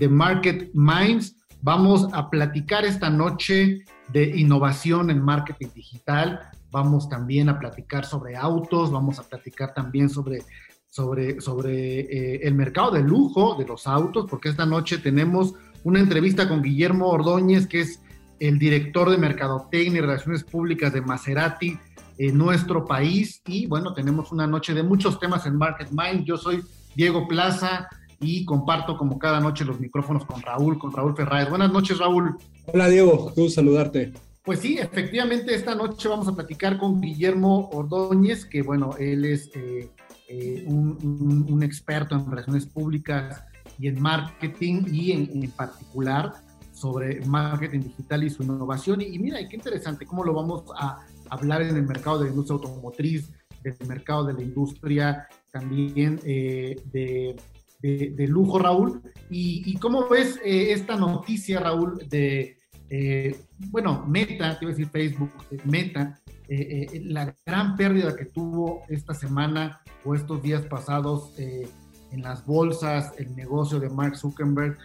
de 0.00 0.08
Market 0.08 0.70
Minds. 0.72 1.36
Vamos 1.60 2.08
a 2.12 2.30
platicar 2.30 2.86
esta 2.86 3.10
noche 3.10 3.84
de 4.08 4.36
innovación 4.36 5.10
en 5.10 5.22
marketing 5.22 5.68
digital. 5.74 6.40
Vamos 6.70 7.08
también 7.08 7.50
a 7.50 7.58
platicar 7.58 8.06
sobre 8.06 8.34
autos, 8.34 8.90
vamos 8.90 9.18
a 9.18 9.24
platicar 9.24 9.74
también 9.74 10.08
sobre, 10.08 10.42
sobre, 10.88 11.40
sobre 11.42 12.00
eh, 12.00 12.40
el 12.44 12.54
mercado 12.54 12.92
de 12.92 13.02
lujo 13.02 13.56
de 13.56 13.66
los 13.66 13.86
autos, 13.86 14.26
porque 14.28 14.48
esta 14.48 14.64
noche 14.64 14.96
tenemos 14.98 15.52
una 15.84 16.00
entrevista 16.00 16.48
con 16.48 16.62
Guillermo 16.62 17.08
Ordóñez, 17.08 17.66
que 17.66 17.80
es 17.80 18.00
el 18.38 18.58
director 18.58 19.10
de 19.10 19.18
Mercadotecnia 19.18 19.98
y 19.98 20.00
Relaciones 20.00 20.44
Públicas 20.44 20.94
de 20.94 21.02
Maserati 21.02 21.78
en 22.16 22.38
nuestro 22.38 22.86
país. 22.86 23.42
Y 23.46 23.66
bueno, 23.66 23.92
tenemos 23.92 24.32
una 24.32 24.46
noche 24.46 24.72
de 24.72 24.82
muchos 24.82 25.20
temas 25.20 25.44
en 25.44 25.58
Market 25.58 25.90
Mind. 25.90 26.24
Yo 26.24 26.38
soy 26.38 26.62
Diego 26.96 27.28
Plaza 27.28 27.86
y 28.20 28.44
comparto 28.44 28.96
como 28.96 29.18
cada 29.18 29.40
noche 29.40 29.64
los 29.64 29.80
micrófonos 29.80 30.24
con 30.26 30.42
Raúl, 30.42 30.78
con 30.78 30.92
Raúl 30.92 31.16
Ferraez. 31.16 31.48
Buenas 31.48 31.72
noches, 31.72 31.98
Raúl. 31.98 32.36
Hola, 32.66 32.88
Diego. 32.88 33.32
Gusto 33.34 33.48
saludarte. 33.48 34.12
Pues 34.44 34.60
sí, 34.60 34.78
efectivamente, 34.78 35.54
esta 35.54 35.74
noche 35.74 36.08
vamos 36.08 36.28
a 36.28 36.34
platicar 36.34 36.78
con 36.78 37.00
Guillermo 37.00 37.68
Ordóñez, 37.72 38.44
que 38.44 38.62
bueno, 38.62 38.94
él 38.98 39.24
es 39.24 39.50
eh, 39.54 39.90
eh, 40.28 40.64
un, 40.66 41.46
un, 41.48 41.62
experto 41.62 42.14
en 42.14 42.30
relaciones 42.30 42.66
públicas 42.66 43.44
y 43.78 43.88
en 43.88 44.00
marketing 44.00 44.84
y 44.90 45.12
en, 45.12 45.42
en 45.42 45.50
particular 45.50 46.32
sobre 46.72 47.24
marketing 47.26 47.80
digital 47.80 48.24
y 48.24 48.30
su 48.30 48.42
innovación. 48.42 49.00
Y, 49.02 49.14
y 49.14 49.18
mira, 49.18 49.38
qué 49.48 49.56
interesante 49.56 50.06
cómo 50.06 50.24
lo 50.24 50.32
vamos 50.32 50.64
a 50.76 51.00
hablar 51.28 51.62
en 51.62 51.76
el 51.76 51.82
mercado 51.82 52.18
de 52.18 52.24
la 52.24 52.30
industria 52.30 52.54
automotriz, 52.54 53.30
del 53.62 53.76
mercado 53.86 54.24
de 54.24 54.32
la 54.32 54.42
industria 54.42 55.28
también 55.50 56.20
eh, 56.24 56.80
de, 56.92 57.36
de, 57.80 58.26
lujo, 58.28 58.58
Raúl. 58.58 59.02
¿Y, 59.30 59.76
cómo 59.78 60.08
ves 60.08 60.38
eh, 60.44 60.72
esta 60.72 60.96
noticia, 60.96 61.60
Raúl, 61.60 62.08
de, 62.08 62.58
eh, 62.88 63.40
bueno, 63.70 64.04
Meta, 64.06 64.58
te 64.58 64.64
iba 64.64 64.72
a 64.72 64.76
decir 64.76 64.88
Facebook, 64.88 65.30
Meta, 65.64 66.20
la 66.48 67.34
gran 67.46 67.76
pérdida 67.76 68.16
que 68.16 68.24
tuvo 68.24 68.82
esta 68.88 69.14
semana 69.14 69.80
o 70.04 70.16
estos 70.16 70.42
días 70.42 70.62
pasados 70.62 71.32
en 71.38 72.22
las 72.22 72.44
bolsas, 72.44 73.12
el 73.18 73.36
negocio 73.36 73.78
de 73.78 73.88
Mark 73.88 74.16
Zuckerberg, 74.16 74.76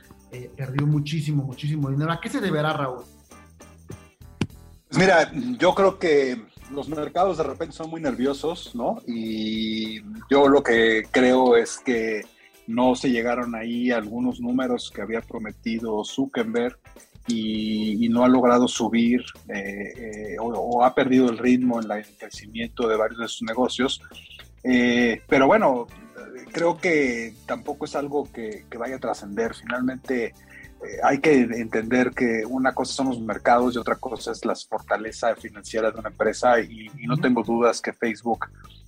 perdió 0.55 0.85
muchísimo, 0.85 1.43
muchísimo 1.43 1.89
dinero. 1.89 2.11
¿A 2.11 2.21
qué 2.21 2.29
se 2.29 2.39
deberá, 2.39 2.73
Raúl? 2.73 3.03
Mira, 4.97 5.29
yo 5.33 5.73
creo 5.73 5.99
que 5.99 6.41
los 6.71 6.87
mercados 6.87 7.37
de 7.37 7.43
repente 7.43 7.75
son 7.75 7.89
muy 7.89 8.01
nerviosos, 8.01 8.73
¿no? 8.75 9.01
Y 9.05 10.01
yo 10.29 10.47
lo 10.47 10.63
que 10.63 11.03
creo 11.11 11.55
es 11.55 11.77
que 11.77 12.23
no 12.67 12.95
se 12.95 13.09
llegaron 13.11 13.55
ahí 13.55 13.91
algunos 13.91 14.39
números 14.39 14.91
que 14.93 15.01
había 15.01 15.21
prometido 15.21 16.03
Zuckerberg 16.03 16.77
y, 17.27 18.07
no 18.09 18.23
ha 18.23 18.27
logrado 18.27 18.67
subir 18.67 19.21
eh, 19.49 19.93
eh, 19.97 20.35
o, 20.39 20.83
ha 20.83 20.93
perdido 20.93 21.29
el 21.29 21.37
ritmo 21.37 21.81
en, 21.81 21.91
el 21.91 22.05
crecimiento 22.17 22.87
de 22.87 22.95
varios 22.95 23.19
de 23.19 23.27
sus 23.27 23.43
negocios. 23.43 24.01
Eh, 24.63 25.21
pero 25.27 25.47
bueno, 25.47 25.87
creo 26.51 26.77
que 26.77 27.33
tampoco 27.45 27.85
es 27.85 27.95
algo 27.95 28.31
que, 28.31 28.65
vaya 28.77 28.95
a 28.95 28.99
trascender. 28.99 29.53
Finalmente, 29.55 30.33
hay 31.03 31.19
que 31.19 31.33
entender 31.33 32.11
que 32.11 32.43
una 32.47 32.73
cosa 32.73 32.93
son 32.93 33.07
los 33.09 33.19
mercados 33.19 33.75
y 33.75 33.77
otra 33.77 33.95
cosa 33.95 34.31
es 34.31 34.45
la 34.45 34.55
fortaleza 34.55 35.35
financiera 35.35 35.91
de 35.91 35.99
una 35.99 36.09
empresa 36.09 36.59
y, 36.59 36.87
no 37.07 37.17
tengo 37.17 37.43
dudas 37.43 37.81
que 37.81 37.93
Facebook 37.93 38.47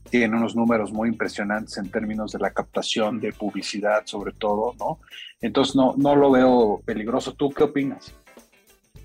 tiene 0.09 0.37
unos 0.37 0.55
números 0.55 0.91
muy 0.91 1.09
impresionantes 1.09 1.77
en 1.77 1.89
términos 1.89 2.31
de 2.31 2.39
la 2.39 2.51
captación 2.51 3.19
de 3.19 3.33
publicidad 3.33 4.03
sobre 4.05 4.31
todo, 4.33 4.73
¿no? 4.79 4.99
Entonces 5.41 5.75
no, 5.75 5.93
no 5.97 6.15
lo 6.15 6.31
veo 6.31 6.81
peligroso. 6.85 7.33
¿Tú 7.33 7.49
qué 7.49 7.63
opinas? 7.63 8.13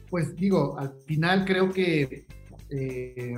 Pues 0.09 0.34
digo, 0.37 0.78
al 0.78 0.93
final 1.06 1.44
creo 1.44 1.72
que 1.72 2.26
eh, 2.70 3.37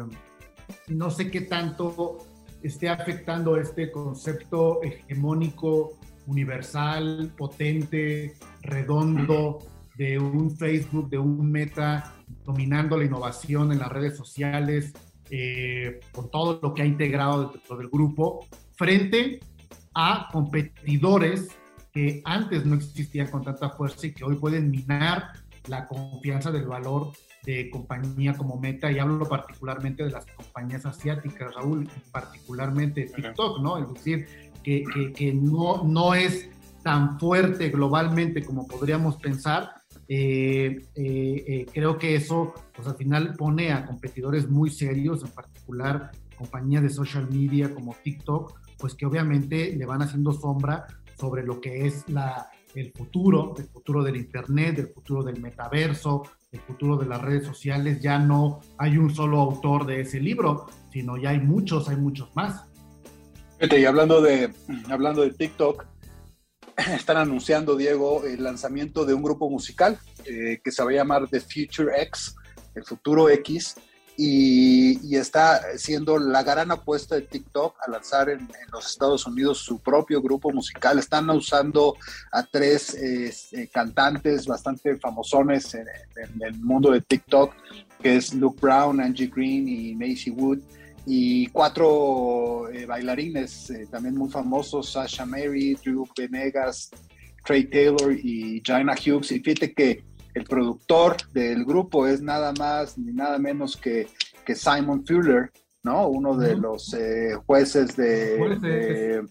no 0.88 1.10
sé 1.10 1.30
qué 1.30 1.42
tanto 1.42 2.18
esté 2.62 2.88
afectando 2.88 3.56
este 3.56 3.90
concepto 3.90 4.82
hegemónico 4.82 5.98
universal, 6.26 7.32
potente, 7.36 8.34
redondo 8.62 9.58
de 9.96 10.18
un 10.18 10.56
Facebook, 10.56 11.08
de 11.08 11.18
un 11.18 11.50
Meta, 11.50 12.14
dominando 12.44 12.96
la 12.96 13.04
innovación 13.04 13.72
en 13.72 13.78
las 13.78 13.90
redes 13.90 14.16
sociales, 14.16 14.92
eh, 15.30 16.00
con 16.12 16.30
todo 16.30 16.58
lo 16.62 16.74
que 16.74 16.82
ha 16.82 16.86
integrado 16.86 17.50
dentro 17.50 17.76
del 17.76 17.88
grupo, 17.88 18.46
frente 18.76 19.40
a 19.94 20.28
competidores 20.32 21.48
que 21.92 22.20
antes 22.24 22.66
no 22.66 22.74
existían 22.74 23.28
con 23.28 23.44
tanta 23.44 23.70
fuerza 23.70 24.06
y 24.06 24.12
que 24.12 24.24
hoy 24.24 24.34
pueden 24.36 24.70
minar 24.70 25.32
la 25.68 25.86
confianza 25.86 26.50
del 26.50 26.66
valor 26.66 27.12
de 27.44 27.70
compañía 27.70 28.34
como 28.34 28.58
Meta, 28.58 28.90
y 28.90 28.98
hablo 28.98 29.28
particularmente 29.28 30.02
de 30.04 30.10
las 30.10 30.26
compañías 30.26 30.86
asiáticas, 30.86 31.54
Raúl, 31.54 31.88
particularmente 32.10 33.10
TikTok, 33.14 33.60
¿no? 33.60 33.78
Es 33.78 33.92
decir, 33.92 34.43
que, 34.64 35.32
no, 35.34 35.84
no 35.84 36.14
es 36.14 36.48
tan 36.82 37.18
fuerte 37.20 37.68
globalmente 37.68 38.42
como 38.42 38.66
podríamos 38.66 39.16
pensar, 39.16 39.70
eh, 40.08 40.84
eh, 40.94 41.44
eh, 41.46 41.66
creo 41.72 41.96
que 41.98 42.16
eso, 42.16 42.52
pues 42.74 42.88
al 42.88 42.96
final 42.96 43.34
pone 43.36 43.72
a 43.72 43.86
competidores 43.86 44.48
muy 44.50 44.70
serios, 44.70 45.22
en 45.22 45.30
particular 45.30 46.10
compañías 46.36 46.82
de 46.82 46.90
social 46.90 47.28
media 47.30 47.72
como 47.72 47.94
TikTok, 48.02 48.58
pues 48.78 48.94
que 48.94 49.06
obviamente 49.06 49.74
le 49.76 49.86
van 49.86 50.02
haciendo 50.02 50.32
sombra 50.32 50.86
sobre 51.18 51.44
lo 51.44 51.60
que 51.60 51.86
es 51.86 52.08
la, 52.08 52.50
el 52.74 52.92
futuro, 52.92 53.54
el 53.56 53.64
futuro 53.64 54.02
del 54.02 54.16
Internet, 54.16 54.78
el 54.78 54.88
futuro 54.88 55.22
del 55.22 55.40
metaverso, 55.40 56.24
el 56.52 56.60
futuro 56.60 56.96
de 56.96 57.06
las 57.06 57.22
redes 57.22 57.46
sociales. 57.46 58.00
Ya 58.02 58.18
no 58.18 58.60
hay 58.78 58.98
un 58.98 59.14
solo 59.14 59.40
autor 59.40 59.86
de 59.86 60.00
ese 60.00 60.20
libro, 60.20 60.66
sino 60.92 61.16
ya 61.16 61.30
hay 61.30 61.40
muchos, 61.40 61.88
hay 61.88 61.96
muchos 61.96 62.34
más. 62.34 62.66
Y 63.60 63.84
hablando 63.84 64.20
de, 64.20 64.52
hablando 64.90 65.22
de 65.22 65.30
TikTok, 65.30 65.84
están 66.76 67.16
anunciando, 67.16 67.76
Diego, 67.76 68.24
el 68.24 68.42
lanzamiento 68.42 69.04
de 69.04 69.14
un 69.14 69.22
grupo 69.22 69.48
musical 69.48 69.98
eh, 70.24 70.60
que 70.62 70.72
se 70.72 70.82
va 70.82 70.90
a 70.90 70.94
llamar 70.94 71.28
The 71.28 71.40
Future 71.40 72.02
X, 72.02 72.34
el 72.74 72.84
futuro 72.84 73.28
X, 73.28 73.76
y, 74.16 75.16
está 75.16 75.76
siendo 75.76 76.18
la 76.18 76.42
gran 76.42 76.70
apuesta 76.70 77.16
de 77.16 77.22
TikTok 77.22 77.76
al 77.84 77.92
lanzar 77.92 78.28
en, 78.28 78.48
los 78.72 78.86
Estados 78.86 79.26
Unidos 79.26 79.58
su 79.58 79.80
propio 79.80 80.22
grupo 80.22 80.50
musical. 80.52 80.98
Están 80.98 81.30
usando 81.30 81.96
a 82.30 82.44
tres 82.44 82.94
este, 82.94 83.68
cantantes 83.68 84.46
bastante 84.46 84.96
famosones 84.96 85.74
en, 85.74 85.86
el 86.42 86.54
mundo 86.60 86.90
de 86.92 87.00
TikTok, 87.00 87.54
que 88.00 88.16
es 88.16 88.34
Luke 88.34 88.58
Brown, 88.60 89.00
Angie 89.00 89.28
Green 89.28 89.68
y 89.68 89.94
Macy 89.94 90.30
Wood, 90.30 90.60
y 91.06 91.46
cuatro 91.48 92.70
eh, 92.70 92.86
bailarines 92.86 93.70
eh, 93.70 93.86
también 93.90 94.16
muy 94.16 94.30
famosos, 94.30 94.92
Sasha 94.92 95.26
Mary, 95.26 95.76
Drew 95.84 96.06
Venegas, 96.16 96.90
Trey 97.44 97.64
Taylor 97.64 98.12
y 98.12 98.62
Jaina 98.64 98.94
Hughes. 98.94 99.30
Y 99.32 99.40
fíjate 99.40 99.74
que 99.74 100.02
el 100.34 100.44
productor 100.44 101.16
del 101.32 101.64
grupo 101.64 102.06
es 102.06 102.22
nada 102.22 102.52
más 102.58 102.96
ni 102.96 103.12
nada 103.12 103.38
menos 103.38 103.76
que, 103.76 104.08
que 104.44 104.54
Simon 104.54 105.04
Fuller, 105.06 105.50
¿no? 105.82 106.08
Uno 106.08 106.36
de 106.36 106.56
los 106.56 106.94
eh, 106.94 107.34
jueces 107.46 107.94
de, 107.96 109.22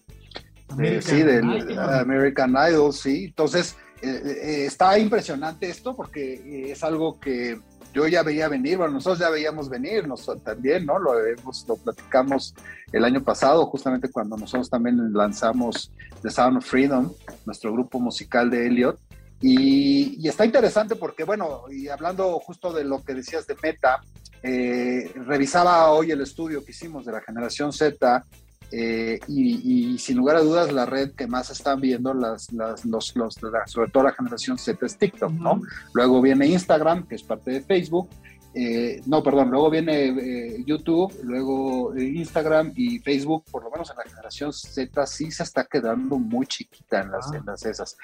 sí, 1.00 1.22
del 1.22 1.78
American 1.78 2.54
Idol, 2.70 2.92
sí. 2.92 3.24
Entonces, 3.26 3.76
está 4.00 4.98
impresionante 4.98 5.68
esto 5.68 5.96
porque 5.96 6.70
es 6.70 6.84
algo 6.84 7.18
que 7.18 7.58
yo 7.94 8.08
ya 8.08 8.22
veía 8.24 8.48
venir, 8.48 8.76
bueno, 8.76 8.94
nosotros 8.94 9.20
ya 9.20 9.30
veíamos 9.30 9.68
venir, 9.68 10.06
nosotros 10.06 10.42
también, 10.42 10.84
¿no? 10.84 10.98
Lo, 10.98 11.14
lo 11.14 11.76
platicamos 11.76 12.54
el 12.92 13.04
año 13.04 13.22
pasado, 13.22 13.64
justamente 13.66 14.10
cuando 14.10 14.36
nosotros 14.36 14.68
también 14.68 15.12
lanzamos 15.12 15.92
The 16.20 16.30
Sound 16.30 16.58
of 16.58 16.66
Freedom, 16.66 17.12
nuestro 17.46 17.72
grupo 17.72 18.00
musical 18.00 18.50
de 18.50 18.66
Elliot, 18.66 18.98
y, 19.40 20.26
está 20.26 20.44
interesante 20.44 20.96
porque, 20.96 21.24
bueno, 21.24 21.64
y 21.70 21.88
hablando 21.88 22.38
justo 22.40 22.72
de 22.72 22.82
lo 22.82 23.04
que 23.04 23.14
decías 23.14 23.46
de 23.46 23.56
Meta, 23.62 24.00
eh, 24.42 25.12
revisaba 25.26 25.90
hoy 25.90 26.10
el 26.10 26.22
estudio 26.22 26.64
que 26.64 26.72
hicimos 26.72 27.04
de 27.04 27.12
la 27.12 27.20
generación 27.20 27.72
Z 27.72 28.24
eh, 28.72 29.20
y, 29.28 29.98
sin 29.98 30.16
lugar 30.16 30.36
a 30.36 30.40
dudas 30.40 30.72
la 30.72 30.86
red 30.86 31.12
que 31.12 31.26
más 31.26 31.50
están 31.50 31.80
viendo 31.80 32.12
las, 32.14 32.52
las 32.52 32.84
los, 32.84 33.14
los, 33.16 33.34
sobre 33.66 33.90
todo 33.90 34.02
la 34.02 34.12
generación 34.12 34.58
Z 34.58 34.84
es 34.84 34.98
TikTok, 34.98 35.32
¿no? 35.32 35.60
Luego 35.92 36.20
viene 36.20 36.46
Instagram, 36.46 37.06
que 37.06 37.14
es 37.14 37.22
parte 37.22 37.52
de 37.52 37.60
Facebook, 37.60 38.08
eh, 38.56 39.02
no, 39.06 39.20
perdón, 39.20 39.50
luego 39.50 39.68
viene 39.68 40.04
eh, 40.06 40.64
YouTube, 40.64 41.12
luego 41.24 41.92
Instagram 41.96 42.72
y 42.76 43.00
Facebook, 43.00 43.44
por 43.50 43.64
lo 43.64 43.70
menos 43.70 43.90
en 43.90 43.96
la 43.96 44.04
generación 44.04 44.52
Z, 44.52 45.06
sí 45.06 45.32
se 45.32 45.42
está 45.42 45.64
quedando 45.64 46.18
muy 46.18 46.46
chiquita 46.46 47.00
en 47.00 47.10
las, 47.10 47.32
ah. 47.32 47.68
esas. 47.68 47.96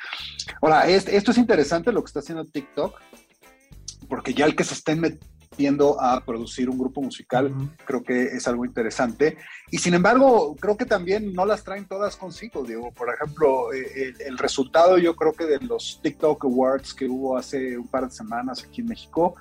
Ahora, 0.61 0.89
esto 0.89 1.31
es 1.31 1.39
interesante 1.39 1.93
lo 1.93 2.03
que 2.03 2.09
está 2.09 2.19
haciendo 2.19 2.45
TikTok, 2.45 2.99
porque 4.09 4.35
ya 4.35 4.45
el 4.45 4.57
que 4.57 4.65
se 4.65 4.75
estén 4.75 5.01
metiendo 5.01 5.40
a 6.01 6.25
producir 6.25 6.71
un 6.71 6.79
grupo 6.79 7.03
musical, 7.03 7.53
creo 7.85 8.03
que 8.05 8.23
es 8.23 8.47
algo 8.47 8.65
interesante. 8.65 9.37
Y 9.71 9.79
sin 9.79 9.95
embargo, 9.95 10.55
creo 10.57 10.77
que 10.77 10.87
también 10.87 11.33
no 11.33 11.45
las 11.45 11.65
traen 11.65 11.87
todas 11.87 12.17
consigo, 12.17 12.63
Diego. 12.63 12.93
Por 12.93 13.13
ejemplo, 13.13 13.73
el, 13.73 14.15
el 14.21 14.39
resultado 14.39 14.97
yo 14.97 15.17
creo 15.17 15.33
que 15.33 15.47
de 15.47 15.59
los 15.59 16.01
TikTok 16.03 16.45
Awards 16.45 16.95
que 16.95 17.07
hubo 17.07 17.37
hace 17.37 17.77
un 17.77 17.89
par 17.89 18.09
de 18.09 18.15
semanas 18.15 18.65
aquí 18.65 18.81
en 18.81 18.87
México, 18.87 19.35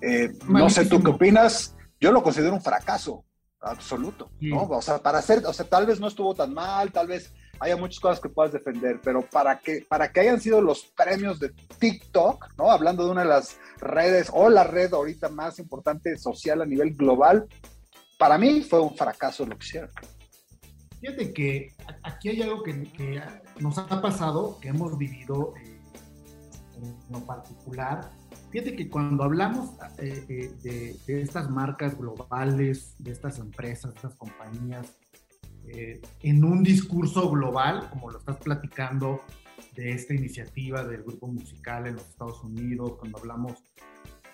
eh, 0.00 0.32
no 0.48 0.68
sé 0.68 0.86
tú 0.86 1.00
qué 1.02 1.10
opinas, 1.10 1.76
yo 2.00 2.10
lo 2.10 2.22
considero 2.22 2.52
un 2.52 2.62
fracaso 2.62 3.24
absoluto, 3.60 4.30
¿no? 4.40 4.64
O 4.64 4.82
sea, 4.82 4.98
para 4.98 5.18
hacer, 5.18 5.46
o 5.46 5.52
sea, 5.52 5.66
tal 5.66 5.86
vez 5.86 6.00
no 6.00 6.08
estuvo 6.08 6.34
tan 6.34 6.52
mal, 6.52 6.92
tal 6.92 7.06
vez 7.06 7.32
haya 7.64 7.76
muchas 7.76 7.98
cosas 8.00 8.20
que 8.20 8.28
puedas 8.28 8.52
defender, 8.52 9.00
pero 9.02 9.22
para 9.22 9.58
que, 9.58 9.86
para 9.88 10.12
que 10.12 10.20
hayan 10.20 10.40
sido 10.40 10.60
los 10.60 10.84
premios 10.96 11.40
de 11.40 11.50
TikTok, 11.78 12.54
¿no? 12.58 12.70
Hablando 12.70 13.04
de 13.04 13.10
una 13.10 13.22
de 13.22 13.28
las 13.28 13.58
redes 13.78 14.30
o 14.32 14.50
la 14.50 14.64
red 14.64 14.92
ahorita 14.92 15.28
más 15.30 15.58
importante 15.58 16.16
social 16.18 16.60
a 16.60 16.66
nivel 16.66 16.94
global, 16.94 17.46
para 18.18 18.36
mí 18.36 18.62
fue 18.62 18.80
un 18.80 18.94
fracaso 18.94 19.46
lo 19.46 19.56
que 19.56 19.64
hicieron. 19.66 19.90
Fíjate 21.00 21.32
que 21.32 21.72
aquí 22.02 22.28
hay 22.30 22.42
algo 22.42 22.62
que, 22.62 23.22
nos 23.60 23.78
ha 23.78 24.00
pasado, 24.02 24.58
que 24.60 24.68
hemos 24.68 24.96
vivido 24.98 25.54
eh, 25.56 25.80
en 26.82 27.12
lo 27.12 27.24
particular, 27.24 28.10
Fíjate 28.54 28.76
que 28.76 28.88
cuando 28.88 29.24
hablamos 29.24 29.70
eh, 29.98 30.24
eh, 30.28 30.96
de, 31.08 31.20
estas 31.22 31.50
marcas 31.50 31.98
globales, 31.98 32.94
de 33.00 33.10
estas 33.10 33.40
empresas, 33.40 33.90
de 33.90 33.96
estas 33.96 34.14
compañías, 34.14 34.96
eh, 35.74 36.00
en 36.22 36.44
un 36.44 36.62
discurso 36.62 37.30
global, 37.30 37.88
como 37.90 38.10
lo 38.10 38.18
estás 38.18 38.36
platicando 38.36 39.20
de 39.74 39.92
esta 39.92 40.14
iniciativa 40.14 40.84
del 40.84 41.02
grupo 41.02 41.26
musical 41.26 41.86
en 41.86 41.96
los 41.96 42.08
Estados 42.08 42.42
Unidos, 42.44 42.92
cuando 42.98 43.18
hablamos, 43.18 43.64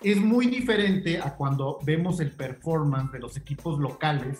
es 0.01 0.17
muy 0.17 0.47
diferente 0.47 1.19
a 1.19 1.35
cuando 1.35 1.79
vemos 1.83 2.19
el 2.19 2.31
performance 2.31 3.11
de 3.11 3.19
los 3.19 3.37
equipos 3.37 3.79
locales, 3.79 4.39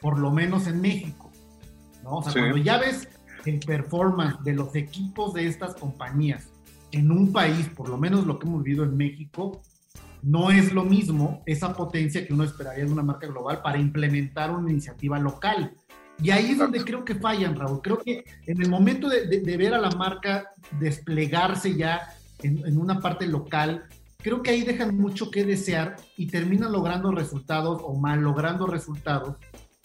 por 0.00 0.18
lo 0.18 0.30
menos 0.30 0.66
en 0.66 0.80
México. 0.80 1.30
¿no? 2.02 2.16
O 2.16 2.22
sea, 2.22 2.32
cuando 2.32 2.56
ya 2.56 2.78
ves 2.78 3.08
el 3.44 3.58
performance 3.60 4.42
de 4.42 4.54
los 4.54 4.74
equipos 4.74 5.34
de 5.34 5.46
estas 5.46 5.74
compañías 5.74 6.50
en 6.92 7.10
un 7.10 7.32
país, 7.32 7.68
por 7.68 7.88
lo 7.88 7.98
menos 7.98 8.26
lo 8.26 8.38
que 8.38 8.46
hemos 8.46 8.62
vivido 8.62 8.84
en 8.84 8.96
México, 8.96 9.60
no 10.22 10.50
es 10.50 10.72
lo 10.72 10.84
mismo 10.84 11.42
esa 11.46 11.74
potencia 11.74 12.26
que 12.26 12.32
uno 12.32 12.44
esperaría 12.44 12.84
de 12.84 12.92
una 12.92 13.02
marca 13.02 13.26
global 13.26 13.62
para 13.62 13.78
implementar 13.78 14.50
una 14.50 14.70
iniciativa 14.70 15.18
local. 15.18 15.76
Y 16.20 16.30
ahí 16.30 16.50
es 16.50 16.58
donde 16.58 16.84
creo 16.84 17.04
que 17.04 17.14
fallan, 17.14 17.54
Raúl. 17.54 17.80
Creo 17.82 17.98
que 17.98 18.24
en 18.46 18.60
el 18.60 18.68
momento 18.68 19.08
de, 19.08 19.56
ver 19.56 19.74
a 19.74 19.78
la 19.78 19.90
marca 19.90 20.52
desplegarse 20.80 21.76
ya 21.76 22.14
en, 22.42 22.76
una 22.76 23.00
parte 23.00 23.26
local, 23.26 23.84
creo 24.16 24.42
que 24.42 24.50
ahí 24.50 24.62
dejan 24.62 24.96
mucho 24.96 25.30
que 25.30 25.44
desear 25.44 25.96
y 26.16 26.26
terminan 26.26 26.72
logrando 26.72 27.12
resultados 27.12 27.80
o 27.84 27.94
mal 27.94 28.20
logrando 28.20 28.66
resultados, 28.66 29.36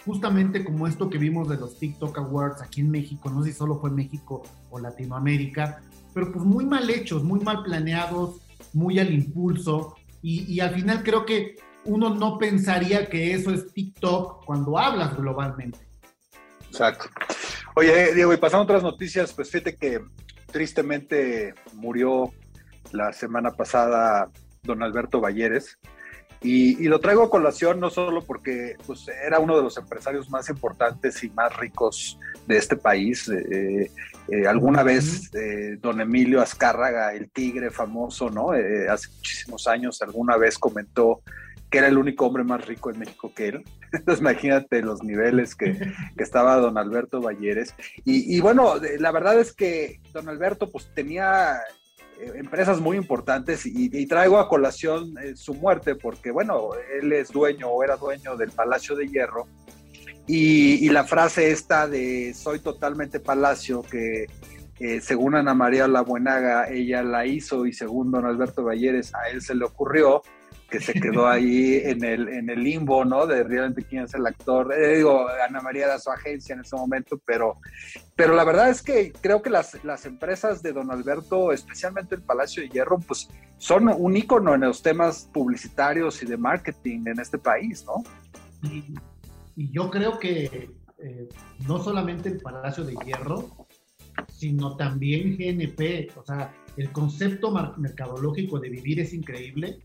justamente 0.06 0.64
como 0.64 0.88
esto 0.88 1.10
que 1.10 1.18
vimos 1.18 1.48
de 1.50 1.58
los 1.58 1.78
TikTok 1.78 2.18
Awards 2.18 2.62
aquí 2.62 2.82
en 2.82 2.90
México, 2.90 3.30
no 3.30 3.44
sé 3.44 3.52
si 3.52 3.58
solo 3.58 3.80
fue 3.80 3.92
México 3.92 4.44
o 4.70 4.80
Latinoamérica, 4.80 5.82
pero 6.14 6.32
pues 6.32 6.44
muy 6.44 6.66
mal 6.66 6.90
hechos, 6.90 7.24
muy 7.24 7.40
mal 7.40 7.64
planeados, 7.64 8.42
muy 8.74 9.00
al 9.00 9.14
impulso. 9.14 9.96
Y, 10.22 10.60
al 10.62 10.74
final 10.74 11.04
creo 11.04 11.26
que 11.26 11.58
uno 11.84 12.16
no 12.16 12.38
pensaría 12.38 13.10
que 13.10 13.34
eso 13.34 13.52
es 13.52 13.74
TikTok 13.74 14.46
cuando 14.46 14.78
hablas 14.78 15.18
globalmente. 15.18 15.80
Exacto. 16.74 17.06
Oye, 17.76 18.16
Diego, 18.16 18.34
y 18.34 18.38
pasando 18.38 18.62
a 18.62 18.64
otras 18.64 18.82
noticias, 18.82 19.32
pues 19.32 19.52
fíjate 19.52 19.76
que 19.76 20.02
tristemente 20.52 21.54
murió 21.74 22.34
la 22.92 23.14
semana 23.14 23.52
pasada 23.52 24.32
don 24.64 24.82
Alberto 24.82 25.22
Valleres. 25.22 25.78
Y, 26.42 26.88
lo 26.88 27.00
traigo 27.00 27.24
a 27.24 27.30
colación 27.30 27.80
no 27.80 27.90
solo 27.90 28.22
porque 28.22 28.76
pues, 28.86 29.08
era 29.08 29.40
uno 29.40 29.56
de 29.56 29.64
los 29.64 29.78
empresarios 29.78 30.30
más 30.32 30.50
importantes 30.50 31.24
y 31.24 31.30
más 31.30 31.56
ricos 31.58 32.20
de 32.48 32.58
este 32.58 32.76
país. 32.76 33.30
Eh, 33.30 33.92
eh, 34.30 34.48
alguna 34.48 34.82
vez 34.82 35.34
eh, 35.36 35.78
don 35.80 36.02
Emilio 36.02 36.42
Azcárraga, 36.42 37.14
el 37.14 37.30
tigre 37.30 37.70
famoso, 37.70 38.32
¿no? 38.32 38.52
hace 38.90 39.10
muchísimos 39.12 39.68
años, 39.68 40.02
alguna 40.02 40.38
vez 40.38 40.58
comentó 40.58 41.22
que 41.74 41.80
era 41.80 41.88
el 41.88 41.98
único 41.98 42.28
hombre 42.28 42.44
más 42.44 42.64
rico 42.68 42.92
en 42.92 43.00
México 43.00 43.34
que 43.36 43.48
él. 43.48 43.64
Entonces 43.92 44.22
imagínate 44.22 44.84
los 44.84 45.02
niveles 45.02 45.56
que, 45.56 45.74
que 46.16 46.24
estaba 46.24 46.58
don 46.58 46.78
Alberto 46.78 47.20
Valleres. 47.20 47.74
Y, 48.06 48.38
y, 48.38 48.42
bueno, 48.42 48.76
la 49.00 49.12
verdad 49.12 49.40
es 49.40 49.54
que 49.54 50.00
don 50.14 50.30
Alberto 50.30 50.70
pues 50.70 50.88
tenía 50.94 51.56
eh, 52.20 52.32
empresas 52.36 52.80
muy 52.80 52.96
importantes 52.96 53.66
y, 53.66 54.06
traigo 54.06 54.38
a 54.38 54.48
colación 54.48 55.18
eh, 55.18 55.36
su 55.36 55.56
muerte 55.56 55.96
porque, 55.96 56.30
bueno, 56.30 56.70
él 57.02 57.12
es 57.12 57.32
dueño 57.32 57.70
o 57.70 57.84
era 57.84 57.98
dueño 57.98 58.38
del 58.38 58.52
Palacio 58.52 58.96
de 58.96 59.08
Hierro 59.08 59.48
y, 60.28 60.88
la 60.90 61.06
frase 61.06 61.50
esta 61.50 61.88
de 61.88 62.36
soy 62.36 62.60
totalmente 62.60 63.20
Palacio 63.20 63.82
que 63.82 64.28
eh, 64.80 65.02
según 65.02 65.34
Ana 65.34 65.56
María 65.56 65.88
La 65.88 66.02
Buenaga 66.02 66.70
ella 66.70 67.02
la 67.02 67.26
hizo 67.26 67.66
y 67.66 67.74
según 67.74 68.12
don 68.12 68.28
Alberto 68.28 68.64
Valleres 68.64 69.12
a 69.16 69.30
él 69.30 69.42
se 69.42 69.56
le 69.56 69.66
ocurrió, 69.66 70.22
que 70.74 70.80
se 70.80 70.94
quedó 70.94 71.28
ahí 71.28 71.76
en 71.84 72.04
el, 72.04 72.28
en 72.30 72.50
el 72.50 72.64
limbo, 72.64 73.06
¿no? 73.06 73.28
De 73.28 73.44
realmente 73.44 73.84
quién 73.84 74.06
es 74.06 74.14
el 74.16 74.26
actor. 74.26 74.74
Eh, 74.74 74.98
digo, 74.98 75.28
Ana 75.48 75.62
María 75.62 75.86
era 75.86 76.00
su 76.00 76.10
agencia 76.10 76.56
en 76.56 76.62
ese 76.62 76.76
momento, 76.76 77.22
pero, 77.24 77.60
pero 78.16 78.34
la 78.34 78.44
verdad 78.44 78.72
es 78.72 78.82
que 78.82 79.12
creo 79.12 79.44
que 79.44 79.52
las, 79.52 79.84
las 79.84 80.08
empresas 80.08 80.64
de 80.64 80.74
Don 80.74 80.90
Alberto, 80.90 81.52
especialmente 81.52 82.16
el 82.16 82.24
Palacio 82.24 82.64
de 82.64 82.70
Hierro, 82.70 82.98
pues 82.98 83.30
son 83.60 83.88
un 83.88 84.18
ícono 84.18 84.56
en 84.56 84.62
los 84.62 84.82
temas 84.82 85.30
publicitarios 85.32 86.24
y 86.24 86.26
de 86.26 86.38
marketing 86.38 87.04
en 87.06 87.20
este 87.20 87.38
país, 87.38 87.86
¿no? 87.86 88.04
Y, 88.68 88.96
yo 89.56 89.92
creo 89.92 90.18
que 90.18 90.72
eh, 90.98 91.30
no 91.68 91.84
solamente 91.84 92.30
el 92.30 92.42
Palacio 92.42 92.84
de 92.84 92.96
Hierro, 93.06 93.68
sino 94.28 94.76
también 94.76 95.38
GNP, 95.38 96.18
o 96.18 96.26
sea, 96.26 96.52
el 96.78 96.92
concepto 96.92 97.52
mercadológico 97.78 98.60
de 98.60 98.70
vivir 98.70 99.00
es 99.02 99.14
increíble 99.14 99.78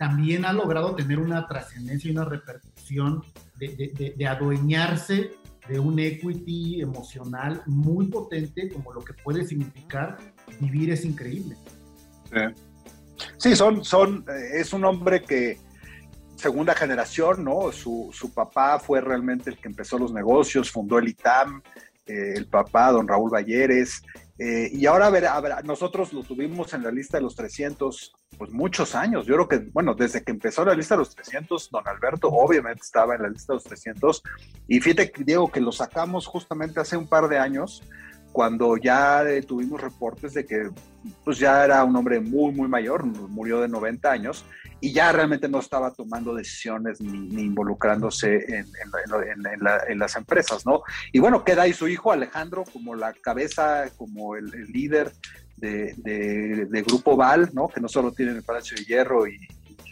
también 0.00 0.46
ha 0.46 0.54
logrado 0.54 0.94
tener 0.94 1.18
una 1.18 1.46
trascendencia 1.46 2.08
y 2.08 2.12
una 2.12 2.24
repercusión 2.24 3.22
de, 3.58 4.26
adueñarse 4.26 5.32
de 5.68 5.78
un 5.78 5.98
equity 5.98 6.80
emocional 6.80 7.62
muy 7.66 8.08
potente 8.08 8.70
como 8.70 8.94
lo 8.94 9.02
que 9.02 9.12
puede 9.12 9.44
significar 9.44 10.16
vivir 10.58 10.90
es 10.90 11.04
increíble. 11.04 11.54
Sí, 13.36 13.54
son, 13.54 13.84
son, 13.84 14.24
eh, 14.26 14.60
es 14.60 14.72
un 14.72 14.86
hombre 14.86 15.22
que 15.22 15.58
segunda 16.34 16.74
generación, 16.74 17.44
¿no? 17.44 17.70
Su, 17.70 18.08
su, 18.10 18.32
papá 18.32 18.78
fue 18.78 19.02
realmente 19.02 19.50
el 19.50 19.58
que 19.58 19.68
empezó 19.68 19.98
los 19.98 20.14
negocios, 20.14 20.70
fundó 20.70 20.98
el 20.98 21.08
ITAM, 21.08 21.62
eh, 22.06 22.32
el 22.36 22.46
papá, 22.46 22.90
don 22.90 23.06
Raúl 23.06 23.30
Valleres, 23.30 24.02
eh, 24.42 24.70
y 24.72 24.86
ahora 24.86 25.08
a 25.08 25.62
nosotros 25.64 26.14
lo 26.14 26.22
tuvimos 26.22 26.72
en 26.72 26.82
la 26.82 26.90
lista 26.90 27.18
de 27.18 27.22
los 27.22 27.36
300, 27.36 28.14
pues 28.38 28.50
muchos 28.50 28.94
años. 28.94 29.26
Yo 29.26 29.34
creo 29.34 29.48
que, 29.48 29.70
bueno, 29.70 29.94
desde 29.94 30.24
que 30.24 30.32
empezó 30.32 30.64
la 30.64 30.74
lista 30.74 30.94
de 30.94 31.00
los 31.00 31.14
300, 31.14 31.68
don 31.70 31.86
Alberto 31.86 32.28
obviamente 32.28 32.80
estaba 32.82 33.16
en 33.16 33.22
la 33.22 33.28
lista 33.28 33.52
de 33.52 33.56
los 33.58 33.64
300. 33.64 34.22
Y 34.66 34.80
fíjate, 34.80 35.12
Diego, 35.26 35.52
que 35.52 35.60
lo 35.60 35.72
sacamos 35.72 36.26
justamente 36.26 36.80
hace 36.80 36.96
un 36.96 37.06
par 37.06 37.28
de 37.28 37.38
años, 37.38 37.82
cuando 38.32 38.78
ya 38.78 39.24
eh, 39.24 39.42
tuvimos 39.42 39.78
reportes 39.78 40.32
de 40.32 40.46
que 40.46 40.70
pues 41.22 41.38
ya 41.38 41.62
era 41.62 41.84
un 41.84 41.94
hombre 41.94 42.18
muy, 42.18 42.50
muy 42.50 42.66
mayor, 42.66 43.04
murió 43.04 43.60
de 43.60 43.68
90 43.68 44.10
años, 44.10 44.46
y 44.80 44.92
ya 44.92 45.12
realmente 45.12 45.48
no 45.48 45.60
estaba 45.60 45.92
tomando 45.92 46.34
decisiones 46.34 47.00
ni, 47.00 47.42
involucrándose 47.42 48.44
en, 48.48 49.98
las 49.98 50.16
empresas, 50.16 50.64
¿no? 50.64 50.82
Y 51.12 51.18
bueno, 51.18 51.44
queda 51.44 51.62
ahí 51.62 51.72
su 51.72 51.88
hijo 51.88 52.12
Alejandro 52.12 52.64
como 52.72 52.94
la 52.94 53.12
cabeza, 53.12 53.90
como 53.96 54.36
el, 54.36 54.50
líder 54.72 55.12
de, 55.56 56.82
Grupo 56.86 57.16
Val, 57.16 57.50
¿no? 57.52 57.68
Que 57.68 57.80
no 57.80 57.88
solo 57.88 58.12
tienen 58.12 58.36
el 58.36 58.42
Palacio 58.42 58.76
de 58.76 58.84
Hierro 58.84 59.26
y, 59.26 59.38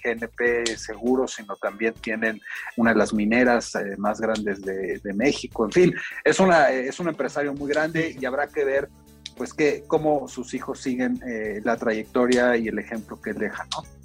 GNP 0.01 0.77
Seguros, 0.77 1.35
sino 1.35 1.57
también 1.57 1.93
tienen 1.95 2.41
una 2.77 2.93
de 2.93 2.99
las 2.99 3.13
mineras 3.13 3.75
eh, 3.75 3.97
más 3.99 4.21
grandes 4.21 4.63
de, 4.63 5.01
México. 5.13 5.65
En 5.65 5.73
fin, 5.73 5.95
es, 6.25 6.39
una, 6.39 6.71
es 6.71 7.01
un 7.01 7.09
empresario 7.09 7.53
muy 7.53 7.69
grande 7.69 8.17
y 8.19 8.25
habrá 8.25 8.47
que 8.47 8.65
ver 8.65 8.89
pues 9.37 9.53
que 9.53 9.85
cómo 9.87 10.29
sus 10.29 10.55
hijos 10.55 10.81
siguen 10.81 11.21
eh, 11.27 11.61
la 11.65 11.77
trayectoria 11.77 12.57
y 12.57 12.69
el 12.69 12.79
ejemplo 12.79 13.21
que 13.21 13.33
dejan, 13.33 13.69
¿no? 13.71 13.98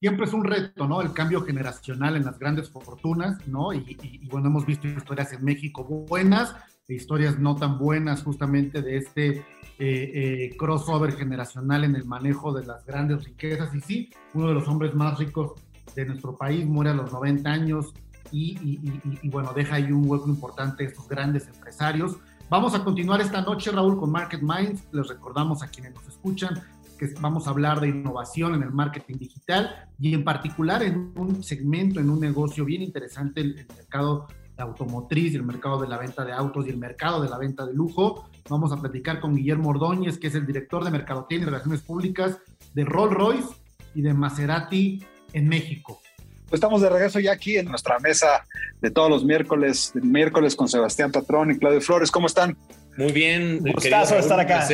Siempre 0.00 0.24
es 0.24 0.32
un 0.32 0.44
reto, 0.44 0.88
¿no? 0.88 1.02
El 1.02 1.12
cambio 1.12 1.42
generacional 1.42 2.16
en 2.16 2.24
las 2.24 2.38
grandes 2.38 2.70
fortunas, 2.70 3.46
¿no? 3.46 3.72
Y, 3.74 4.26
bueno, 4.30 4.48
hemos 4.48 4.64
visto 4.64 4.88
historias 4.88 5.32
en 5.34 5.44
México 5.44 5.84
buenas, 5.84 6.54
e 6.88 6.94
historias 6.94 7.38
no 7.38 7.54
tan 7.54 7.78
buenas 7.78 8.22
justamente 8.22 8.80
de 8.80 8.96
este 8.96 9.28
eh, 9.28 9.44
eh, 9.78 10.56
crossover 10.56 11.12
generacional 11.12 11.84
en 11.84 11.94
el 11.94 12.06
manejo 12.06 12.52
de 12.52 12.66
las 12.66 12.84
grandes 12.86 13.24
riquezas. 13.24 13.74
Y 13.74 13.80
sí, 13.82 14.10
uno 14.32 14.48
de 14.48 14.54
los 14.54 14.66
hombres 14.68 14.94
más 14.94 15.18
ricos 15.18 15.52
de 15.94 16.06
nuestro 16.06 16.36
país 16.36 16.64
muere 16.66 16.90
a 16.90 16.94
los 16.94 17.12
90 17.12 17.50
años 17.50 17.92
y, 18.32 18.80
y 19.22 19.28
bueno, 19.28 19.52
deja 19.52 19.76
ahí 19.76 19.92
un 19.92 20.08
hueco 20.08 20.28
importante 20.28 20.84
estos 20.84 21.08
grandes 21.08 21.46
empresarios. 21.48 22.16
Vamos 22.48 22.74
a 22.74 22.82
continuar 22.82 23.20
esta 23.20 23.42
noche, 23.42 23.70
Raúl, 23.70 23.98
con 23.98 24.10
Market 24.10 24.40
Minds. 24.40 24.88
Les 24.92 25.06
recordamos 25.06 25.62
a 25.62 25.68
quienes 25.68 25.94
nos 25.94 26.08
escuchan 26.08 26.60
que 27.00 27.14
vamos 27.18 27.46
a 27.46 27.50
hablar 27.50 27.80
de 27.80 27.88
innovación 27.88 28.54
en 28.54 28.62
el 28.62 28.72
marketing 28.72 29.16
digital 29.16 29.88
y 29.98 30.12
en 30.12 30.22
particular 30.22 30.82
en 30.82 31.14
un 31.16 31.42
segmento, 31.42 31.98
en 31.98 32.10
un 32.10 32.20
negocio 32.20 32.66
bien 32.66 32.82
interesante, 32.82 33.40
el, 33.40 33.66
mercado 33.74 34.26
de 34.54 34.62
automotriz, 34.62 35.34
el 35.34 35.42
mercado 35.42 35.80
de 35.80 35.88
la 35.88 35.96
venta 35.96 36.26
de 36.26 36.32
autos 36.32 36.66
y 36.66 36.68
el 36.68 36.76
mercado 36.76 37.22
de 37.22 37.30
la 37.30 37.38
venta 37.38 37.64
de 37.64 37.72
lujo. 37.72 38.28
Vamos 38.50 38.70
a 38.70 38.76
platicar 38.76 39.18
con 39.18 39.34
Guillermo 39.34 39.70
Ordóñez, 39.70 40.18
que 40.18 40.26
es 40.26 40.34
el 40.34 40.46
director 40.46 40.84
de 40.84 40.90
Mercadotecnia 40.90 41.44
y 41.44 41.46
Relaciones 41.46 41.80
Públicas 41.80 42.36
de 42.74 42.84
Rolls 42.84 43.14
Royce 43.14 43.48
y 43.94 44.02
de 44.02 44.12
Maserati 44.12 45.02
en 45.32 45.48
México. 45.48 46.02
Pues 46.50 46.58
estamos 46.58 46.82
de 46.82 46.90
regreso 46.90 47.18
ya 47.18 47.32
aquí 47.32 47.56
en 47.56 47.66
nuestra 47.66 47.98
mesa 48.00 48.44
de 48.82 48.90
todos 48.90 49.08
los 49.08 49.24
miércoles, 49.24 49.92
miércoles 49.94 50.54
con 50.54 50.68
Sebastián 50.68 51.12
Patrón 51.12 51.50
y 51.50 51.58
Claudio 51.58 51.80
Flores. 51.80 52.10
¿Cómo 52.10 52.26
están? 52.26 52.58
Muy 52.98 53.12
bien. 53.12 53.60
Gustazo 53.60 54.16
estar 54.16 54.38
acá 54.38 54.68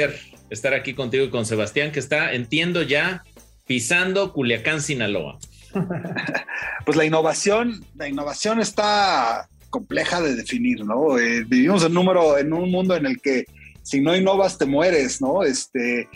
estar 0.50 0.74
aquí 0.74 0.94
contigo 0.94 1.24
y 1.24 1.30
con 1.30 1.46
Sebastián, 1.46 1.92
que 1.92 2.00
está, 2.00 2.32
entiendo 2.32 2.82
ya, 2.82 3.22
pisando 3.66 4.32
Culiacán, 4.32 4.80
Sinaloa. 4.80 5.38
Pues 6.86 6.96
la 6.96 7.04
innovación, 7.04 7.84
la 7.96 8.08
innovación 8.08 8.60
está 8.60 9.48
compleja 9.70 10.20
de 10.20 10.36
definir, 10.36 10.84
¿no? 10.84 11.18
Eh, 11.18 11.44
vivimos 11.44 11.84
en, 11.84 11.92
número, 11.92 12.38
en 12.38 12.52
un 12.52 12.70
mundo 12.70 12.94
en 12.94 13.06
el 13.06 13.20
que 13.20 13.44
si 13.82 14.00
no 14.00 14.16
innovas 14.16 14.56
te 14.56 14.66
mueres, 14.66 15.20
¿no? 15.20 15.42
Este, 15.42 16.08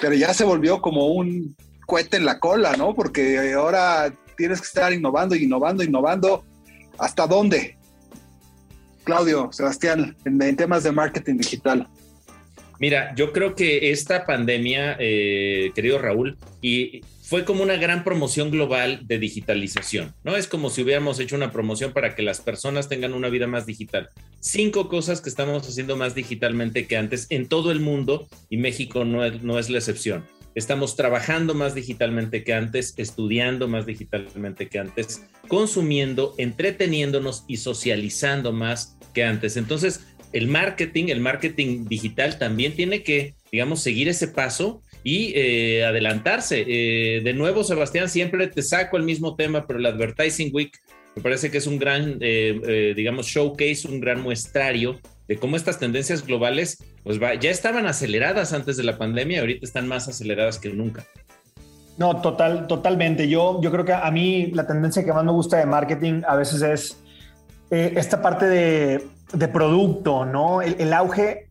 pero 0.00 0.14
ya 0.14 0.32
se 0.32 0.44
volvió 0.44 0.80
como 0.80 1.08
un 1.08 1.54
cohete 1.86 2.16
en 2.16 2.24
la 2.24 2.40
cola, 2.40 2.76
¿no? 2.76 2.94
Porque 2.94 3.52
ahora 3.52 4.12
tienes 4.36 4.60
que 4.60 4.66
estar 4.66 4.92
innovando, 4.92 5.36
innovando, 5.36 5.84
innovando. 5.84 6.44
¿Hasta 6.98 7.26
dónde? 7.26 7.76
Claudio, 9.04 9.50
Sebastián, 9.52 10.16
en 10.24 10.56
temas 10.56 10.84
de 10.84 10.92
marketing 10.92 11.36
digital. 11.36 11.88
Mira, 12.78 13.14
yo 13.14 13.32
creo 13.32 13.54
que 13.54 13.90
esta 13.90 14.26
pandemia, 14.26 14.96
eh, 14.98 15.70
querido 15.74 15.98
Raúl, 15.98 16.36
y 16.60 17.02
fue 17.22 17.44
como 17.44 17.62
una 17.62 17.76
gran 17.76 18.04
promoción 18.04 18.50
global 18.50 19.00
de 19.06 19.18
digitalización, 19.18 20.14
¿no? 20.24 20.36
Es 20.36 20.46
como 20.46 20.70
si 20.70 20.82
hubiéramos 20.82 21.18
hecho 21.20 21.36
una 21.36 21.50
promoción 21.52 21.92
para 21.92 22.14
que 22.14 22.22
las 22.22 22.40
personas 22.40 22.88
tengan 22.88 23.14
una 23.14 23.28
vida 23.28 23.46
más 23.46 23.64
digital. 23.64 24.10
Cinco 24.40 24.88
cosas 24.88 25.20
que 25.20 25.30
estamos 25.30 25.66
haciendo 25.66 25.96
más 25.96 26.14
digitalmente 26.14 26.86
que 26.86 26.96
antes 26.96 27.26
en 27.30 27.48
todo 27.48 27.72
el 27.72 27.80
mundo 27.80 28.26
y 28.50 28.58
México 28.58 29.04
no 29.04 29.24
es, 29.24 29.42
no 29.42 29.58
es 29.58 29.70
la 29.70 29.78
excepción. 29.78 30.24
Estamos 30.54 30.94
trabajando 30.94 31.54
más 31.54 31.74
digitalmente 31.74 32.44
que 32.44 32.54
antes, 32.54 32.94
estudiando 32.96 33.66
más 33.66 33.86
digitalmente 33.86 34.68
que 34.68 34.78
antes, 34.78 35.22
consumiendo, 35.48 36.34
entreteniéndonos 36.38 37.44
y 37.48 37.56
socializando 37.56 38.52
más 38.52 38.96
que 39.14 39.24
antes. 39.24 39.56
Entonces, 39.56 40.02
el 40.34 40.48
marketing, 40.48 41.04
el 41.08 41.20
marketing 41.20 41.84
digital 41.86 42.38
también 42.38 42.74
tiene 42.74 43.04
que, 43.04 43.34
digamos, 43.52 43.80
seguir 43.80 44.08
ese 44.08 44.26
paso 44.26 44.82
y 45.04 45.32
eh, 45.36 45.84
adelantarse. 45.84 46.64
Eh, 46.66 47.20
de 47.22 47.32
nuevo, 47.34 47.62
Sebastián, 47.62 48.08
siempre 48.08 48.48
te 48.48 48.62
saco 48.62 48.96
el 48.96 49.04
mismo 49.04 49.36
tema, 49.36 49.64
pero 49.64 49.78
el 49.78 49.86
Advertising 49.86 50.50
Week 50.52 50.76
me 51.14 51.22
parece 51.22 51.52
que 51.52 51.58
es 51.58 51.68
un 51.68 51.78
gran, 51.78 52.18
eh, 52.20 52.94
digamos, 52.96 53.28
showcase, 53.28 53.86
un 53.86 54.00
gran 54.00 54.22
muestrario 54.22 54.98
de 55.28 55.36
cómo 55.36 55.54
estas 55.54 55.78
tendencias 55.78 56.26
globales, 56.26 56.82
pues 57.04 57.20
ya 57.40 57.50
estaban 57.50 57.86
aceleradas 57.86 58.52
antes 58.52 58.76
de 58.76 58.82
la 58.82 58.98
pandemia, 58.98 59.38
ahorita 59.38 59.64
están 59.64 59.86
más 59.86 60.08
aceleradas 60.08 60.58
que 60.58 60.70
nunca. 60.70 61.06
No, 61.96 62.20
total, 62.20 62.66
totalmente. 62.66 63.28
Yo, 63.28 63.60
yo 63.62 63.70
creo 63.70 63.84
que 63.84 63.92
a 63.92 64.10
mí 64.10 64.50
la 64.52 64.66
tendencia 64.66 65.04
que 65.04 65.12
más 65.12 65.24
me 65.24 65.30
gusta 65.30 65.58
de 65.58 65.66
marketing 65.66 66.22
a 66.26 66.34
veces 66.34 66.60
es 66.62 67.00
esta 67.70 68.20
parte 68.20 68.46
de 68.46 69.13
de 69.34 69.48
producto, 69.48 70.24
¿no? 70.24 70.62
El, 70.62 70.92
auge, 70.92 71.50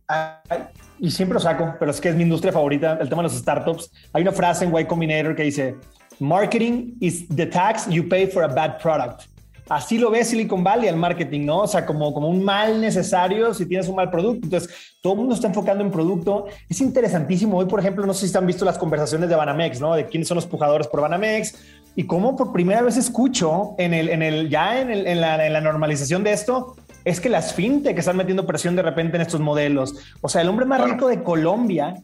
y 0.98 1.10
siempre 1.10 1.34
lo 1.34 1.40
saco, 1.40 1.74
pero 1.78 1.90
es 1.90 2.00
que 2.00 2.08
es 2.08 2.16
mi 2.16 2.22
industria 2.22 2.52
favorita, 2.52 2.98
el 3.00 3.08
tema 3.08 3.22
de 3.22 3.28
los 3.28 3.38
startups. 3.38 3.90
Hay 4.12 4.22
una 4.22 4.32
frase 4.32 4.64
en 4.64 4.76
Y 4.76 4.84
Combinator 4.84 5.34
que 5.34 5.42
dice, 5.44 5.76
marketing 6.18 6.94
is 7.00 7.28
the 7.28 7.46
tax 7.46 7.88
you 7.88 8.08
pay 8.08 8.26
for 8.26 8.42
a 8.42 8.48
bad 8.48 8.78
product. 8.78 9.22
Así 9.68 9.96
lo 9.96 10.10
ve 10.10 10.22
Silicon 10.24 10.62
Valley 10.62 10.88
al 10.88 10.96
marketing, 10.96 11.46
¿no? 11.46 11.60
O 11.60 11.66
sea, 11.66 11.86
como, 11.86 12.12
como 12.12 12.28
un 12.28 12.44
mal 12.44 12.82
necesario 12.82 13.54
si 13.54 13.64
tienes 13.64 13.88
un 13.88 13.96
mal 13.96 14.10
producto. 14.10 14.44
Entonces, 14.44 14.94
todo 15.00 15.14
el 15.14 15.20
mundo 15.20 15.34
está 15.34 15.46
enfocando 15.46 15.82
en 15.82 15.90
producto. 15.90 16.46
Es 16.68 16.82
interesantísimo. 16.82 17.56
Hoy, 17.56 17.64
por 17.64 17.80
ejemplo, 17.80 18.04
no 18.04 18.12
sé 18.12 18.28
si 18.28 18.36
han 18.36 18.46
visto 18.46 18.66
las 18.66 18.76
conversaciones 18.76 19.30
de 19.30 19.36
Banamex, 19.36 19.80
¿no? 19.80 19.94
De 19.94 20.06
quiénes 20.06 20.28
son 20.28 20.34
los 20.34 20.46
pujadores 20.46 20.86
por 20.86 21.00
Banamex 21.00 21.54
y 21.96 22.04
cómo 22.06 22.36
por 22.36 22.52
primera 22.52 22.82
vez 22.82 22.98
escucho 22.98 23.74
en 23.78 23.94
el, 23.94 24.10
en 24.10 24.22
el, 24.22 24.50
ya 24.50 24.80
en, 24.80 24.90
el, 24.90 25.06
en, 25.06 25.20
la, 25.22 25.46
en 25.46 25.52
la 25.52 25.60
normalización 25.62 26.24
de 26.24 26.32
esto, 26.32 26.76
es 27.04 27.20
que 27.20 27.28
las 27.28 27.54
fintech 27.54 27.98
están 27.98 28.16
metiendo 28.16 28.46
presión 28.46 28.76
de 28.76 28.82
repente 28.82 29.16
en 29.16 29.22
estos 29.22 29.40
modelos. 29.40 29.94
O 30.20 30.28
sea, 30.28 30.42
el 30.42 30.48
hombre 30.48 30.66
más 30.66 30.82
rico 30.82 31.08
de 31.08 31.22
Colombia 31.22 31.94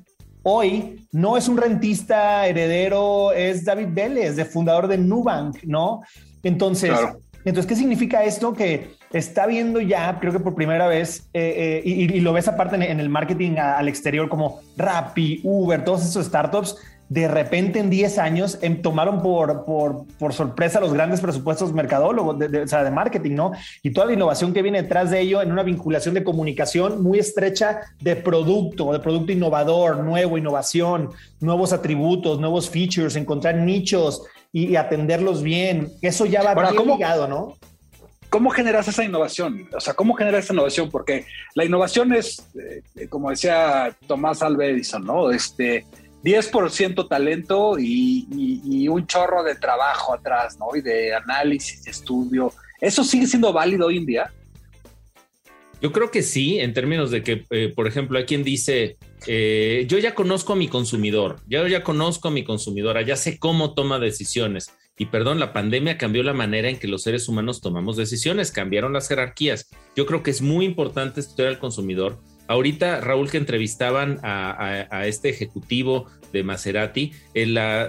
hoy 0.43 1.07
no 1.13 1.37
es 1.37 1.49
un 1.49 1.57
rentista 1.57 2.47
heredero, 2.47 3.33
es 3.33 3.65
David 3.65 3.89
Vélez, 3.91 4.37
de 4.37 4.45
fundador 4.45 4.89
de 4.89 4.99
Nubank, 4.99 5.65
¿no? 5.65 6.03
Entonces, 6.43 6.93
entonces 7.45 7.67
¿qué 7.67 7.77
significa 7.77 8.25
esto? 8.25 8.53
Que 8.53 8.93
está 9.13 9.47
viendo 9.47 9.81
ya, 9.81 10.19
creo 10.21 10.33
que 10.33 10.41
por 10.41 10.55
primera 10.55 10.87
vez, 10.87 11.29
eh, 11.33 11.83
eh, 11.85 11.89
y, 11.89 12.21
lo 12.21 12.33
ves 12.33 12.49
aparte 12.49 12.77
en, 12.77 13.01
el 13.01 13.09
marketing 13.09 13.57
al 13.57 13.89
exterior 13.89 14.29
como 14.29 14.61
Rappi, 14.77 15.41
Uber, 15.45 15.85
todos 15.85 16.05
esos 16.05 16.27
startups 16.27 16.77
de 17.11 17.27
repente 17.27 17.81
en 17.81 17.91
10 17.91 18.19
años 18.19 18.59
em, 18.63 18.81
tomaron 18.81 19.21
por, 19.21 19.65
por, 19.65 20.33
sorpresa 20.33 20.79
los 20.79 20.93
grandes 20.93 21.21
presupuestos 21.21 21.73
mercadólogos, 21.73 22.39
de, 22.39 22.63
o 22.63 22.69
sea, 22.69 22.85
de 22.85 22.93
marketing, 22.93 23.35
¿no? 23.35 23.51
Y 23.83 23.91
toda 23.91 24.07
la 24.07 24.13
innovación 24.13 24.55
que 24.55 24.63
viene 24.63 24.83
detrás 24.83 25.11
de 25.11 25.21
ello 25.21 25.43
en 25.43 25.51
una 25.51 25.65
vinculación 25.65 26.15
de 26.15 26.23
comunicación 26.23 27.03
muy 27.03 27.19
estrecha 27.19 27.81
de 28.01 28.15
producto, 28.15 28.93
de 28.93 29.01
producto 29.01 29.33
innovador, 29.33 29.99
nuevo, 29.99 30.39
innovación, 30.39 31.11
nuevos 31.41 31.73
atributos, 31.73 32.39
nuevos 32.39 32.71
features, 32.71 33.17
encontrar 33.17 33.57
nichos 33.57 34.23
y, 34.53 34.77
atenderlos 34.77 35.43
bien. 35.43 35.91
Eso 36.03 36.27
ya 36.27 36.45
va 36.45 36.71
bien 36.71 36.87
ligado, 36.87 37.27
¿no? 37.27 37.57
¿Cómo 38.29 38.51
generas 38.51 38.87
esa 38.87 39.03
innovación? 39.03 39.69
O 39.77 39.81
sea, 39.81 39.95
¿cómo 39.95 40.15
generas 40.15 40.45
esa 40.45 40.53
innovación? 40.53 40.89
Porque 40.89 41.27
la 41.57 41.65
innovación 41.65 42.13
es, 42.13 42.47
eh, 42.55 43.09
como 43.09 43.31
decía 43.31 43.97
Tomás 44.07 44.41
Alva 44.43 44.67
Edison, 44.67 45.05
¿no? 45.05 45.33
Este, 45.33 45.85
10% 46.23 47.09
talento 47.09 47.77
y, 47.79 48.89
un 48.89 49.07
chorro 49.07 49.43
de 49.43 49.55
trabajo 49.55 50.15
atrás, 50.15 50.59
¿no? 50.59 50.75
Y 50.75 50.81
de 50.81 51.15
análisis, 51.15 51.87
estudio. 51.87 52.53
¿Eso 52.81 53.05
sigue 53.05 53.27
siendo 53.27 53.53
válido 53.53 53.87
hoy 53.87 53.99
en 53.99 54.07
día? 54.07 54.33
Yo 55.81 55.93
creo 55.93 56.11
que 56.11 56.23
sí, 56.23 56.59
en 56.59 56.75
términos 56.75 57.11
de 57.11 57.23
que, 57.23 57.47
eh, 57.51 57.73
por 57.75 57.87
ejemplo, 57.87 58.19
hay 58.19 58.25
quien 58.25 58.45
dice, 58.45 58.99
eh, 59.27 59.87
yo 59.89 59.99
ya 59.99 60.15
conozco 60.15 60.53
a 60.53 60.57
mi 60.57 60.69
consumidor, 60.69 61.39
yo 61.47 61.67
ya 61.67 61.83
conozco 61.83 62.29
a 62.29 62.31
mi 62.31 62.45
consumidora, 62.45 63.01
ya 63.01 63.17
sé 63.17 63.39
cómo 63.39 63.73
toma 63.73 63.99
decisiones. 63.99 64.71
Y 64.99 65.07
perdón, 65.07 65.41
la 65.41 65.55
pandemia 65.55 65.97
cambió 65.97 66.23
la 66.23 66.35
manera 66.35 66.69
en 66.69 66.79
que 66.79 66.87
los 66.87 67.05
seres 67.05 67.27
humanos 67.27 67.63
tomamos 67.63 67.97
decisiones, 67.97 68.53
cambiaron 68.53 68.93
las 68.93 69.09
jerarquías. 69.09 69.71
Yo 69.97 70.05
creo 70.05 70.23
que 70.23 70.31
es 70.31 70.43
muy 70.43 70.67
importante 70.67 71.21
estudiar 71.21 71.49
al 71.49 71.59
consumidor. 71.59 72.21
Ahorita, 72.51 73.01
Raúl, 73.01 73.31
que 73.31 73.37
entrevistaban 73.37 74.19
a, 74.25 75.07
este 75.07 75.29
ejecutivo 75.29 76.07
de 76.33 76.43
Maserati, 76.43 77.13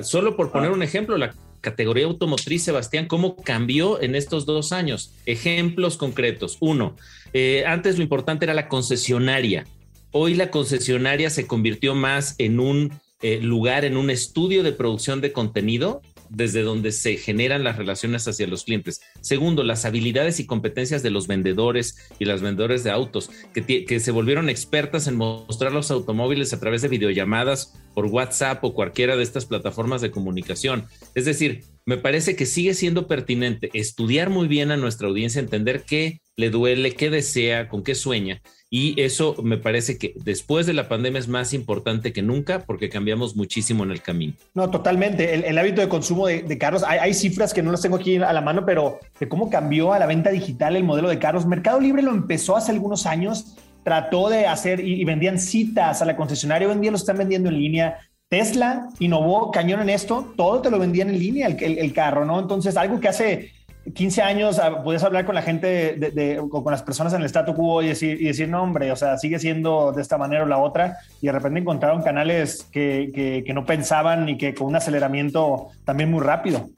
solo 0.04 0.38
por 0.38 0.52
poner 0.52 0.70
un 0.70 0.84
ejemplo, 0.84 1.18
la 1.18 1.34
categoría 1.62 2.06
automotriz, 2.06 2.66
Sebastián, 2.66 3.08
¿cómo 3.08 3.36
cambió 3.38 4.00
en 4.00 4.14
estos 4.14 4.46
dos 4.46 4.72
años? 4.72 5.16
Ejemplos 5.26 5.98
concretos. 5.98 6.58
Uno, 6.60 6.96
eh, 7.34 7.64
antes 7.66 7.98
lo 7.98 8.04
importante 8.04 8.46
era 8.46 8.54
la 8.54 8.68
concesionaria. 8.68 9.66
Hoy 10.12 10.36
la 10.36 10.52
concesionaria 10.52 11.32
se 11.32 11.48
convirtió 11.48 11.96
más 11.96 12.36
en 12.38 12.60
un 12.60 12.94
eh, 13.24 13.40
lugar, 13.42 13.84
en 13.84 13.98
un 13.98 14.12
estudio 14.12 14.62
de 14.62 14.74
producción 14.74 15.22
de 15.22 15.32
contenido 15.32 16.04
desde 16.32 16.62
donde 16.62 16.92
se 16.92 17.18
generan 17.18 17.64
las 17.64 17.78
relaciones 17.78 18.28
hacia 18.28 18.48
los 18.48 18.64
clientes. 18.64 19.02
Segundo, 19.20 19.64
las 19.64 19.86
habilidades 19.86 20.40
y 20.40 20.46
competencias 20.46 21.04
de 21.04 21.12
los 21.12 21.28
vendedores 21.28 21.98
y 22.20 22.26
las 22.26 22.42
vendedores 22.42 22.84
de 22.84 22.92
autos, 22.92 23.30
que, 23.54 23.86
que, 23.86 24.00
se 24.00 24.12
volvieron 24.12 24.50
expertas 24.50 25.08
en 25.08 25.18
mostrar 25.18 25.74
los 25.74 25.92
automóviles 25.92 26.54
a 26.54 26.60
través 26.60 26.82
de 26.82 26.88
videollamadas 26.88 27.74
por 27.94 28.06
WhatsApp 28.06 28.64
o 28.64 28.74
cualquiera 28.74 29.18
de 29.18 29.24
estas 29.24 29.46
plataformas 29.46 30.02
de 30.02 30.12
comunicación. 30.12 30.86
Es 31.16 31.26
decir, 31.26 31.64
me 31.86 31.98
parece 31.98 32.36
que 32.36 32.46
sigue 32.46 32.74
siendo 32.74 33.08
pertinente 33.08 33.70
estudiar 33.74 34.30
muy 34.30 34.48
bien 34.48 34.72
a 34.72 34.78
nuestra 34.78 35.10
audiencia, 35.10 35.42
entender 35.42 35.84
qué 35.84 36.22
le 36.38 36.50
duele, 36.50 36.96
qué 36.96 37.10
desea, 37.10 37.68
con 37.68 37.84
qué 37.84 37.94
sueña 37.94 38.42
y 38.74 39.00
eso 39.02 39.36
me 39.44 39.58
parece 39.58 39.98
que 39.98 40.14
después 40.24 40.66
de 40.66 40.72
la 40.72 40.88
pandemia 40.88 41.20
es 41.20 41.28
más 41.28 41.54
importante 41.54 42.14
que 42.14 42.22
nunca 42.22 42.60
porque 42.60 42.88
cambiamos 42.88 43.36
muchísimo 43.36 43.84
en 43.84 43.92
el 43.92 44.02
camino. 44.02 44.34
No, 44.54 44.70
totalmente. 44.70 45.46
El, 45.46 45.58
hábito 45.58 45.82
de 45.82 45.90
consumo 45.90 46.26
de, 46.28 46.58
carros, 46.58 46.82
hay, 46.88 47.14
cifras 47.14 47.54
que 47.54 47.62
no 47.62 47.72
las 47.72 47.82
tengo 47.82 47.98
aquí 47.98 48.16
a 48.16 48.32
la 48.32 48.40
mano, 48.40 48.66
pero 48.66 49.02
de 49.20 49.28
cómo 49.28 49.50
cambió 49.50 49.92
a 49.92 50.00
la 50.00 50.06
venta 50.06 50.30
digital 50.30 50.78
el 50.78 50.86
modelo 50.86 51.10
de 51.10 51.20
carros. 51.20 51.46
Mercado 51.46 51.82
Libre 51.82 52.02
lo 52.02 52.12
empezó 52.12 52.56
hace 52.56 52.72
algunos 52.72 53.06
años, 53.06 53.58
trató 53.84 54.30
de 54.30 54.48
hacer 54.48 54.80
y, 54.80 55.04
vendían 55.04 55.38
citas 55.38 56.02
a 56.02 56.06
la 56.06 56.16
concesionaria, 56.16 56.70
hoy 56.70 56.74
en 56.76 56.82
día 56.82 56.92
lo 56.92 56.98
están 56.98 57.18
vendiendo 57.18 57.50
en 57.50 57.58
línea. 57.58 57.98
Tesla 58.30 58.88
innovó 59.00 59.52
cañón 59.52 59.82
en 59.82 59.90
esto, 59.90 60.34
todo 60.38 60.62
te 60.62 60.72
lo 60.72 60.80
vendían 60.80 61.10
en 61.10 61.20
línea 61.20 61.48
el, 61.48 61.62
el 61.62 61.92
carro, 61.92 62.24
¿no? 62.24 62.40
Entonces, 62.40 62.78
algo 62.78 63.02
que 63.02 63.10
hace 63.10 63.52
15 63.94 64.22
años 64.22 64.60
ah, 64.60 64.84
puedes 64.84 65.04
hablar 65.04 65.26
con 65.26 65.34
la 65.34 65.42
gente, 65.42 65.96
de, 65.96 66.42
con 66.50 66.72
las 66.72 66.84
personas 66.84 67.14
en 67.14 67.22
el 67.22 67.26
statu 67.26 67.56
quo 67.56 67.82
y 67.82 67.88
decir, 67.88 68.22
y 68.22 68.26
decir, 68.26 68.48
no, 68.48 68.62
hombre, 68.62 68.92
o 68.92 68.96
sea, 68.96 69.18
sigue 69.18 69.40
siendo 69.40 69.92
de 69.92 70.02
esta 70.02 70.18
manera 70.18 70.44
o 70.44 70.46
la 70.46 70.60
otra, 70.60 71.00
y 71.20 71.26
de 71.28 71.32
repente 71.32 71.60
encontraron 71.60 72.04
canales 72.04 72.68
que, 72.72 73.44
que, 73.46 73.54
no 73.54 73.66
pensaban 73.66 74.30
y 74.30 74.38
que 74.38 74.54
con 74.54 74.68
un 74.68 74.76
aceleramiento 74.76 75.70
también 75.84 76.12
muy 76.12 76.22
rápido. 76.22 76.70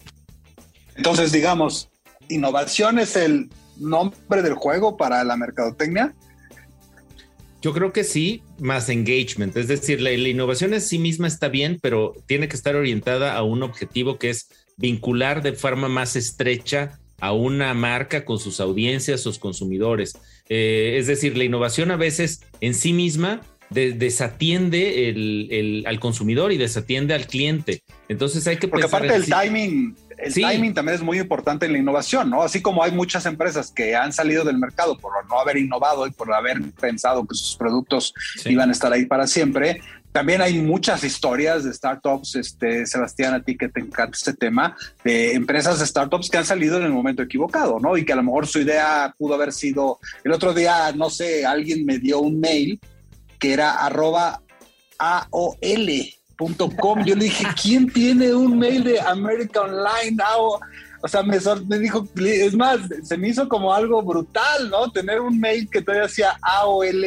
Entonces, 0.96 1.32
digamos, 1.32 1.90
innovación 2.30 3.00
es 3.00 3.18
el 3.18 3.50
nombre 3.78 4.42
del 4.42 4.54
juego 4.54 4.96
para 4.96 5.24
la 5.24 5.36
mercadotecnia. 5.36 6.14
Yo 7.62 7.74
creo 7.74 7.92
que 7.92 8.04
sí, 8.04 8.44
más 8.60 8.90
engagement, 8.90 9.56
es 9.58 9.68
decir, 9.68 10.02
la, 10.02 10.10
la 10.12 10.30
innovación 10.30 10.74
en 10.74 10.82
sí 10.82 11.00
misma 11.00 11.28
está 11.28 11.50
bien, 11.50 11.80
pero 11.82 12.14
tiene 12.28 12.48
que 12.48 12.56
estar 12.56 12.76
orientada 12.76 13.36
a 13.36 13.44
un 13.44 13.62
objetivo 13.62 14.18
que 14.18 14.30
es 14.30 14.48
vincular 14.78 15.42
de 15.42 15.54
forma 15.54 15.90
más 15.90 16.16
estrecha 16.16 17.00
a 17.20 17.32
una 17.32 17.74
marca 17.74 18.26
con 18.26 18.40
sus 18.40 18.60
audiencias, 18.60 19.22
sus 19.22 19.40
consumidores. 19.40 20.18
Eh, 20.50 20.98
es 21.00 21.08
decir, 21.08 21.38
la 21.38 21.46
innovación 21.46 21.92
a 21.92 21.96
veces 21.96 22.42
en 22.60 22.74
sí 22.74 22.94
misma 22.94 23.42
desatiende 23.70 25.84
al 25.88 26.00
consumidor 26.00 26.52
y 26.52 26.58
desatiende 26.58 27.14
al 27.14 27.26
cliente. 27.26 27.82
Entonces 28.08 28.46
hay 28.46 28.58
que 28.58 28.68
Porque 28.68 28.86
aparte 28.86 29.14
del 29.14 29.26
timing, 29.26 29.96
el 30.18 30.34
timing 30.34 30.74
también 30.74 30.96
es 30.96 31.02
muy 31.02 31.20
importante 31.20 31.66
en 31.66 31.74
la 31.74 31.80
innovación, 31.80 32.30
¿no? 32.30 32.44
Así 32.44 32.62
como 32.62 32.84
hay 32.84 32.92
muchas 32.92 33.26
empresas 33.26 33.72
que 33.72 33.96
han 33.96 34.14
salido 34.14 34.44
del 34.44 34.58
mercado 34.58 34.98
por 34.98 35.12
no 35.28 35.40
haber 35.40 35.58
innovado 35.58 36.08
y 36.08 36.12
por 36.12 36.34
haber 36.34 36.62
pensado 36.80 37.26
que 37.26 37.36
sus 37.36 37.56
productos 37.56 38.14
iban 38.46 38.70
a 38.70 38.74
estar 38.74 38.92
ahí 38.94 39.06
para 39.06 39.28
siempre, 39.28 39.82
también 40.14 40.42
hay 40.42 40.62
muchas 40.62 41.04
historias 41.04 41.64
de 41.64 41.74
startups, 41.74 42.36
este, 42.36 42.86
Sebastián, 42.86 43.34
a 43.34 43.44
ti 43.44 43.58
que 43.58 43.68
te 43.68 43.80
encanta 43.80 44.16
este 44.16 44.34
tema, 44.34 44.78
de 45.04 45.34
empresas 45.34 45.80
de 45.80 45.88
startups 45.88 46.30
que 46.30 46.38
han 46.38 46.46
salido 46.46 46.78
en 46.78 46.84
el 46.84 46.92
momento 46.92 47.24
equivocado, 47.24 47.80
¿no? 47.80 47.98
Y 47.98 48.06
que 48.06 48.14
a 48.14 48.18
lo 48.18 48.24
mejor 48.24 48.46
su 48.46 48.60
idea 48.60 49.14
pudo 49.18 49.34
haber 49.34 49.52
sido, 49.52 50.00
el 50.24 50.32
otro 50.32 50.54
día, 50.54 50.92
no 50.96 51.10
sé, 51.10 51.48
alguien 51.48 51.84
me 51.84 51.98
dio 51.98 52.20
un 52.20 52.40
mail 52.40 52.80
que 53.40 53.54
era 53.54 53.72
arroba 53.72 54.40
AOL.com. 55.00 57.06
Yo 57.06 57.16
le 57.16 57.26
dije, 57.26 57.46
¿quién 57.60 57.92
tiene 57.92 58.36
un 58.36 58.60
mail 58.60 58.84
de 58.84 59.02
America 59.02 59.62
Online? 59.62 60.16
O 61.02 61.08
sea, 61.08 61.24
me, 61.24 61.40
me, 61.68 61.80
dijo, 61.80 62.08
es 62.18 62.56
más, 62.56 62.82
se 63.04 63.18
me 63.18 63.30
hizo 63.30 63.50
como 63.50 63.74
algo 63.74 64.04
brutal, 64.04 64.70
¿no? 64.70 64.92
Tener 64.92 65.20
un 65.20 65.40
mail 65.40 65.68
que 65.72 65.82
todavía 65.82 66.06
hacía 66.06 66.38
AOL 66.40 67.04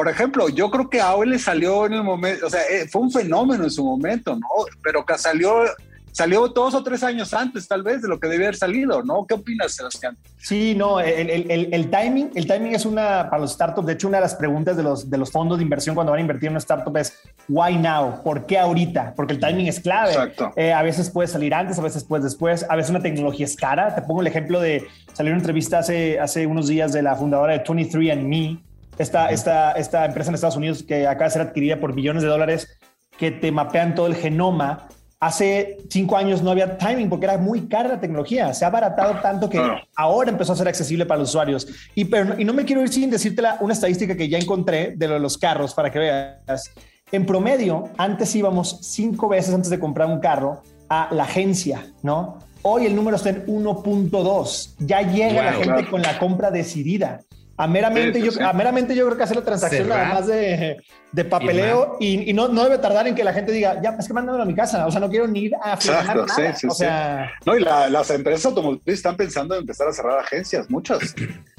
por 0.00 0.08
ejemplo, 0.08 0.48
yo 0.48 0.70
creo 0.70 0.88
que 0.88 0.98
AOL 0.98 1.38
salió 1.38 1.84
en 1.84 1.92
el 1.92 2.02
momento, 2.02 2.46
o 2.46 2.48
sea, 2.48 2.62
eh, 2.62 2.88
fue 2.88 3.02
un 3.02 3.10
fenómeno 3.10 3.64
en 3.64 3.70
su 3.70 3.84
momento, 3.84 4.34
¿no? 4.34 4.48
Pero 4.82 5.04
que 5.04 5.18
salió, 5.18 5.64
salió 6.10 6.48
dos 6.48 6.72
o 6.72 6.82
tres 6.82 7.02
años 7.02 7.34
antes, 7.34 7.68
tal 7.68 7.82
vez, 7.82 8.00
de 8.00 8.08
lo 8.08 8.18
que 8.18 8.26
debía 8.26 8.46
haber 8.46 8.56
salido, 8.56 9.02
¿no? 9.02 9.26
¿Qué 9.26 9.34
opinas, 9.34 9.72
Sebastián? 9.72 10.16
Sí, 10.38 10.74
no, 10.74 11.00
el, 11.00 11.90
timing, 11.90 12.30
el 12.34 12.46
timing 12.46 12.74
es 12.74 12.86
una, 12.86 13.28
para 13.28 13.42
los 13.42 13.52
startups, 13.52 13.86
de 13.86 13.92
hecho, 13.92 14.08
una 14.08 14.16
de 14.16 14.22
las 14.22 14.36
preguntas 14.36 14.74
de 14.74 14.82
los, 14.82 15.10
de 15.10 15.18
los 15.18 15.30
fondos 15.30 15.58
de 15.58 15.64
inversión 15.64 15.94
cuando 15.94 16.12
van 16.12 16.20
a 16.20 16.22
invertir 16.22 16.46
en 16.46 16.52
una 16.52 16.60
startup 16.60 16.96
es, 16.96 17.12
¿why 17.46 17.76
now? 17.76 18.22
¿Por 18.22 18.46
qué 18.46 18.58
ahorita? 18.58 19.12
Porque 19.14 19.34
el 19.34 19.38
timing 19.38 19.66
es 19.66 19.80
clave. 19.80 20.12
Exacto. 20.12 20.50
Eh, 20.56 20.72
a 20.72 20.80
veces 20.80 21.10
puede 21.10 21.28
salir 21.28 21.52
antes, 21.52 21.78
a 21.78 21.82
veces 21.82 22.04
puede 22.04 22.24
después, 22.24 22.64
a 22.70 22.74
veces 22.74 22.88
una 22.88 23.02
tecnología 23.02 23.44
es 23.44 23.54
cara. 23.54 23.94
Te 23.94 24.00
pongo 24.00 24.22
el 24.22 24.28
ejemplo 24.28 24.62
de, 24.62 24.86
salió 25.12 25.30
una 25.30 25.40
entrevista 25.40 25.80
hace, 25.80 26.18
hace 26.18 26.46
unos 26.46 26.68
días 26.68 26.90
de 26.94 27.02
la 27.02 27.16
fundadora 27.16 27.52
de 27.52 27.62
23andMe, 27.62 28.62
esta, 29.00 29.30
esta, 29.30 29.72
esta 29.72 30.04
empresa 30.04 30.30
en 30.30 30.34
Estados 30.34 30.56
Unidos 30.56 30.82
que 30.82 31.06
acaba 31.06 31.24
de 31.24 31.30
ser 31.30 31.42
adquirida 31.42 31.80
por 31.80 31.94
billones 31.94 32.22
de 32.22 32.28
dólares, 32.28 32.78
que 33.16 33.30
te 33.30 33.50
mapean 33.50 33.94
todo 33.94 34.06
el 34.06 34.14
genoma. 34.14 34.88
Hace 35.18 35.78
cinco 35.88 36.18
años 36.18 36.42
no 36.42 36.50
había 36.50 36.76
timing 36.76 37.08
porque 37.08 37.24
era 37.24 37.38
muy 37.38 37.66
cara 37.66 37.88
la 37.88 38.00
tecnología. 38.00 38.52
Se 38.52 38.64
ha 38.64 38.68
abaratado 38.68 39.20
tanto 39.20 39.48
que 39.48 39.60
ahora 39.96 40.30
empezó 40.30 40.52
a 40.52 40.56
ser 40.56 40.68
accesible 40.68 41.06
para 41.06 41.20
los 41.20 41.30
usuarios. 41.30 41.66
Y, 41.94 42.04
pero, 42.06 42.38
y 42.38 42.44
no 42.44 42.52
me 42.52 42.64
quiero 42.64 42.82
ir 42.82 42.90
sin 42.90 43.10
decirte 43.10 43.42
una 43.60 43.72
estadística 43.72 44.14
que 44.14 44.28
ya 44.28 44.38
encontré 44.38 44.94
de 44.96 45.08
los 45.18 45.38
carros 45.38 45.72
para 45.72 45.90
que 45.90 45.98
veas. 45.98 46.70
En 47.10 47.24
promedio, 47.24 47.88
antes 47.96 48.34
íbamos 48.34 48.80
cinco 48.82 49.28
veces 49.28 49.54
antes 49.54 49.70
de 49.70 49.80
comprar 49.80 50.08
un 50.08 50.20
carro 50.20 50.62
a 50.90 51.08
la 51.10 51.24
agencia, 51.24 51.86
¿no? 52.02 52.38
Hoy 52.62 52.84
el 52.84 52.94
número 52.94 53.16
está 53.16 53.30
en 53.30 53.46
1.2. 53.46 54.74
Ya 54.80 55.00
llega 55.00 55.42
la 55.42 55.52
gente 55.54 55.88
con 55.88 56.02
la 56.02 56.18
compra 56.18 56.50
decidida. 56.50 57.20
A 57.60 57.66
meramente, 57.66 58.22
yo, 58.22 58.32
meramente 58.54 58.96
yo 58.96 59.04
creo 59.04 59.18
que 59.18 59.24
hacer 59.24 59.36
la 59.36 59.44
transacción 59.44 59.86
nada 59.86 60.14
más 60.14 60.26
de, 60.26 60.78
de 61.12 61.24
papeleo 61.26 61.98
y, 62.00 62.32
no, 62.32 62.48
no, 62.48 62.64
debe 62.64 62.78
tardar 62.78 63.06
en 63.06 63.14
que 63.14 63.22
la 63.22 63.34
gente 63.34 63.52
diga, 63.52 63.78
ya, 63.82 63.90
es 63.98 64.06
que 64.06 64.14
mándamelo 64.14 64.44
a 64.44 64.46
mi 64.46 64.54
casa, 64.54 64.86
o 64.86 64.90
sea, 64.90 64.98
no 64.98 65.10
quiero 65.10 65.26
ni 65.26 65.40
ir 65.40 65.52
a 65.62 65.76
firmar 65.76 66.26
nada. 66.26 66.56
o 66.66 66.70
sea... 66.70 67.30
No, 67.44 67.58
y 67.58 67.60
las 67.60 68.08
empresas 68.08 68.46
automotrices 68.46 69.00
están 69.00 69.14
pensando 69.14 69.54
en 69.56 69.60
empezar 69.60 69.86
a 69.88 69.92
cerrar 69.92 70.20
agencias, 70.20 70.70
muchas. 70.70 71.14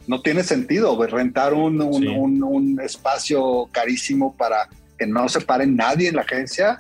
No 0.08 0.20
tiene 0.24 0.42
sentido 0.42 0.98
pues, 0.98 1.12
rentar 1.12 1.54
un, 1.54 1.80
un, 1.80 2.44
un, 2.44 2.82
espacio 2.82 3.70
carísimo 3.72 4.36
para 4.36 4.68
que 4.98 5.06
no 5.06 5.30
se 5.30 5.42
pare 5.42 5.68
nadie 5.68 6.10
en 6.10 6.16
la 6.16 6.24
agencia. 6.24 6.80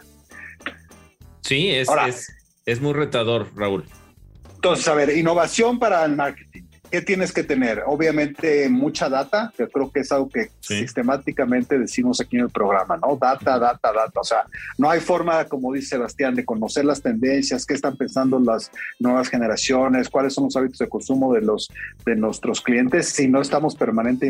Sí, 1.41 1.69
es, 1.69 1.88
es, 2.07 2.34
es 2.65 2.81
muy 2.81 2.93
retador, 2.93 3.49
Raúl. 3.55 3.86
Entonces, 4.55 4.88
a 4.88 4.95
ver, 4.95 5.15
innovación 5.15 5.77
para 5.77 6.03
el 6.05 6.15
marketing. 6.15 6.61
¿Qué 6.91 7.01
tienes 7.01 7.32
que 7.32 7.43
tener? 7.43 7.84
Obviamente 7.86 8.67
mucha 8.67 9.08
data, 9.08 9.54
que 9.56 9.65
creo 9.69 9.89
que 9.89 10.01
es 10.01 10.12
algo 10.12 10.27
que 10.27 10.51
sistemáticamente 10.60 11.80
decimos 11.80 12.19
aquí 12.19 12.36
en 12.36 12.43
el 12.43 12.49
programa, 12.49 12.97
¿no? 12.97 13.15
Data, 13.15 13.58
data, 13.58 13.93
data. 13.93 14.19
O 14.19 14.23
sea, 14.25 14.43
no 14.77 14.89
hay 14.89 14.99
forma, 14.99 15.45
como 15.45 15.71
dice 15.71 15.91
Sebastián, 15.91 16.36
de 16.36 16.43
conocer 16.43 16.84
las 16.84 17.01
tendencias, 17.01 17.65
qué 17.65 17.75
están 17.75 17.95
pensando 17.95 18.39
las 18.41 18.71
nuevas 18.99 19.30
generaciones, 19.30 20.10
cuáles 20.10 20.34
son 20.34 20.45
los 20.45 20.56
hábitos 20.58 20.80
de 20.80 20.89
consumo 20.89 21.34
de, 21.34 21.39
los, 21.41 21.71
de 22.06 22.17
nuestros 22.17 22.60
clientes 22.60 23.08
si 23.08 23.30
no 23.30 23.41
estamos 23.41 23.75
permanente 23.75 24.30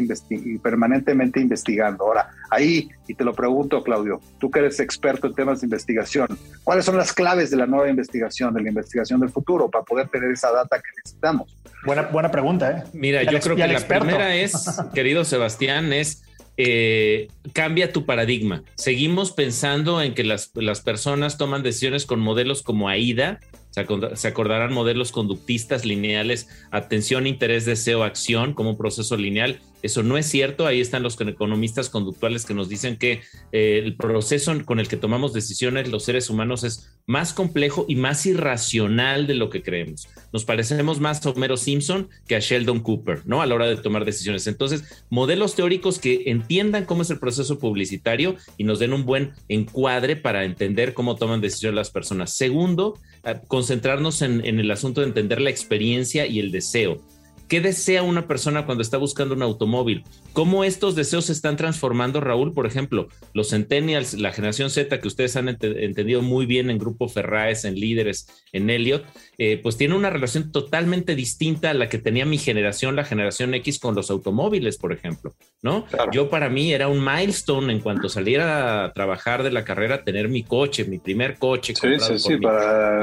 permanentemente 0.61 1.39
investigando. 1.39 2.05
Ahora, 2.05 2.29
ahí, 2.51 2.89
y 3.07 3.15
te 3.15 3.23
lo 3.23 3.33
pregunto, 3.33 3.83
Claudio, 3.83 4.21
tú 4.39 4.51
que 4.51 4.59
eres 4.59 4.79
experto 4.79 5.25
en 5.25 5.33
temas 5.33 5.61
de 5.61 5.65
investigación, 5.65 6.27
¿cuáles 6.63 6.85
son 6.85 6.97
las 6.97 7.11
claves 7.11 7.49
de 7.49 7.57
la 7.57 7.65
nueva 7.65 7.89
investigación, 7.89 8.53
de 8.53 8.61
la 8.61 8.69
investigación 8.69 9.19
del 9.19 9.29
futuro, 9.29 9.67
para 9.69 9.83
poder 9.83 10.09
tener 10.09 10.31
esa 10.31 10.51
data 10.51 10.77
que 10.77 10.89
necesitamos? 10.97 11.57
Buena, 11.83 12.03
buena 12.03 12.29
pregunta, 12.29 12.50
¿eh? 12.59 12.83
Mira, 12.93 13.23
yo 13.23 13.39
creo 13.39 13.55
que 13.55 13.67
la 13.67 13.87
primera 13.87 14.35
es, 14.35 14.53
querido 14.93 15.23
Sebastián, 15.23 15.93
es 15.93 16.23
eh, 16.57 17.29
cambia 17.53 17.91
tu 17.91 18.05
paradigma. 18.05 18.63
Seguimos 18.75 19.31
pensando 19.31 20.01
en 20.01 20.13
que 20.13 20.23
las, 20.23 20.51
las 20.55 20.81
personas 20.81 21.37
toman 21.37 21.63
decisiones 21.63 22.05
con 22.05 22.19
modelos 22.19 22.61
como 22.61 22.89
AIDA, 22.89 23.39
se 23.71 24.27
acordarán 24.27 24.73
modelos 24.73 25.13
conductistas 25.13 25.85
lineales, 25.85 26.49
atención, 26.71 27.25
interés, 27.25 27.65
deseo, 27.65 28.03
acción 28.03 28.53
como 28.53 28.71
un 28.71 28.77
proceso 28.77 29.15
lineal. 29.15 29.61
Eso 29.81 30.03
no 30.03 30.17
es 30.17 30.25
cierto. 30.25 30.67
Ahí 30.67 30.81
están 30.81 31.03
los 31.03 31.19
economistas 31.19 31.89
conductuales 31.89 32.45
que 32.45 32.53
nos 32.53 32.69
dicen 32.69 32.97
que 32.97 33.21
eh, 33.51 33.81
el 33.83 33.95
proceso 33.95 34.53
con 34.65 34.79
el 34.79 34.87
que 34.87 34.97
tomamos 34.97 35.33
decisiones 35.33 35.89
los 35.89 36.03
seres 36.03 36.29
humanos 36.29 36.63
es 36.63 36.91
más 37.05 37.33
complejo 37.33 37.85
y 37.87 37.95
más 37.95 38.25
irracional 38.25 39.27
de 39.27 39.35
lo 39.35 39.49
que 39.49 39.63
creemos. 39.63 40.07
Nos 40.31 40.45
parecemos 40.45 40.99
más 40.99 41.25
a 41.25 41.29
Homero 41.29 41.57
Simpson 41.57 42.09
que 42.27 42.35
a 42.35 42.39
Sheldon 42.39 42.79
Cooper, 42.79 43.21
¿no? 43.25 43.41
A 43.41 43.45
la 43.45 43.55
hora 43.55 43.67
de 43.67 43.77
tomar 43.77 44.05
decisiones. 44.05 44.47
Entonces, 44.47 45.05
modelos 45.09 45.55
teóricos 45.55 45.99
que 45.99 46.23
entiendan 46.27 46.85
cómo 46.85 47.01
es 47.01 47.09
el 47.09 47.19
proceso 47.19 47.59
publicitario 47.59 48.35
y 48.57 48.63
nos 48.63 48.79
den 48.79 48.93
un 48.93 49.05
buen 49.05 49.31
encuadre 49.49 50.15
para 50.15 50.45
entender 50.45 50.93
cómo 50.93 51.15
toman 51.15 51.41
decisiones 51.41 51.75
las 51.75 51.91
personas. 51.91 52.33
Segundo, 52.33 52.99
eh, 53.23 53.39
concentrarnos 53.47 54.21
en, 54.21 54.45
en 54.45 54.59
el 54.59 54.71
asunto 54.71 55.01
de 55.01 55.07
entender 55.07 55.41
la 55.41 55.49
experiencia 55.49 56.25
y 56.27 56.39
el 56.39 56.51
deseo. 56.51 57.01
¿Qué 57.51 57.59
desea 57.59 58.01
una 58.01 58.29
persona 58.29 58.65
cuando 58.65 58.81
está 58.81 58.95
buscando 58.95 59.35
un 59.35 59.41
automóvil? 59.41 60.05
¿Cómo 60.31 60.63
estos 60.63 60.95
deseos 60.95 61.25
se 61.25 61.33
están 61.33 61.57
transformando, 61.57 62.21
Raúl? 62.21 62.53
Por 62.53 62.65
ejemplo, 62.65 63.09
los 63.33 63.49
centennials, 63.49 64.13
la 64.13 64.31
generación 64.31 64.69
Z 64.69 64.97
que 65.01 65.07
ustedes 65.09 65.35
han 65.35 65.49
entendido 65.49 66.21
muy 66.21 66.45
bien 66.45 66.69
en 66.69 66.77
Grupo 66.77 67.09
Ferraes, 67.09 67.65
en 67.65 67.75
Líderes, 67.75 68.27
en 68.53 68.69
Elliot, 68.69 69.03
eh, 69.37 69.59
pues 69.61 69.75
tiene 69.75 69.95
una 69.95 70.09
relación 70.09 70.53
totalmente 70.53 71.13
distinta 71.13 71.71
a 71.71 71.73
la 71.73 71.89
que 71.89 71.97
tenía 71.97 72.25
mi 72.25 72.37
generación, 72.37 72.95
la 72.95 73.03
generación 73.03 73.53
X, 73.55 73.79
con 73.79 73.95
los 73.95 74.09
automóviles, 74.11 74.77
por 74.77 74.93
ejemplo, 74.93 75.35
¿no? 75.61 75.85
Yo 76.13 76.29
para 76.29 76.47
mí 76.47 76.71
era 76.71 76.87
un 76.87 77.03
milestone 77.03 77.73
en 77.73 77.81
cuanto 77.81 78.07
saliera 78.07 78.85
a 78.85 78.93
trabajar 78.93 79.43
de 79.43 79.51
la 79.51 79.65
carrera, 79.65 80.05
tener 80.05 80.29
mi 80.29 80.43
coche, 80.43 80.85
mi 80.85 80.99
primer 80.99 81.37
coche. 81.37 81.73
Sí, 81.75 81.99
sí, 81.99 82.17
sí, 82.17 82.39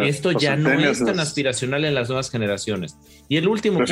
Esto 0.05 0.33
ya 0.33 0.57
no 0.57 0.71
es 0.71 1.05
tan 1.05 1.21
aspiracional 1.21 1.85
en 1.85 1.95
las 1.95 2.09
nuevas 2.09 2.31
generaciones. 2.31 2.97
Y 3.29 3.37
el 3.37 3.47
último 3.47 3.85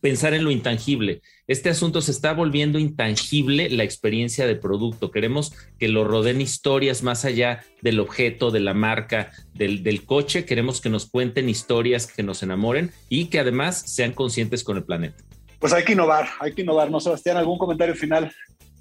pensar 0.00 0.34
en 0.34 0.44
lo 0.44 0.50
intangible. 0.50 1.22
Este 1.46 1.68
asunto 1.68 2.00
se 2.00 2.12
está 2.12 2.32
volviendo 2.32 2.78
intangible 2.78 3.68
la 3.70 3.84
experiencia 3.84 4.46
de 4.46 4.54
producto. 4.54 5.10
Queremos 5.10 5.52
que 5.78 5.88
lo 5.88 6.04
rodeen 6.04 6.40
historias 6.40 7.02
más 7.02 7.24
allá 7.24 7.64
del 7.82 8.00
objeto, 8.00 8.50
de 8.50 8.60
la 8.60 8.74
marca, 8.74 9.32
del, 9.54 9.82
del, 9.82 10.04
coche. 10.04 10.44
Queremos 10.44 10.80
que 10.80 10.90
nos 10.90 11.06
cuenten 11.06 11.48
historias 11.48 12.06
que 12.06 12.22
nos 12.22 12.42
enamoren 12.42 12.92
y 13.08 13.26
que 13.26 13.40
además 13.40 13.82
sean 13.86 14.12
conscientes 14.12 14.62
con 14.62 14.76
el 14.76 14.84
planeta. 14.84 15.22
Pues 15.58 15.72
hay 15.72 15.84
que 15.84 15.92
innovar, 15.92 16.28
hay 16.38 16.54
que 16.54 16.62
innovar. 16.62 16.90
¿No, 16.90 17.00
Sebastián? 17.00 17.36
¿Algún 17.36 17.58
comentario 17.58 17.94
final? 17.94 18.32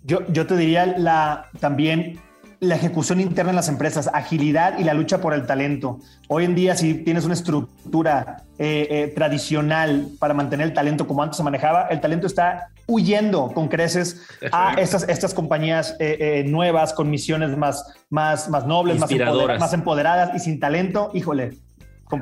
Yo, 0.04 0.20
yo 0.32 0.48
te 0.48 0.56
diría 0.56 0.86
la, 0.86 1.50
también 1.60 2.20
la 2.60 2.76
ejecución 2.76 3.22
interna 3.22 3.52
en 3.52 3.56
las 3.56 3.70
empresas, 3.70 4.10
agilidad 4.14 4.78
y 4.80 4.84
la 4.84 4.94
lucha 4.94 5.22
por 5.22 5.34
el 5.34 5.46
talento. 5.46 6.00
Hoy 6.28 6.44
en 6.44 6.56
día, 6.56 6.76
si 6.76 6.94
tienes 6.94 7.24
una 7.24 7.34
estructura 7.34 8.44
eh, 8.58 8.88
eh, 8.90 9.14
tradicional 9.16 10.10
para 10.20 10.34
mantener 10.34 10.68
el 10.68 10.74
talento 10.74 11.08
como 11.08 11.24
antes 11.24 11.38
se 11.38 11.44
manejaba, 11.44 11.88
el 11.88 12.02
talento 12.02 12.28
está 12.28 12.70
huyendo 12.88 13.52
con 13.54 13.68
creces 13.68 14.28
a 14.52 14.74
estas, 14.74 15.08
estas 15.08 15.34
compañías 15.34 15.96
eh, 16.00 16.44
nuevas, 16.48 16.92
con 16.94 17.10
misiones 17.10 17.56
más, 17.56 17.86
más, 18.10 18.50
más 18.50 18.66
nobles, 18.66 19.00
más 19.00 19.12
empoderadas, 19.12 19.60
más 19.60 19.74
empoderadas 19.74 20.36
y 20.36 20.40
sin 20.40 20.60
talento. 20.60 21.12
Híjole, 21.14 21.58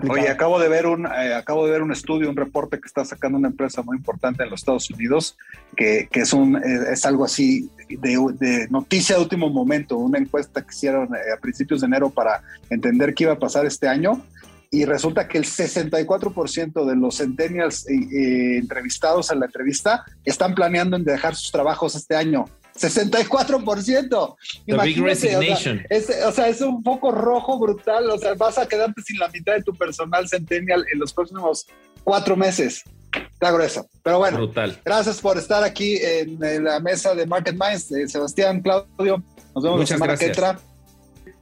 Oye, 0.09 0.27
acabo 0.29 0.59
de 0.59 0.67
ver 0.67 0.85
un 0.85 1.05
eh, 1.05 1.33
acabo 1.33 1.65
de 1.65 1.71
ver 1.71 1.81
un 1.81 1.93
estudio, 1.93 2.29
un 2.29 2.35
reporte 2.35 2.79
que 2.79 2.87
está 2.87 3.05
sacando 3.05 3.37
una 3.37 3.47
empresa 3.47 3.81
muy 3.81 3.95
importante 3.95 4.43
en 4.43 4.49
los 4.49 4.59
Estados 4.59 4.89
Unidos, 4.89 5.37
que, 5.77 6.09
que 6.11 6.21
es 6.21 6.33
un 6.33 6.57
eh, 6.57 6.91
es 6.91 7.05
algo 7.05 7.23
así 7.23 7.69
de, 7.87 8.67
noticia 8.69 9.15
de 9.15 9.21
último 9.21 9.49
momento, 9.49 9.97
una 9.97 10.17
encuesta 10.17 10.61
que 10.61 10.75
hicieron 10.75 11.15
eh, 11.15 11.19
a 11.33 11.39
principios 11.39 11.81
de 11.81 11.87
enero 11.87 12.09
para 12.09 12.41
entender 12.69 13.13
qué 13.13 13.23
iba 13.23 13.33
a 13.33 13.39
pasar 13.39 13.65
este 13.65 13.87
año. 13.87 14.21
Y 14.69 14.83
resulta 14.83 15.29
que 15.29 15.37
el 15.37 15.45
64% 15.45 16.85
de 16.85 16.95
los 16.97 17.15
centennials 17.15 17.85
entrevistados 17.87 19.31
en 19.31 19.39
la 19.39 19.45
entrevista 19.45 20.03
están 20.25 20.53
planeando 20.53 20.97
en 20.97 21.05
dejar 21.05 21.35
sus 21.35 21.53
trabajos 21.53 21.95
este 21.95 22.17
año. 22.17 22.43
64%. 22.77 24.35
The 24.65 24.77
big 24.77 25.01
resignation. 25.01 25.85
O 26.25 26.31
sea, 26.31 26.47
es, 26.47 26.61
un 26.61 26.83
poco 26.83 27.11
rojo 27.11 27.59
brutal. 27.59 28.09
O 28.09 28.17
sea, 28.17 28.33
vas 28.35 28.57
a 28.57 28.67
quedarte 28.67 29.01
sin 29.01 29.19
la 29.19 29.29
mitad 29.29 29.55
de 29.55 29.63
tu 29.63 29.73
personal 29.73 30.27
centennial 30.27 30.85
en 30.91 30.99
los 30.99 31.13
próximos 31.13 31.67
cuatro 32.03 32.35
meses. 32.35 32.83
Está 33.31 33.51
grueso. 33.51 33.87
Pero 34.03 34.19
bueno, 34.19 34.37
brutal. 34.37 34.79
gracias 34.83 35.21
por 35.21 35.37
estar 35.37 35.63
aquí 35.63 35.97
en, 36.01 36.63
la 36.63 36.79
mesa 36.79 37.15
de 37.15 37.25
Market 37.25 37.55
Minds. 37.55 37.91
Eh, 37.91 38.07
Sebastián, 38.07 38.61
Claudio, 38.61 39.23
nos 39.55 39.63
vemos 39.63 39.79
Muchas 39.79 39.99
la 39.99 40.15
semana 40.15 40.15
gracias. 40.15 40.61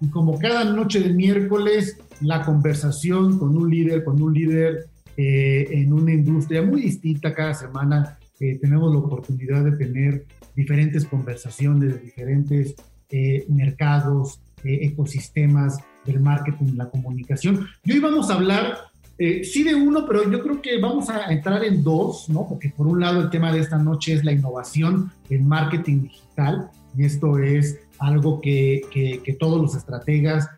Y 0.01 0.09
como 0.09 0.37
cada 0.39 0.63
noche 0.63 0.99
de 0.99 1.13
miércoles, 1.13 1.97
la 2.21 2.43
conversación 2.43 3.37
con 3.39 3.57
un 3.57 3.69
líder, 3.69 4.03
con 4.03 4.21
un 4.21 4.33
líder 4.33 4.87
eh, 5.17 5.67
en 5.71 5.93
una 5.93 6.13
industria 6.13 6.61
muy 6.61 6.81
distinta 6.81 7.33
cada 7.33 7.53
semana. 7.53 8.17
Eh, 8.39 8.57
tenemos 8.61 8.91
la 8.91 8.99
oportunidad 8.99 9.63
de 9.63 9.77
tener 9.77 10.25
diferentes 10.55 11.05
conversaciones 11.05 11.93
de 11.93 11.99
diferentes 11.99 12.75
eh, 13.09 13.45
mercados, 13.49 14.41
eh, 14.63 14.79
ecosistemas 14.81 15.77
del 16.05 16.19
marketing 16.19 16.75
la 16.75 16.89
comunicación. 16.89 17.67
Y 17.83 17.93
hoy 17.93 17.99
vamos 17.99 18.29
a 18.29 18.33
hablar, 18.33 18.77
eh, 19.17 19.43
sí 19.43 19.63
de 19.63 19.75
uno, 19.75 20.05
pero 20.07 20.29
yo 20.29 20.41
creo 20.41 20.61
que 20.61 20.79
vamos 20.79 21.09
a 21.09 21.31
entrar 21.31 21.63
en 21.63 21.83
dos, 21.83 22.29
¿no? 22.29 22.47
Porque 22.47 22.69
por 22.69 22.87
un 22.87 22.99
lado 22.99 23.21
el 23.21 23.29
tema 23.29 23.51
de 23.51 23.59
esta 23.59 23.77
noche 23.77 24.13
es 24.13 24.23
la 24.23 24.31
innovación 24.31 25.11
en 25.29 25.47
marketing 25.47 26.03
digital, 26.03 26.69
y 26.97 27.05
esto 27.05 27.37
es 27.37 27.79
algo 27.99 28.41
que, 28.41 28.81
que, 28.91 29.21
que 29.23 29.33
todos 29.33 29.61
los 29.61 29.75
estrategas 29.75 30.49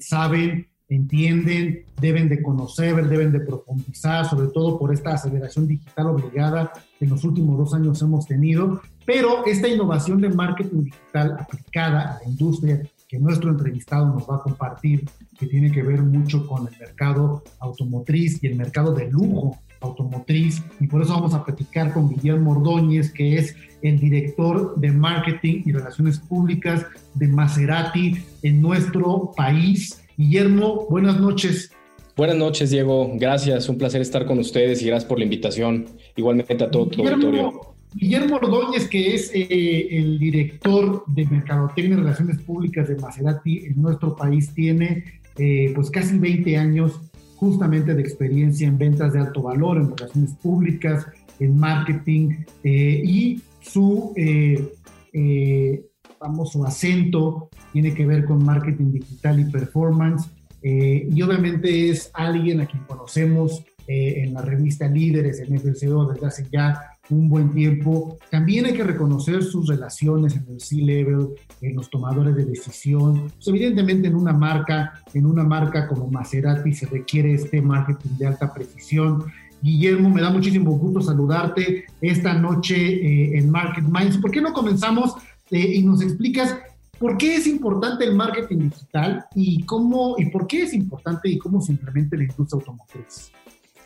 saben 0.00 0.68
entienden, 0.88 1.84
deben 2.00 2.28
de 2.28 2.42
conocer, 2.42 3.08
deben 3.08 3.32
de 3.32 3.40
profundizar, 3.40 4.24
sobre 4.24 4.48
todo 4.48 4.78
por 4.78 4.92
esta 4.92 5.14
aceleración 5.14 5.66
digital 5.66 6.06
obligada 6.06 6.72
que 6.98 7.04
en 7.04 7.10
los 7.10 7.24
últimos 7.24 7.58
dos 7.58 7.74
años 7.74 8.00
hemos 8.02 8.26
tenido, 8.26 8.80
pero 9.04 9.44
esta 9.46 9.68
innovación 9.68 10.20
de 10.20 10.30
marketing 10.30 10.84
digital 10.84 11.36
aplicada 11.38 12.00
a 12.00 12.22
la 12.22 12.28
industria 12.28 12.82
que 13.08 13.18
nuestro 13.18 13.50
entrevistado 13.50 14.06
nos 14.06 14.28
va 14.28 14.36
a 14.36 14.42
compartir, 14.42 15.08
que 15.38 15.46
tiene 15.46 15.70
que 15.70 15.82
ver 15.82 16.02
mucho 16.02 16.46
con 16.46 16.66
el 16.66 16.78
mercado 16.78 17.44
automotriz 17.60 18.42
y 18.42 18.48
el 18.48 18.56
mercado 18.56 18.92
de 18.92 19.10
lujo 19.10 19.58
automotriz, 19.80 20.62
y 20.80 20.86
por 20.86 21.02
eso 21.02 21.12
vamos 21.12 21.34
a 21.34 21.44
platicar 21.44 21.92
con 21.92 22.08
Guillermo 22.08 22.52
Ordóñez, 22.52 23.12
que 23.12 23.36
es 23.36 23.54
el 23.82 24.00
director 24.00 24.74
de 24.76 24.90
marketing 24.90 25.62
y 25.66 25.72
relaciones 25.72 26.18
públicas 26.18 26.86
de 27.14 27.28
Maserati 27.28 28.16
en 28.42 28.62
nuestro 28.62 29.32
país 29.36 30.02
Guillermo, 30.18 30.86
buenas 30.88 31.20
noches. 31.20 31.70
Buenas 32.16 32.36
noches, 32.36 32.70
Diego. 32.70 33.12
Gracias, 33.16 33.68
un 33.68 33.76
placer 33.76 34.00
estar 34.00 34.24
con 34.24 34.38
ustedes 34.38 34.80
y 34.80 34.86
gracias 34.86 35.06
por 35.06 35.18
la 35.18 35.24
invitación. 35.24 35.84
Igualmente 36.16 36.64
a 36.64 36.70
todo 36.70 36.88
tu 36.88 37.06
auditorio. 37.06 37.76
Guillermo 37.94 38.36
Ordóñez, 38.36 38.88
que 38.88 39.14
es 39.14 39.30
eh, 39.32 39.88
el 39.90 40.18
director 40.18 41.04
de 41.06 41.24
Mercadotecnia 41.24 41.94
y 41.96 42.00
Relaciones 42.00 42.38
Públicas 42.42 42.88
de 42.88 42.96
Maserati 42.96 43.66
en 43.66 43.80
nuestro 43.80 44.14
país, 44.14 44.52
tiene 44.52 45.04
eh, 45.38 45.72
pues 45.74 45.90
casi 45.90 46.18
20 46.18 46.58
años 46.58 47.00
justamente 47.36 47.94
de 47.94 48.02
experiencia 48.02 48.66
en 48.66 48.76
ventas 48.76 49.12
de 49.12 49.20
alto 49.20 49.42
valor, 49.42 49.78
en 49.78 49.96
relaciones 49.96 50.32
públicas, 50.34 51.06
en 51.38 51.56
marketing 51.58 52.44
eh, 52.64 53.02
y 53.04 53.40
su 53.60 54.14
famoso 56.18 56.64
acento 56.64 57.48
tiene 57.72 57.94
que 57.94 58.06
ver 58.06 58.24
con 58.24 58.44
marketing 58.44 58.92
digital 58.92 59.40
y 59.40 59.44
performance. 59.44 60.30
Eh, 60.62 61.08
y 61.12 61.22
obviamente 61.22 61.90
es 61.90 62.10
alguien 62.14 62.60
a 62.60 62.66
quien 62.66 62.82
conocemos 62.84 63.62
eh, 63.86 64.22
en 64.24 64.34
la 64.34 64.42
revista 64.42 64.88
Líderes, 64.88 65.40
en 65.40 65.58
FCO, 65.58 66.12
desde 66.12 66.26
hace 66.26 66.46
ya 66.50 66.98
un 67.10 67.28
buen 67.28 67.52
tiempo. 67.52 68.18
También 68.30 68.66
hay 68.66 68.72
que 68.72 68.82
reconocer 68.82 69.42
sus 69.42 69.68
relaciones 69.68 70.34
en 70.34 70.46
el 70.48 70.60
C-Level, 70.60 71.28
en 71.60 71.76
los 71.76 71.88
tomadores 71.88 72.34
de 72.34 72.44
decisión. 72.44 73.30
Pues, 73.34 73.48
evidentemente 73.48 74.08
en 74.08 74.16
una 74.16 74.32
marca, 74.32 75.00
en 75.14 75.26
una 75.26 75.44
marca 75.44 75.86
como 75.86 76.10
Maserati 76.10 76.72
se 76.72 76.86
requiere 76.86 77.34
este 77.34 77.62
marketing 77.62 78.16
de 78.18 78.26
alta 78.26 78.52
precisión. 78.52 79.24
Guillermo, 79.62 80.10
me 80.10 80.20
da 80.20 80.30
muchísimo 80.30 80.72
gusto 80.72 81.00
saludarte 81.00 81.84
esta 82.00 82.34
noche 82.34 82.76
eh, 82.76 83.38
en 83.38 83.50
Market 83.50 83.84
Minds. 83.84 84.18
¿Por 84.18 84.30
qué 84.30 84.40
no 84.40 84.52
comenzamos 84.52 85.14
y 85.50 85.80
nos 85.82 86.02
explicas 86.02 86.56
por 86.98 87.16
qué 87.16 87.36
es 87.36 87.46
importante 87.46 88.04
el 88.04 88.14
marketing 88.14 88.70
digital 88.70 89.26
y 89.34 89.62
cómo 89.64 90.16
y 90.18 90.26
por 90.26 90.46
qué 90.46 90.62
es 90.62 90.74
importante 90.74 91.28
y 91.28 91.38
cómo 91.38 91.60
se 91.60 91.72
implementa 91.72 92.16
en 92.16 92.26
la 92.26 92.28
industria 92.30 92.58
automotriz. 92.60 93.30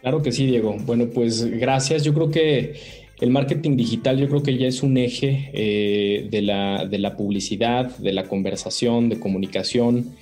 Claro 0.00 0.22
que 0.22 0.32
sí, 0.32 0.46
Diego. 0.46 0.76
Bueno, 0.86 1.10
pues 1.10 1.44
gracias. 1.44 2.04
Yo 2.04 2.14
creo 2.14 2.30
que 2.30 2.74
el 3.20 3.30
marketing 3.30 3.76
digital 3.76 4.18
yo 4.18 4.28
creo 4.28 4.42
que 4.42 4.56
ya 4.56 4.66
es 4.66 4.82
un 4.82 4.96
eje 4.96 5.50
eh, 5.52 6.28
de, 6.30 6.42
la, 6.42 6.86
de 6.86 6.98
la 6.98 7.16
publicidad, 7.16 7.96
de 7.98 8.12
la 8.12 8.24
conversación, 8.24 9.10
de 9.10 9.20
comunicación 9.20 10.14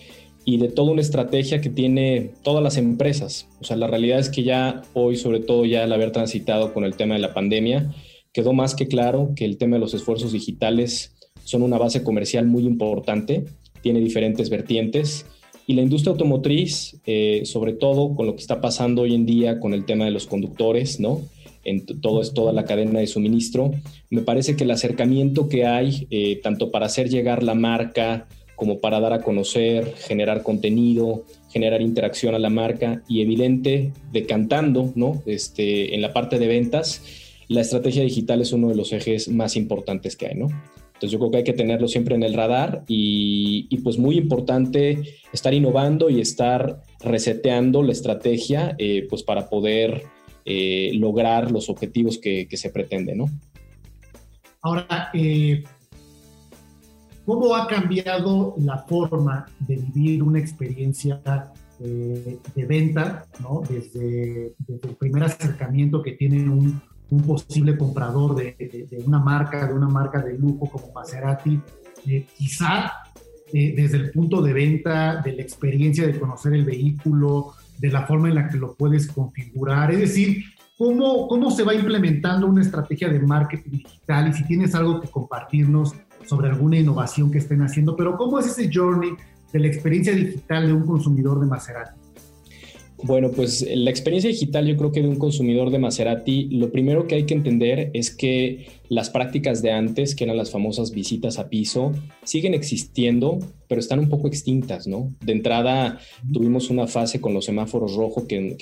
y 0.45 0.57
de 0.57 0.69
toda 0.69 0.93
una 0.93 1.01
estrategia 1.01 1.61
que 1.61 1.71
tiene 1.71 2.33
todas 2.43 2.63
las 2.63 2.77
empresas. 2.77 3.47
O 3.61 3.65
sea, 3.65 3.77
la 3.77 3.87
realidad 3.87 4.19
es 4.19 4.31
que 4.31 4.43
ya 4.43 4.83
hoy, 4.95 5.17
sobre 5.17 5.41
todo 5.41 5.65
ya 5.65 5.85
al 5.85 5.93
haber 5.93 6.11
transitado 6.11 6.75
con 6.75 6.85
el 6.85 6.97
tema 6.97 7.15
de 7.15 7.21
la 7.21 7.35
pandemia, 7.35 7.95
quedó 8.33 8.53
más 8.53 8.75
que 8.75 8.89
claro 8.89 9.33
que 9.37 9.45
el 9.45 9.59
tema 9.59 9.77
de 9.77 9.81
los 9.81 9.95
esfuerzos 9.95 10.33
digitales 10.33 11.15
son 11.45 11.63
una 11.63 11.79
base 11.79 12.03
comercial 12.03 12.47
muy 12.47 12.65
importante, 12.65 13.45
tiene 13.81 14.01
diferentes 14.01 14.51
vertientes 14.51 15.25
y 15.69 15.75
la 15.75 15.83
industria 15.83 16.13
automotriz, 16.13 16.97
eh, 17.05 17.43
sobre 17.45 17.75
todo 17.75 18.17
con 18.17 18.27
lo 18.27 18.35
que 18.35 18.41
está 18.41 18.63
pasando 18.63 19.03
hoy 19.03 19.15
en 19.15 19.27
día 19.27 19.61
con 19.61 19.75
el 19.75 19.85
tema 19.85 20.07
de 20.07 20.11
los 20.11 20.27
conductores, 20.27 20.99
¿no? 20.99 21.21
en 21.63 21.85
todo, 21.85 22.23
toda 22.33 22.55
la 22.55 22.65
cadena 22.65 23.01
de 23.01 23.07
suministro. 23.07 23.73
Me 24.09 24.23
parece 24.23 24.57
que 24.57 24.65
el 24.65 24.71
acercamiento 24.71 25.51
que 25.51 25.67
hay, 25.67 26.07
eh, 26.11 26.41
tanto 26.43 26.71
para 26.71 26.87
hacer 26.87 27.11
llegar 27.11 27.43
la 27.43 27.55
marca 27.55 28.27
como 28.57 28.81
para 28.81 28.99
dar 28.99 29.13
a 29.13 29.21
conocer, 29.21 29.93
generar 29.99 30.43
contenido, 30.43 31.27
generar 31.51 31.83
interacción 31.83 32.35
a 32.35 32.39
la 32.39 32.49
marca 32.49 33.03
y 33.07 33.21
evidente, 33.21 33.93
decantando 34.11 34.91
¿no? 34.95 35.23
este, 35.27 35.95
en 35.95 36.01
la 36.01 36.15
parte 36.15 36.39
de 36.39 36.49
ventas, 36.49 37.03
la 37.47 37.61
estrategia 37.61 38.03
digital 38.03 38.41
es 38.41 38.53
uno 38.53 38.71
de 38.71 38.75
los 38.75 38.95
ejes 38.95 39.29
más 39.29 39.55
importantes 39.55 40.17
que 40.17 40.29
hay. 40.29 40.35
¿no? 40.35 40.49
Entonces 40.99 41.13
yo 41.13 41.21
creo 41.21 41.31
que 41.31 41.37
hay 41.37 41.45
que 41.45 41.53
tenerlo 41.53 41.87
siempre 41.87 42.17
en 42.17 42.25
el 42.25 42.35
radar 42.35 42.83
y, 42.89 43.69
pues 43.85 43.99
muy 43.99 44.19
importante 44.19 45.21
estar 45.33 45.55
innovando 45.55 46.11
y 46.11 46.21
estar 46.21 46.83
reseteando 46.99 47.85
la 47.85 47.93
estrategia 47.93 48.75
eh, 48.79 49.07
pues 49.09 49.23
para 49.23 49.49
poder 49.49 50.03
eh, 50.45 50.91
lograr 50.95 51.53
los 51.53 51.71
objetivos 51.71 52.19
que, 52.19 52.49
se 52.51 52.71
pretenden, 52.71 53.19
¿no? 53.19 53.27
Ahora, 54.61 55.11
eh, 55.15 55.63
¿cómo 57.25 57.55
ha 57.55 57.69
cambiado 57.69 58.57
la 58.59 58.79
forma 58.79 59.47
de 59.61 59.77
vivir 59.77 60.25
una 60.25 60.41
experiencia 60.41 61.23
de 61.79 62.67
venta, 62.67 63.25
¿no? 63.41 63.63
Desde, 63.69 64.53
el 64.67 64.97
primer 64.99 65.23
acercamiento 65.23 66.03
que 66.03 66.15
tiene 66.15 66.51
un, 66.51 66.83
posible 67.17 67.77
comprador 67.77 68.35
de, 68.37 68.87
una 69.07 69.19
marca, 69.19 69.67
de 69.67 69.75
una 69.75 69.89
marca 69.89 70.21
de 70.21 70.39
lujo 70.39 70.69
como 70.71 70.93
Maserati, 70.93 71.61
quizá 72.37 72.93
desde 73.53 73.97
el 73.97 74.11
punto 74.11 74.43
de 74.43 74.53
venta, 74.53 75.23
de 75.23 75.33
la 75.33 75.43
experiencia 75.43 76.07
de 76.07 76.19
conocer 76.19 76.53
el 76.53 76.65
vehículo, 76.65 77.55
de 77.79 77.91
la 77.91 78.07
forma 78.07 78.29
en 78.29 78.35
la 78.35 78.49
que 78.49 78.59
lo 78.59 78.75
puedes 78.75 79.07
configurar. 79.07 79.91
Es 79.91 80.01
decir, 80.01 80.45
¿cómo, 80.77 81.27
cómo 81.29 81.51
se 81.51 81.63
va 81.63 81.75
implementando 81.75 82.47
una 82.47 82.61
estrategia 82.61 83.09
de 83.09 83.21
marketing 83.21 83.71
digital 83.71 84.29
y 84.29 84.33
si 84.35 84.45
tienes 84.45 84.75
algo 84.75 85.01
que 85.01 85.09
compartirnos 85.09 85.95
sobre 86.29 86.49
alguna 86.49 86.77
innovación 86.77 87.31
que 87.31 87.39
estén 87.39 87.63
haciendo, 87.63 87.97
pero 87.97 88.17
¿cómo 88.17 88.39
es 88.39 88.47
ese 88.47 88.71
journey 88.73 89.13
de 89.53 89.59
la 89.61 89.67
experiencia 89.67 90.13
digital 90.13 90.67
de 90.67 90.73
un 90.75 90.85
consumidor 90.87 91.41
de 91.41 91.47
Maserati? 91.47 91.98
Bueno, 93.05 93.31
pues 93.31 93.65
la 93.73 93.91
experiencia 93.91 94.29
digital 94.29 94.67
yo 94.67 94.77
creo 94.77 94.91
que 94.91 95.03
de 95.03 95.09
un 95.09 95.17
consumidor 95.17 95.71
de 95.71 95.79
Maserati, 95.79 96.49
lo 96.51 96.73
primero 96.73 97.07
que 97.07 97.15
hay 97.15 97.27
que 97.27 97.35
entender 97.35 97.91
es 97.95 98.11
que 98.15 98.67
las 98.89 99.11
prácticas 99.11 99.63
de 99.63 99.71
antes, 99.71 100.17
que 100.17 100.25
eran 100.25 100.37
las 100.37 100.51
famosas 100.51 100.91
visitas 100.91 101.39
a 101.39 101.49
piso, 101.49 101.93
siguen 102.25 102.55
existiendo, 102.55 103.39
pero 103.69 103.81
están 103.81 104.01
un 104.01 104.09
poco 104.09 104.27
extintas, 104.27 104.89
¿no? 104.89 105.15
De 105.21 105.33
entrada 105.33 106.01
tuvimos 106.33 106.71
una 106.71 106.89
fase 106.89 107.21
con 107.21 107.35
los 107.35 107.45
semáforos 107.45 107.95
rojos 107.95 108.25
que, 108.25 108.57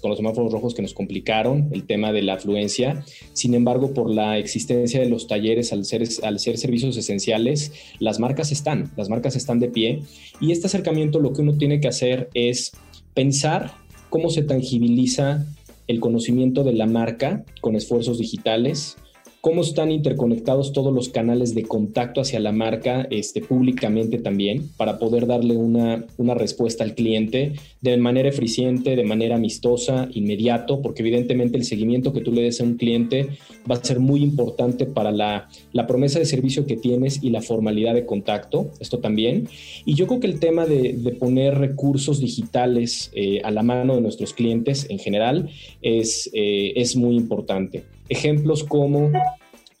con 0.00 0.10
los 0.10 0.16
semáforos 0.16 0.52
rojos 0.52 0.74
que 0.74 0.82
nos 0.82 0.94
complicaron 0.94 1.68
el 1.72 1.84
tema 1.84 2.12
de 2.12 2.22
la 2.22 2.34
afluencia. 2.34 3.04
Sin 3.34 3.54
embargo, 3.54 3.94
por 3.94 4.10
la 4.10 4.38
existencia 4.38 4.98
de 4.98 5.08
los 5.08 5.28
talleres 5.28 5.72
al 5.72 5.84
ser, 5.84 6.02
al 6.24 6.40
ser 6.40 6.58
servicios 6.58 6.96
esenciales, 6.96 7.72
las 8.00 8.18
marcas 8.18 8.50
están, 8.50 8.90
las 8.96 9.10
marcas 9.10 9.36
están 9.36 9.60
de 9.60 9.68
pie 9.68 10.00
y 10.40 10.50
este 10.50 10.66
acercamiento 10.66 11.20
lo 11.20 11.32
que 11.32 11.42
uno 11.42 11.56
tiene 11.56 11.80
que 11.80 11.88
hacer 11.88 12.30
es 12.34 12.72
pensar 13.16 13.72
cómo 14.10 14.28
se 14.28 14.42
tangibiliza 14.42 15.46
el 15.86 16.00
conocimiento 16.00 16.64
de 16.64 16.74
la 16.74 16.86
marca 16.86 17.44
con 17.62 17.74
esfuerzos 17.74 18.18
digitales, 18.18 18.98
cómo 19.46 19.62
están 19.62 19.92
interconectados 19.92 20.72
todos 20.72 20.92
los 20.92 21.08
canales 21.08 21.54
de 21.54 21.62
contacto 21.62 22.20
hacia 22.20 22.40
la 22.40 22.50
marca 22.50 23.06
este, 23.12 23.40
públicamente 23.40 24.18
también 24.18 24.68
para 24.76 24.98
poder 24.98 25.28
darle 25.28 25.56
una, 25.56 26.04
una 26.16 26.34
respuesta 26.34 26.82
al 26.82 26.96
cliente 26.96 27.52
de 27.80 27.96
manera 27.96 28.28
eficiente, 28.28 28.96
de 28.96 29.04
manera 29.04 29.36
amistosa, 29.36 30.08
inmediato, 30.12 30.82
porque 30.82 31.02
evidentemente 31.02 31.56
el 31.56 31.62
seguimiento 31.62 32.12
que 32.12 32.22
tú 32.22 32.32
le 32.32 32.42
des 32.42 32.60
a 32.60 32.64
un 32.64 32.76
cliente 32.76 33.28
va 33.70 33.76
a 33.76 33.84
ser 33.84 34.00
muy 34.00 34.20
importante 34.24 34.84
para 34.84 35.12
la, 35.12 35.48
la 35.72 35.86
promesa 35.86 36.18
de 36.18 36.24
servicio 36.24 36.66
que 36.66 36.76
tienes 36.76 37.22
y 37.22 37.30
la 37.30 37.40
formalidad 37.40 37.94
de 37.94 38.04
contacto, 38.04 38.72
esto 38.80 38.98
también. 38.98 39.48
Y 39.84 39.94
yo 39.94 40.08
creo 40.08 40.18
que 40.18 40.26
el 40.26 40.40
tema 40.40 40.66
de, 40.66 41.16
poner 41.20 41.56
recursos 41.56 42.18
digitales 42.18 43.12
eh, 43.14 43.40
a 43.44 43.52
la 43.52 43.62
mano 43.62 43.94
de 43.94 44.00
nuestros 44.00 44.34
clientes 44.34 44.88
en 44.90 44.98
general 44.98 45.48
es, 45.82 46.28
eh, 46.34 46.72
es 46.74 46.96
muy 46.96 47.14
importante. 47.14 47.84
Ejemplos 48.08 48.64
como 48.64 49.10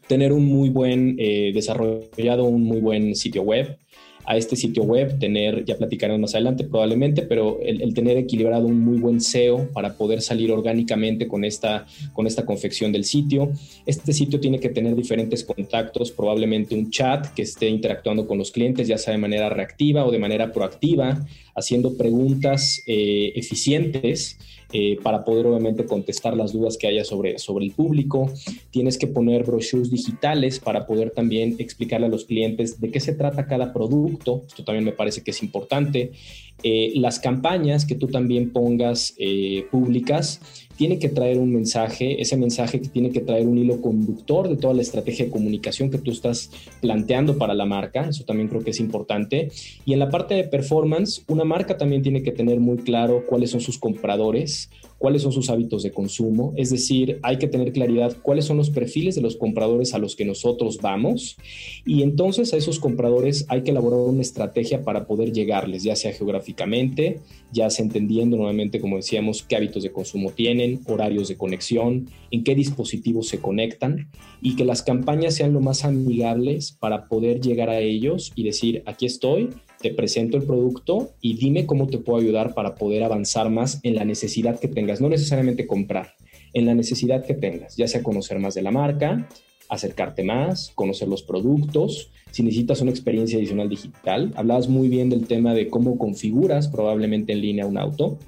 tener 0.06 0.32
un 0.32 0.46
muy 0.46 0.68
buen 0.68 1.16
eh, 1.18 1.52
desarrollado, 1.54 2.44
un 2.44 2.62
muy 2.62 2.80
buen 2.80 3.14
sitio 3.14 3.42
web, 3.42 3.78
a 4.26 4.36
este 4.36 4.56
sitio 4.56 4.82
web, 4.82 5.18
tener, 5.20 5.64
ya 5.64 5.76
platicaremos 5.76 6.20
más 6.20 6.34
adelante 6.34 6.64
probablemente, 6.64 7.22
pero 7.22 7.60
el, 7.62 7.94
tener 7.94 8.16
equilibrado 8.16 8.66
un 8.66 8.80
muy 8.80 8.98
buen 8.98 9.20
SEO 9.20 9.70
para 9.72 9.96
poder 9.96 10.20
salir 10.20 10.50
orgánicamente 10.50 11.28
con 11.28 11.44
esta, 11.44 11.86
con 12.12 12.26
esta 12.26 12.44
confección 12.44 12.90
del 12.90 13.04
sitio. 13.04 13.52
Este 13.86 14.12
sitio 14.12 14.40
tiene 14.40 14.58
que 14.58 14.68
tener 14.68 14.96
diferentes 14.96 15.44
contactos, 15.44 16.10
probablemente 16.10 16.74
un 16.74 16.90
chat 16.90 17.32
que 17.34 17.42
esté 17.42 17.68
interactuando 17.68 18.26
con 18.26 18.36
los 18.36 18.50
clientes, 18.50 18.88
ya 18.88 18.98
sea 18.98 19.12
de 19.12 19.18
manera 19.18 19.48
reactiva 19.48 20.04
o 20.04 20.10
de 20.10 20.18
manera 20.18 20.52
proactiva, 20.52 21.24
haciendo 21.54 21.96
preguntas 21.96 22.82
eh, 22.86 23.32
eficientes 23.36 24.38
eh, 24.72 24.98
para 25.02 25.24
poder 25.24 25.46
obviamente 25.46 25.84
contestar 25.86 26.36
las 26.36 26.52
dudas 26.52 26.76
que 26.76 26.86
haya 26.88 27.04
sobre, 27.04 27.38
sobre 27.38 27.64
el 27.64 27.72
público. 27.72 28.30
Tienes 28.70 28.98
que 28.98 29.06
poner 29.06 29.44
brochures 29.44 29.90
digitales 29.90 30.58
para 30.58 30.86
poder 30.86 31.10
también 31.10 31.56
explicarle 31.58 32.06
a 32.06 32.10
los 32.10 32.24
clientes 32.24 32.80
de 32.80 32.90
qué 32.90 33.00
se 33.00 33.14
trata 33.14 33.46
cada 33.46 33.72
producto. 33.72 34.42
Esto 34.46 34.64
también 34.64 34.84
me 34.84 34.92
parece 34.92 35.22
que 35.22 35.30
es 35.30 35.42
importante. 35.42 36.12
Eh, 36.62 36.92
las 36.96 37.20
campañas 37.20 37.84
que 37.84 37.94
tú 37.94 38.08
también 38.08 38.50
pongas 38.50 39.14
eh, 39.18 39.66
públicas 39.70 40.40
tiene 40.76 40.98
que 40.98 41.08
traer 41.08 41.38
un 41.38 41.52
mensaje, 41.52 42.20
ese 42.20 42.36
mensaje 42.36 42.80
que 42.80 42.88
tiene 42.88 43.10
que 43.10 43.20
traer 43.20 43.46
un 43.46 43.58
hilo 43.58 43.80
conductor 43.80 44.48
de 44.48 44.56
toda 44.56 44.74
la 44.74 44.82
estrategia 44.82 45.24
de 45.24 45.30
comunicación 45.30 45.90
que 45.90 45.98
tú 45.98 46.10
estás 46.10 46.50
planteando 46.80 47.38
para 47.38 47.54
la 47.54 47.64
marca, 47.64 48.08
eso 48.08 48.24
también 48.24 48.48
creo 48.48 48.62
que 48.62 48.70
es 48.70 48.80
importante. 48.80 49.50
Y 49.84 49.92
en 49.92 49.98
la 49.98 50.10
parte 50.10 50.34
de 50.34 50.44
performance, 50.44 51.24
una 51.28 51.44
marca 51.44 51.76
también 51.76 52.02
tiene 52.02 52.22
que 52.22 52.32
tener 52.32 52.60
muy 52.60 52.78
claro 52.78 53.24
cuáles 53.26 53.50
son 53.50 53.60
sus 53.60 53.78
compradores, 53.78 54.70
cuáles 54.98 55.22
son 55.22 55.32
sus 55.32 55.50
hábitos 55.50 55.82
de 55.82 55.92
consumo, 55.92 56.52
es 56.56 56.70
decir, 56.70 57.18
hay 57.22 57.38
que 57.38 57.48
tener 57.48 57.72
claridad 57.72 58.16
cuáles 58.22 58.46
son 58.46 58.56
los 58.56 58.70
perfiles 58.70 59.14
de 59.14 59.20
los 59.20 59.36
compradores 59.36 59.94
a 59.94 59.98
los 59.98 60.16
que 60.16 60.24
nosotros 60.24 60.78
vamos 60.82 61.36
y 61.84 62.02
entonces 62.02 62.52
a 62.52 62.56
esos 62.56 62.78
compradores 62.78 63.44
hay 63.48 63.62
que 63.62 63.70
elaborar 63.70 64.00
una 64.00 64.22
estrategia 64.22 64.82
para 64.82 65.06
poder 65.06 65.32
llegarles, 65.32 65.82
ya 65.82 65.96
sea 65.96 66.12
geográficamente, 66.12 67.20
ya 67.52 67.70
sea 67.70 67.84
entendiendo 67.84 68.36
nuevamente, 68.36 68.80
como 68.80 68.96
decíamos, 68.96 69.42
qué 69.42 69.56
hábitos 69.56 69.82
de 69.82 69.92
consumo 69.92 70.32
tienen, 70.32 70.80
horarios 70.86 71.28
de 71.28 71.36
conexión, 71.36 72.08
en 72.30 72.44
qué 72.44 72.54
dispositivos 72.54 73.28
se 73.28 73.38
conectan 73.38 74.08
y 74.40 74.56
que 74.56 74.64
las 74.64 74.82
campañas 74.82 75.34
sean 75.34 75.52
lo 75.52 75.60
más 75.60 75.84
amigables 75.84 76.72
para 76.72 77.08
poder 77.08 77.40
llegar 77.40 77.70
a 77.70 77.80
ellos 77.80 78.32
y 78.34 78.44
decir, 78.44 78.82
aquí 78.86 79.06
estoy, 79.06 79.50
te 79.80 79.92
presento 79.92 80.36
el 80.36 80.44
producto 80.44 81.12
y 81.20 81.36
dime 81.36 81.66
cómo 81.66 81.86
te 81.86 81.98
puedo 81.98 82.20
ayudar 82.20 82.54
para 82.54 82.74
poder 82.74 83.02
avanzar 83.02 83.50
más 83.50 83.80
en 83.82 83.94
la 83.94 84.04
necesidad 84.04 84.58
que 84.58 84.68
tengas, 84.68 85.00
no 85.00 85.08
necesariamente 85.08 85.66
comprar, 85.66 86.14
en 86.52 86.66
la 86.66 86.74
necesidad 86.74 87.24
que 87.24 87.34
tengas, 87.34 87.76
ya 87.76 87.86
sea 87.86 88.02
conocer 88.02 88.38
más 88.38 88.54
de 88.54 88.62
la 88.62 88.70
marca, 88.70 89.28
acercarte 89.68 90.22
más, 90.22 90.72
conocer 90.74 91.08
los 91.08 91.22
productos, 91.22 92.10
si 92.30 92.42
necesitas 92.42 92.80
una 92.80 92.90
experiencia 92.90 93.38
adicional 93.38 93.68
digital. 93.68 94.32
Hablabas 94.36 94.68
muy 94.68 94.88
bien 94.88 95.10
del 95.10 95.26
tema 95.26 95.54
de 95.54 95.68
cómo 95.68 95.98
configuras 95.98 96.68
probablemente 96.68 97.32
en 97.32 97.40
línea 97.40 97.66
un 97.66 97.78
auto. 97.78 98.18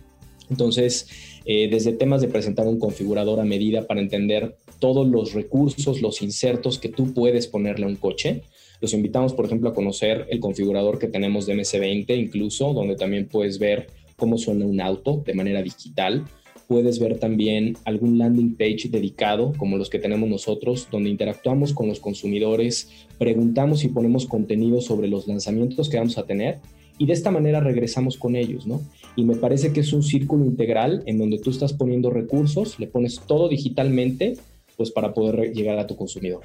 Entonces, 0.50 1.08
eh, 1.44 1.68
desde 1.70 1.92
temas 1.92 2.20
de 2.20 2.28
presentar 2.28 2.66
un 2.66 2.78
configurador 2.78 3.40
a 3.40 3.44
medida 3.44 3.87
para 3.87 4.00
entender 4.00 4.56
todos 4.78 5.06
los 5.06 5.34
recursos, 5.34 6.00
los 6.00 6.22
insertos 6.22 6.78
que 6.78 6.88
tú 6.88 7.12
puedes 7.12 7.46
ponerle 7.46 7.84
a 7.84 7.88
un 7.88 7.96
coche, 7.96 8.42
los 8.80 8.94
invitamos, 8.94 9.34
por 9.34 9.46
ejemplo, 9.46 9.70
a 9.70 9.74
conocer 9.74 10.26
el 10.30 10.40
configurador 10.40 10.98
que 10.98 11.08
tenemos 11.08 11.46
de 11.46 11.54
MS20, 11.54 12.16
incluso, 12.16 12.72
donde 12.72 12.96
también 12.96 13.26
puedes 13.26 13.58
ver 13.58 13.88
cómo 14.16 14.38
suena 14.38 14.66
un 14.66 14.80
auto 14.80 15.22
de 15.24 15.34
manera 15.34 15.62
digital. 15.62 16.24
Puedes 16.66 16.98
ver 16.98 17.18
también 17.18 17.76
algún 17.84 18.18
landing 18.18 18.56
page 18.56 18.88
dedicado, 18.90 19.52
como 19.56 19.78
los 19.78 19.88
que 19.88 19.98
tenemos 19.98 20.28
nosotros, 20.28 20.88
donde 20.90 21.10
interactuamos 21.10 21.72
con 21.72 21.88
los 21.88 21.98
consumidores, 21.98 22.90
preguntamos 23.18 23.84
y 23.84 23.88
ponemos 23.88 24.26
contenido 24.26 24.80
sobre 24.80 25.08
los 25.08 25.26
lanzamientos 25.26 25.88
que 25.88 25.96
vamos 25.96 26.18
a 26.18 26.26
tener 26.26 26.58
y 26.98 27.06
de 27.06 27.12
esta 27.12 27.30
manera 27.30 27.60
regresamos 27.60 28.18
con 28.18 28.36
ellos, 28.36 28.66
¿no? 28.66 28.82
Y 29.16 29.24
me 29.24 29.36
parece 29.36 29.72
que 29.72 29.80
es 29.80 29.92
un 29.92 30.02
círculo 30.02 30.44
integral 30.44 31.02
en 31.06 31.18
donde 31.18 31.38
tú 31.38 31.50
estás 31.50 31.72
poniendo 31.72 32.10
recursos, 32.10 32.78
le 32.78 32.88
pones 32.88 33.20
todo 33.26 33.48
digitalmente, 33.48 34.36
pues 34.76 34.90
para 34.90 35.14
poder 35.14 35.52
llegar 35.52 35.78
a 35.78 35.86
tu 35.86 35.96
consumidor. 35.96 36.42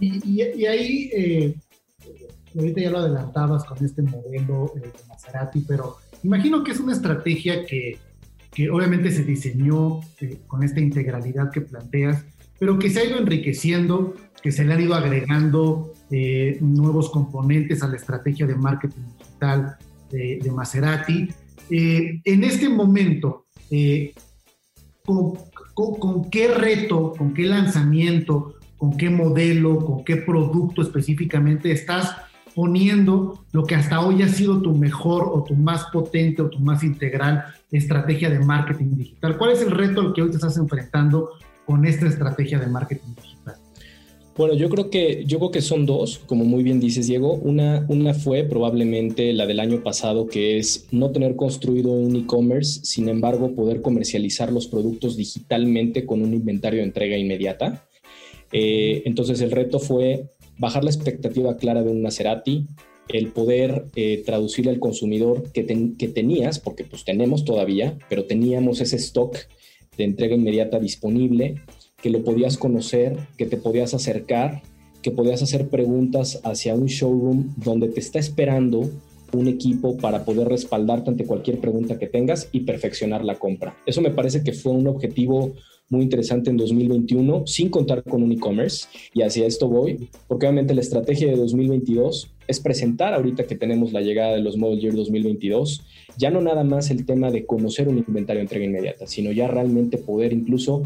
Y, 0.00 0.42
ahí, 0.66 1.10
eh, 1.12 1.54
ahorita 2.54 2.80
ya 2.80 2.90
lo 2.90 2.98
adelantabas 2.98 3.64
con 3.64 3.84
este 3.84 4.02
modelo 4.02 4.72
eh, 4.76 4.80
de 4.80 5.08
Maserati, 5.08 5.60
pero 5.60 5.96
imagino 6.22 6.62
que 6.64 6.72
es 6.72 6.80
una 6.80 6.92
estrategia 6.92 7.64
que, 7.64 7.98
que 8.52 8.70
obviamente 8.70 9.10
se 9.10 9.24
diseñó 9.24 10.00
eh, 10.20 10.38
con 10.46 10.62
esta 10.62 10.80
integralidad 10.80 11.50
que 11.50 11.60
planteas, 11.60 12.24
pero 12.58 12.78
que 12.78 12.90
se 12.90 13.00
ha 13.00 13.04
ido 13.04 13.18
enriqueciendo, 13.18 14.14
que 14.42 14.52
se 14.52 14.64
le 14.64 14.74
han 14.74 14.80
ido 14.80 14.94
agregando 14.94 15.92
nuevos 16.60 17.10
componentes 17.10 17.82
a 17.82 17.88
la 17.88 17.96
estrategia 17.96 18.46
de 18.46 18.54
marketing 18.54 19.02
digital 19.18 19.76
de, 20.10 20.38
de 20.40 20.50
Maserati. 20.52 21.28
en 21.70 22.44
este 22.44 22.68
momento, 22.68 23.46
¿con, 25.04 26.30
qué 26.30 26.48
reto, 26.48 27.12
con 27.16 27.34
qué 27.34 27.44
lanzamiento, 27.44 28.53
con 28.84 28.98
qué 28.98 29.08
modelo, 29.08 29.78
con 29.78 30.04
qué 30.04 30.16
producto 30.16 30.82
específicamente 30.82 31.72
estás 31.72 32.14
poniendo 32.54 33.42
lo 33.52 33.64
que 33.64 33.76
hasta 33.76 34.00
hoy 34.00 34.20
ha 34.20 34.28
sido 34.28 34.60
tu 34.60 34.74
mejor 34.74 35.30
o 35.32 35.42
tu 35.42 35.54
más 35.54 35.84
potente 35.90 36.42
o 36.42 36.50
tu 36.50 36.58
más 36.58 36.84
integral 36.84 37.46
estrategia 37.72 38.28
de 38.28 38.40
marketing 38.40 38.94
digital? 38.94 39.38
¿Cuál 39.38 39.52
es 39.52 39.62
el 39.62 39.70
reto 39.70 40.02
al 40.02 40.12
que 40.12 40.20
hoy 40.20 40.28
te 40.28 40.36
estás 40.36 40.58
enfrentando 40.58 41.30
con 41.64 41.86
esta 41.86 42.06
estrategia 42.06 42.58
de 42.58 42.66
marketing 42.66 43.14
digital? 43.22 43.54
Bueno, 44.36 44.52
yo 44.52 44.68
creo 44.68 44.90
que 44.90 45.24
yo 45.24 45.38
creo 45.38 45.50
que 45.50 45.62
son 45.62 45.86
dos, 45.86 46.18
como 46.26 46.44
muy 46.44 46.62
bien 46.62 46.78
dices, 46.78 47.06
Diego. 47.06 47.32
Una, 47.32 47.86
una 47.88 48.12
fue 48.12 48.44
probablemente 48.44 49.32
la 49.32 49.46
del 49.46 49.60
año 49.60 49.82
pasado, 49.82 50.26
que 50.26 50.58
es 50.58 50.88
no 50.90 51.10
tener 51.10 51.36
construido 51.36 51.92
un 51.92 52.16
e-commerce, 52.16 52.80
sin 52.84 53.08
embargo, 53.08 53.54
poder 53.54 53.80
comercializar 53.80 54.52
los 54.52 54.66
productos 54.66 55.16
digitalmente 55.16 56.04
con 56.04 56.20
un 56.20 56.34
inventario 56.34 56.80
de 56.80 56.84
entrega 56.84 57.16
inmediata. 57.16 57.88
Eh, 58.54 59.02
entonces, 59.04 59.40
el 59.40 59.50
reto 59.50 59.80
fue 59.80 60.30
bajar 60.56 60.84
la 60.84 60.90
expectativa 60.90 61.56
clara 61.56 61.82
de 61.82 61.90
un 61.90 62.00
Maserati, 62.00 62.66
el 63.08 63.28
poder 63.32 63.86
eh, 63.96 64.22
traducirle 64.24 64.70
al 64.70 64.78
consumidor 64.78 65.50
que, 65.52 65.66
que 65.98 66.08
tenías, 66.08 66.60
porque 66.60 66.84
pues 66.84 67.04
tenemos 67.04 67.44
todavía, 67.44 67.98
pero 68.08 68.24
teníamos 68.24 68.80
ese 68.80 68.96
stock 68.96 69.36
de 69.98 70.04
entrega 70.04 70.36
inmediata 70.36 70.78
disponible 70.78 71.56
que 72.00 72.10
lo 72.10 72.22
podías 72.22 72.56
conocer, 72.56 73.18
que 73.36 73.46
te 73.46 73.56
podías 73.56 73.92
acercar, 73.92 74.62
que 75.02 75.10
podías 75.10 75.42
hacer 75.42 75.68
preguntas 75.68 76.40
hacia 76.44 76.74
un 76.74 76.86
showroom 76.86 77.54
donde 77.56 77.88
te 77.88 78.00
está 78.00 78.18
esperando 78.18 78.88
un 79.32 79.48
equipo 79.48 79.96
para 79.96 80.24
poder 80.24 80.48
respaldarte 80.48 81.10
ante 81.10 81.24
cualquier 81.24 81.58
pregunta 81.58 81.98
que 81.98 82.06
tengas 82.06 82.48
y 82.52 82.60
perfeccionar 82.60 83.24
la 83.24 83.34
compra. 83.34 83.76
Eso 83.84 84.00
me 84.00 84.10
parece 84.10 84.42
que 84.42 84.52
fue 84.52 84.72
un 84.72 84.86
objetivo 84.86 85.54
muy 85.94 86.02
interesante 86.02 86.50
en 86.50 86.56
2021, 86.56 87.46
sin 87.46 87.70
contar 87.70 88.02
con 88.02 88.22
un 88.22 88.32
e-commerce, 88.32 88.86
y 89.14 89.22
hacia 89.22 89.46
esto 89.46 89.68
voy, 89.68 90.10
porque 90.28 90.46
obviamente 90.46 90.74
la 90.74 90.80
estrategia 90.80 91.28
de 91.28 91.36
2022 91.36 92.30
es 92.46 92.60
presentar 92.60 93.14
ahorita 93.14 93.44
que 93.44 93.54
tenemos 93.54 93.92
la 93.92 94.02
llegada 94.02 94.34
de 94.34 94.42
los 94.42 94.56
Model 94.56 94.80
Year 94.80 94.94
2022, 94.94 95.82
ya 96.18 96.30
no 96.30 96.40
nada 96.40 96.64
más 96.64 96.90
el 96.90 97.06
tema 97.06 97.30
de 97.30 97.46
conocer 97.46 97.88
un 97.88 97.98
inventario 97.98 98.40
de 98.40 98.44
entrega 98.44 98.64
inmediata, 98.66 99.06
sino 99.06 99.32
ya 99.32 99.48
realmente 99.48 99.96
poder 99.98 100.32
incluso 100.32 100.82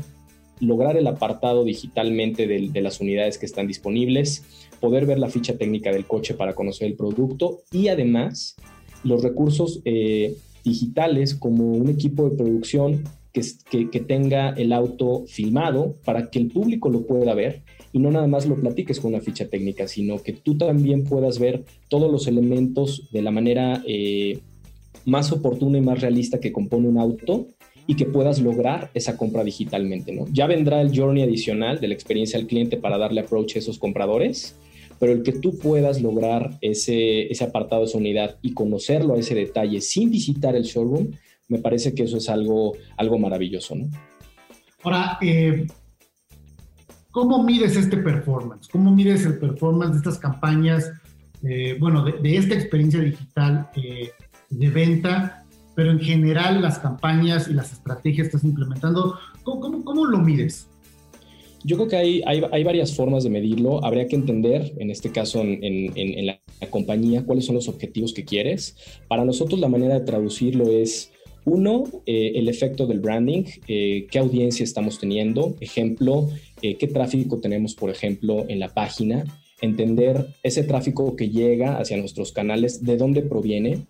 lograr 0.61 0.97
el 0.97 1.07
apartado 1.07 1.65
digitalmente 1.65 2.47
de, 2.47 2.81
las 2.81 3.01
unidades 3.01 3.39
que 3.39 3.47
están 3.47 3.67
disponibles, 3.67 4.45
poder 4.81 5.07
ver 5.07 5.19
la 5.19 5.29
ficha 5.29 5.57
técnica 5.57 5.91
del 5.91 6.07
coche 6.07 6.35
para 6.35 6.55
conocer 6.55 6.89
el 6.89 6.95
producto 6.95 7.63
y 7.73 7.89
además 7.89 8.57
los 9.05 9.23
recursos 9.23 9.81
eh, 9.85 10.37
digitales 10.65 11.35
como 11.35 11.73
un 11.73 11.89
equipo 11.89 12.29
de 12.29 12.37
producción 12.37 13.05
que, 13.33 14.01
tenga 14.01 14.51
el 14.51 14.73
auto 14.73 15.25
filmado 15.27 15.95
para 16.05 16.31
que 16.31 16.39
el 16.39 16.49
público 16.49 16.89
lo 16.89 17.07
pueda 17.07 17.35
ver 17.35 17.63
y 17.93 17.99
no 17.99 18.11
nada 18.11 18.27
más 18.27 18.47
lo 18.47 18.57
platiques 18.57 19.01
con 19.01 19.15
una 19.15 19.23
ficha 19.23 19.49
técnica, 19.49 19.89
sino 19.89 20.23
que 20.23 20.33
tú 20.33 20.57
también 20.57 21.05
puedas 21.05 21.39
ver 21.39 21.65
todos 21.89 22.11
los 22.11 22.27
elementos 22.27 23.09
de 23.13 23.23
la 23.23 23.31
manera 23.31 23.83
eh, 23.87 24.41
más 25.05 25.33
oportuna 25.33 25.79
y 25.79 25.83
más 25.83 26.01
realista 26.01 26.41
que 26.41 26.53
compone 26.53 26.89
un 26.89 26.99
auto 26.99 27.49
y 27.87 27.95
que 27.95 28.05
puedas 28.05 28.41
lograr 28.41 28.91
esa 28.93 29.17
compra 29.17 29.43
digitalmente, 29.43 30.13
¿no? 30.13 30.27
Ya 30.31 30.47
vendrá 30.47 30.83
el 30.83 30.95
journey 30.95 31.23
adicional 31.23 31.81
de 31.81 31.89
la 31.89 31.95
experiencia 31.95 32.39
del 32.39 32.47
cliente 32.47 32.77
para 32.77 32.99
darle 32.99 33.23
approach 33.23 33.57
a 33.57 33.61
esos 33.61 33.79
compradores, 33.79 34.57
pero 34.99 35.13
el 35.13 35.23
que 35.23 35.33
tú 35.33 35.57
puedas 35.57 36.03
lograr 36.03 36.59
ese, 36.61 37.33
ese 37.33 37.45
apartado, 37.45 37.85
esa 37.85 37.97
unidad 37.97 38.37
y 38.43 38.53
conocerlo 38.53 39.15
a 39.15 39.19
ese 39.19 39.35
detalle 39.35 39.81
sin 39.81 40.11
visitar 40.11 40.55
el 40.55 40.65
showroom, 40.65 41.13
me 41.49 41.59
parece 41.59 41.95
que 41.95 42.05
eso 42.05 42.19
es 42.19 42.29
algo, 42.29 42.75
algo 42.97 43.19
maravilloso, 43.19 43.75
¿no? 43.75 43.89
Ahora, 44.83 45.19
eh, 45.21 45.67
¿cómo 47.11 47.43
mides 47.43 47.77
este 47.77 47.97
performance? 47.97 48.69
¿Cómo 48.69 48.95
mides 48.95 49.27
el 49.27 49.39
performance 49.39 49.93
de 49.93 49.99
estas 49.99 50.19
campañas, 50.19 50.93
eh, 51.43 51.77
bueno, 51.81 52.05
de, 52.05 52.37
esta 52.37 52.55
experiencia 52.55 53.01
digital 53.01 53.71
eh, 53.77 54.11
de 54.51 54.69
venta 54.71 55.45
pero 55.79 55.93
en 55.93 56.01
general 56.01 56.61
las 56.61 56.81
campañas 56.81 57.47
y 57.47 57.55
las 57.55 57.73
estrategias 57.73 58.27
que 58.27 58.37
estás 58.37 58.43
implementando, 58.43 59.15
¿cómo, 59.45 59.85
cómo, 59.85 60.07
lo 60.07 60.19
mides? 60.19 60.67
Yo 61.63 61.77
creo 61.77 61.89
que 61.89 61.95
hay, 61.95 62.23
hay, 62.27 62.43
hay, 62.51 62.65
varias 62.65 62.97
formas 62.97 63.23
de 63.23 63.31
medirlo. 63.31 63.85
Habría 63.85 64.09
que 64.09 64.17
entender, 64.17 64.73
en 64.79 64.91
este 64.91 65.13
caso, 65.13 65.41
en, 65.41 65.63
en, 65.63 66.27
la, 66.27 66.41
compañía, 66.69 67.25
cuáles 67.25 67.47
son 67.47 67.55
los 67.55 67.69
objetivos 67.69 68.13
que 68.13 68.25
quieres. 68.25 68.75
Para 69.07 69.25
nosotros 69.25 69.61
la 69.61 69.69
manera 69.69 69.95
de 69.95 70.05
traducirlo 70.05 70.69
es, 70.69 71.13
uno, 71.45 71.85
eh, 72.07 72.33
el 72.35 72.49
efecto 72.49 72.87
del 72.87 73.01
branding, 73.01 73.45
eh, 73.67 74.07
qué 74.11 74.19
audiencia 74.19 74.65
estamos 74.65 74.99
teniendo. 74.99 75.57
Ejemplo, 75.61 76.29
eh, 76.63 76.77
qué 76.77 76.87
tráfico 76.87 77.39
tenemos, 77.39 77.75
por 77.75 77.91
ejemplo, 77.91 78.45
en 78.49 78.61
la 78.61 78.69
página. 78.69 79.25
Entender 79.61 80.35
ese 80.43 80.63
tráfico 80.63 81.17
que 81.17 81.31
llega 81.31 81.79
hacia 81.79 81.97
nuestros 81.97 82.33
canales, 82.33 82.85
de 82.85 82.97
dónde 82.97 83.23
proviene 83.23 83.87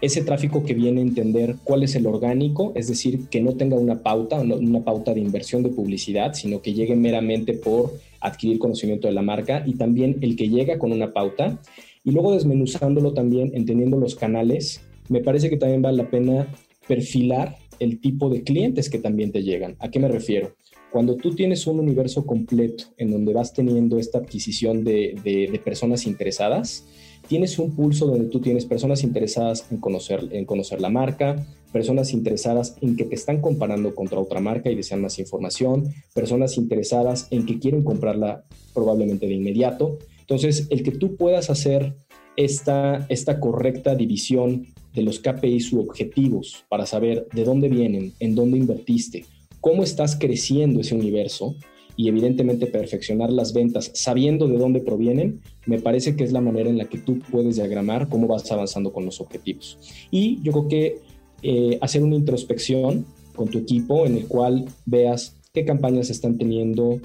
ese 0.00 0.22
tráfico 0.22 0.62
que 0.62 0.74
viene 0.74 1.00
a 1.00 1.04
entender 1.04 1.56
cuál 1.64 1.82
es 1.82 1.96
el 1.96 2.06
orgánico, 2.06 2.72
es 2.76 2.86
decir, 2.86 3.28
que 3.28 3.40
no 3.40 3.54
tenga 3.54 3.76
una 3.76 4.02
pauta, 4.02 4.38
una 4.38 4.84
pauta 4.84 5.12
de 5.12 5.20
inversión 5.20 5.62
de 5.64 5.70
publicidad, 5.70 6.34
sino 6.34 6.62
que 6.62 6.72
llegue 6.72 6.94
meramente 6.94 7.54
por 7.54 7.94
adquirir 8.20 8.58
conocimiento 8.58 9.08
de 9.08 9.14
la 9.14 9.22
marca 9.22 9.64
y 9.66 9.74
también 9.74 10.18
el 10.20 10.36
que 10.36 10.48
llega 10.48 10.78
con 10.78 10.92
una 10.92 11.12
pauta. 11.12 11.58
Y 12.04 12.12
luego 12.12 12.32
desmenuzándolo 12.32 13.12
también, 13.12 13.50
entendiendo 13.54 13.98
los 13.98 14.14
canales, 14.14 14.82
me 15.08 15.20
parece 15.20 15.50
que 15.50 15.56
también 15.56 15.82
vale 15.82 15.96
la 15.96 16.10
pena 16.10 16.48
perfilar 16.88 17.56
el 17.78 18.00
tipo 18.00 18.28
de 18.28 18.42
clientes 18.42 18.90
que 18.90 18.98
también 18.98 19.30
te 19.30 19.42
llegan. 19.42 19.76
¿A 19.78 19.90
qué 19.90 20.00
me 20.00 20.08
refiero? 20.08 20.56
Cuando 20.90 21.16
tú 21.16 21.34
tienes 21.34 21.66
un 21.66 21.80
universo 21.80 22.24
completo 22.24 22.84
en 22.96 23.10
donde 23.10 23.34
vas 23.34 23.52
teniendo 23.52 23.98
esta 23.98 24.18
adquisición 24.18 24.84
de, 24.84 25.60
personas 25.62 26.06
interesadas, 26.06 26.86
tienes 27.28 27.58
un 27.58 27.76
pulso 27.76 28.06
donde 28.06 28.30
tú 28.30 28.40
tienes 28.40 28.64
personas 28.64 29.04
interesadas 29.04 29.66
en 29.70 29.78
conocer, 29.78 30.28
en 30.32 30.46
conocer 30.46 30.80
la 30.80 30.88
marca, 30.88 31.46
personas 31.72 32.14
interesadas 32.14 32.76
en 32.80 32.96
que 32.96 33.04
te 33.04 33.14
están 33.14 33.42
comparando 33.42 33.94
contra 33.94 34.18
otra 34.18 34.40
marca 34.40 34.70
y 34.70 34.74
desean 34.74 35.02
más 35.02 35.18
información, 35.18 35.92
personas 36.14 36.56
interesadas 36.56 37.28
en 37.30 37.44
que 37.44 37.58
quieren 37.58 37.84
comprarla 37.84 38.44
probablemente 38.72 39.26
de 39.26 39.34
inmediato. 39.34 39.98
Entonces, 40.20 40.66
el 40.70 40.82
que 40.82 40.92
tú 40.92 41.16
puedas 41.16 41.50
hacer 41.50 41.96
esta, 42.36 43.04
esta 43.10 43.40
correcta 43.40 43.94
división 43.94 44.68
de 44.94 45.02
los 45.02 45.18
KPIs 45.18 45.72
u 45.72 45.80
objetivos 45.80 46.64
para 46.68 46.86
saber 46.86 47.26
de 47.32 47.44
dónde 47.44 47.68
vienen, 47.68 48.12
en 48.20 48.34
dónde 48.34 48.58
invertiste, 48.58 49.24
cómo 49.60 49.82
estás 49.82 50.16
creciendo 50.16 50.80
ese 50.80 50.94
universo, 50.94 51.56
y 51.98 52.08
evidentemente 52.08 52.68
perfeccionar 52.68 53.32
las 53.32 53.52
ventas 53.52 53.90
sabiendo 53.92 54.46
de 54.46 54.56
dónde 54.56 54.80
provienen, 54.80 55.40
me 55.66 55.80
parece 55.80 56.14
que 56.14 56.22
es 56.22 56.30
la 56.30 56.40
manera 56.40 56.70
en 56.70 56.78
la 56.78 56.84
que 56.84 56.98
tú 56.98 57.18
puedes 57.18 57.56
diagramar 57.56 58.08
cómo 58.08 58.28
vas 58.28 58.50
avanzando 58.52 58.92
con 58.92 59.04
los 59.04 59.20
objetivos. 59.20 59.78
Y 60.12 60.40
yo 60.42 60.52
creo 60.52 60.68
que 60.68 60.98
eh, 61.42 61.76
hacer 61.80 62.04
una 62.04 62.14
introspección 62.14 63.04
con 63.34 63.48
tu 63.48 63.58
equipo 63.58 64.06
en 64.06 64.16
el 64.16 64.28
cual 64.28 64.66
veas 64.86 65.36
qué 65.52 65.64
campañas 65.64 66.08
están 66.08 66.38
teniendo 66.38 67.00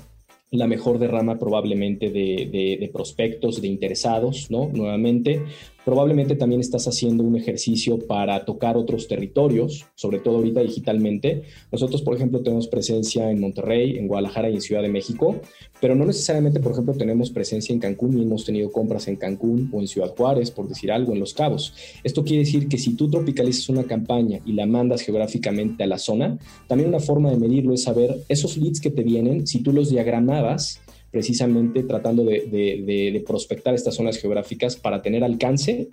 la 0.52 0.68
mejor 0.68 1.00
derrama 1.00 1.40
probablemente 1.40 2.12
de, 2.12 2.48
de, 2.52 2.78
de, 2.80 2.90
prospectos, 2.94 3.60
de 3.60 3.68
interesados, 3.68 4.52
¿no? 4.52 4.70
Nuevamente, 4.72 5.42
Probablemente 5.86 6.36
también 6.36 6.62
estás 6.62 6.88
haciendo 6.88 7.24
un 7.24 7.36
ejercicio 7.36 8.00
para 8.00 8.46
tocar 8.46 8.78
otros 8.78 9.08
territorios, 9.08 9.86
sobre 9.96 10.20
todo 10.20 10.38
ahorita 10.38 10.62
digitalmente. 10.62 11.44
Nosotros, 11.72 12.02
por 12.02 12.16
ejemplo, 12.16 12.42
tenemos 12.42 12.68
presencia 12.68 13.30
en 13.30 13.42
Monterrey, 13.42 13.98
en 13.98 14.08
Guadalajara 14.08 14.50
y 14.50 14.56
en 14.56 14.62
Ciudad 14.62 14.82
de 14.82 14.88
México, 14.88 15.42
pero 15.82 15.96
no 15.96 16.06
necesariamente, 16.06 16.62
por 16.62 16.72
ejemplo, 16.72 16.94
tenemos 16.94 17.32
presencia 17.32 17.74
en 17.74 17.80
Cancún 17.80 18.18
y 18.18 18.24
hemos 18.24 18.46
tenido 18.46 18.72
compras 18.72 19.10
en 19.10 19.18
Cancún 19.18 19.70
o 19.74 19.82
en 19.82 19.88
Ciudad 19.88 20.16
Juárez, 20.16 20.52
por 20.52 20.70
decir 20.70 20.92
algo, 20.92 21.12
en 21.12 21.20
Los 21.20 21.34
Cabos. 21.34 21.74
Esto 22.04 22.24
quiere 22.24 22.46
decir 22.46 22.70
que 22.70 22.78
si 22.78 22.96
tú 22.96 23.10
tropicalizas 23.10 23.68
una 23.68 23.84
campaña 23.84 24.40
y 24.46 24.54
la 24.54 24.66
mandas 24.66 25.02
geográficamente 25.02 25.84
a 25.84 25.88
la 25.88 25.98
zona, 25.98 26.38
también 26.68 26.90
una 26.90 27.02
forma 27.02 27.30
de 27.30 27.38
medirlo 27.38 27.74
es 27.74 27.84
saber 27.84 28.24
esos 28.30 28.56
leads 28.56 28.80
que 28.80 28.90
te 28.90 29.04
vienen, 29.04 29.46
si 29.48 29.60
tú 29.60 29.74
los 29.74 29.90
diagramabas, 29.90 30.80
precisamente 31.14 31.84
tratando 31.84 32.26
de, 32.26 33.24
prospectar 33.26 33.76
estas 33.76 33.94
zonas 33.94 34.18
geográficas 34.18 34.76
para 34.76 35.00
tener 35.00 35.24
alcance 35.24 35.88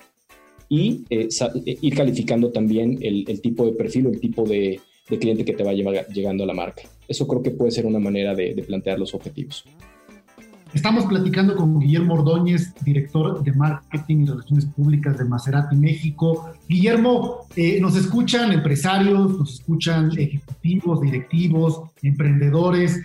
y 0.66 1.04
eh, 1.10 1.28
eh, 1.66 1.78
ir 1.82 1.94
calificando 1.94 2.50
también 2.50 2.98
el, 3.02 3.40
tipo 3.42 3.66
de 3.66 3.72
perfil 3.72 4.06
o 4.06 4.10
el 4.10 4.18
tipo 4.18 4.44
de, 4.44 4.80
cliente 5.20 5.44
que 5.44 5.52
te 5.52 5.62
va 5.62 5.74
llegando 5.74 6.44
a 6.44 6.46
la 6.46 6.54
marca. 6.54 6.82
Eso 7.06 7.28
creo 7.28 7.42
que 7.42 7.50
puede 7.50 7.70
ser 7.70 7.84
una 7.84 7.98
manera 7.98 8.34
de, 8.34 8.64
plantear 8.66 8.98
los 8.98 9.12
objetivos. 9.12 9.64
Estamos 10.72 11.04
platicando 11.04 11.54
con 11.54 11.78
Guillermo 11.80 12.14
Ordóñez, 12.14 12.72
director 12.82 13.42
de 13.42 13.52
Marketing 13.52 14.22
y 14.22 14.24
Relaciones 14.26 14.64
Públicas 14.66 15.18
de 15.18 15.24
Maserati 15.26 15.76
México. 15.76 16.52
Guillermo, 16.66 17.46
eh, 17.56 17.78
nos 17.78 17.94
escuchan 17.96 18.52
empresarios, 18.52 19.38
nos 19.38 19.54
escuchan 19.54 20.12
ejecutivos, 20.16 21.02
directivos, 21.02 21.82
emprendedores 22.02 23.00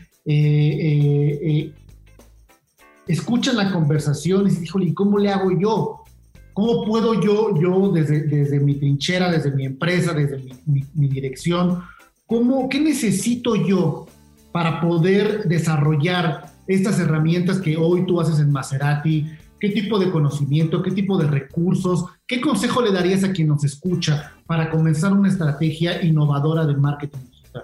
escuchan 3.07 3.57
la 3.57 3.71
conversación 3.71 4.43
y 4.43 4.49
dicen, 4.49 4.63
híjole, 4.63 4.85
¿y 4.85 4.93
cómo 4.93 5.17
le 5.17 5.29
hago 5.29 5.51
yo? 5.59 6.01
¿Cómo 6.53 6.85
puedo 6.85 7.21
yo, 7.21 7.59
yo 7.59 7.91
desde, 7.91 8.21
desde 8.21 8.59
mi 8.59 8.75
trinchera, 8.75 9.29
desde 9.29 9.51
mi 9.51 9.65
empresa, 9.65 10.13
desde 10.13 10.41
mi, 10.65 11.07
dirección, 11.09 11.81
¿cómo, 12.25 12.69
qué 12.69 12.79
necesito 12.79 13.55
yo 13.55 14.07
para 14.53 14.79
poder 14.79 15.49
desarrollar 15.49 16.45
estas 16.67 16.99
herramientas 16.99 17.59
que 17.59 17.75
hoy 17.75 18.05
tú 18.05 18.21
haces 18.21 18.39
en 18.39 18.51
Maserati? 18.51 19.25
¿Qué 19.59 19.69
tipo 19.69 19.99
de 19.99 20.09
conocimiento, 20.11 20.81
qué 20.81 20.91
tipo 20.91 21.17
de 21.17 21.27
recursos, 21.27 22.05
qué 22.25 22.39
consejo 22.39 22.81
le 22.81 22.91
darías 22.91 23.23
a 23.23 23.33
quien 23.33 23.49
nos 23.49 23.63
escucha 23.63 24.31
para 24.45 24.69
comenzar 24.69 25.11
una 25.11 25.27
estrategia 25.27 26.01
innovadora 26.03 26.65
de 26.65 26.75
marketing 26.75 27.19
digital? 27.31 27.63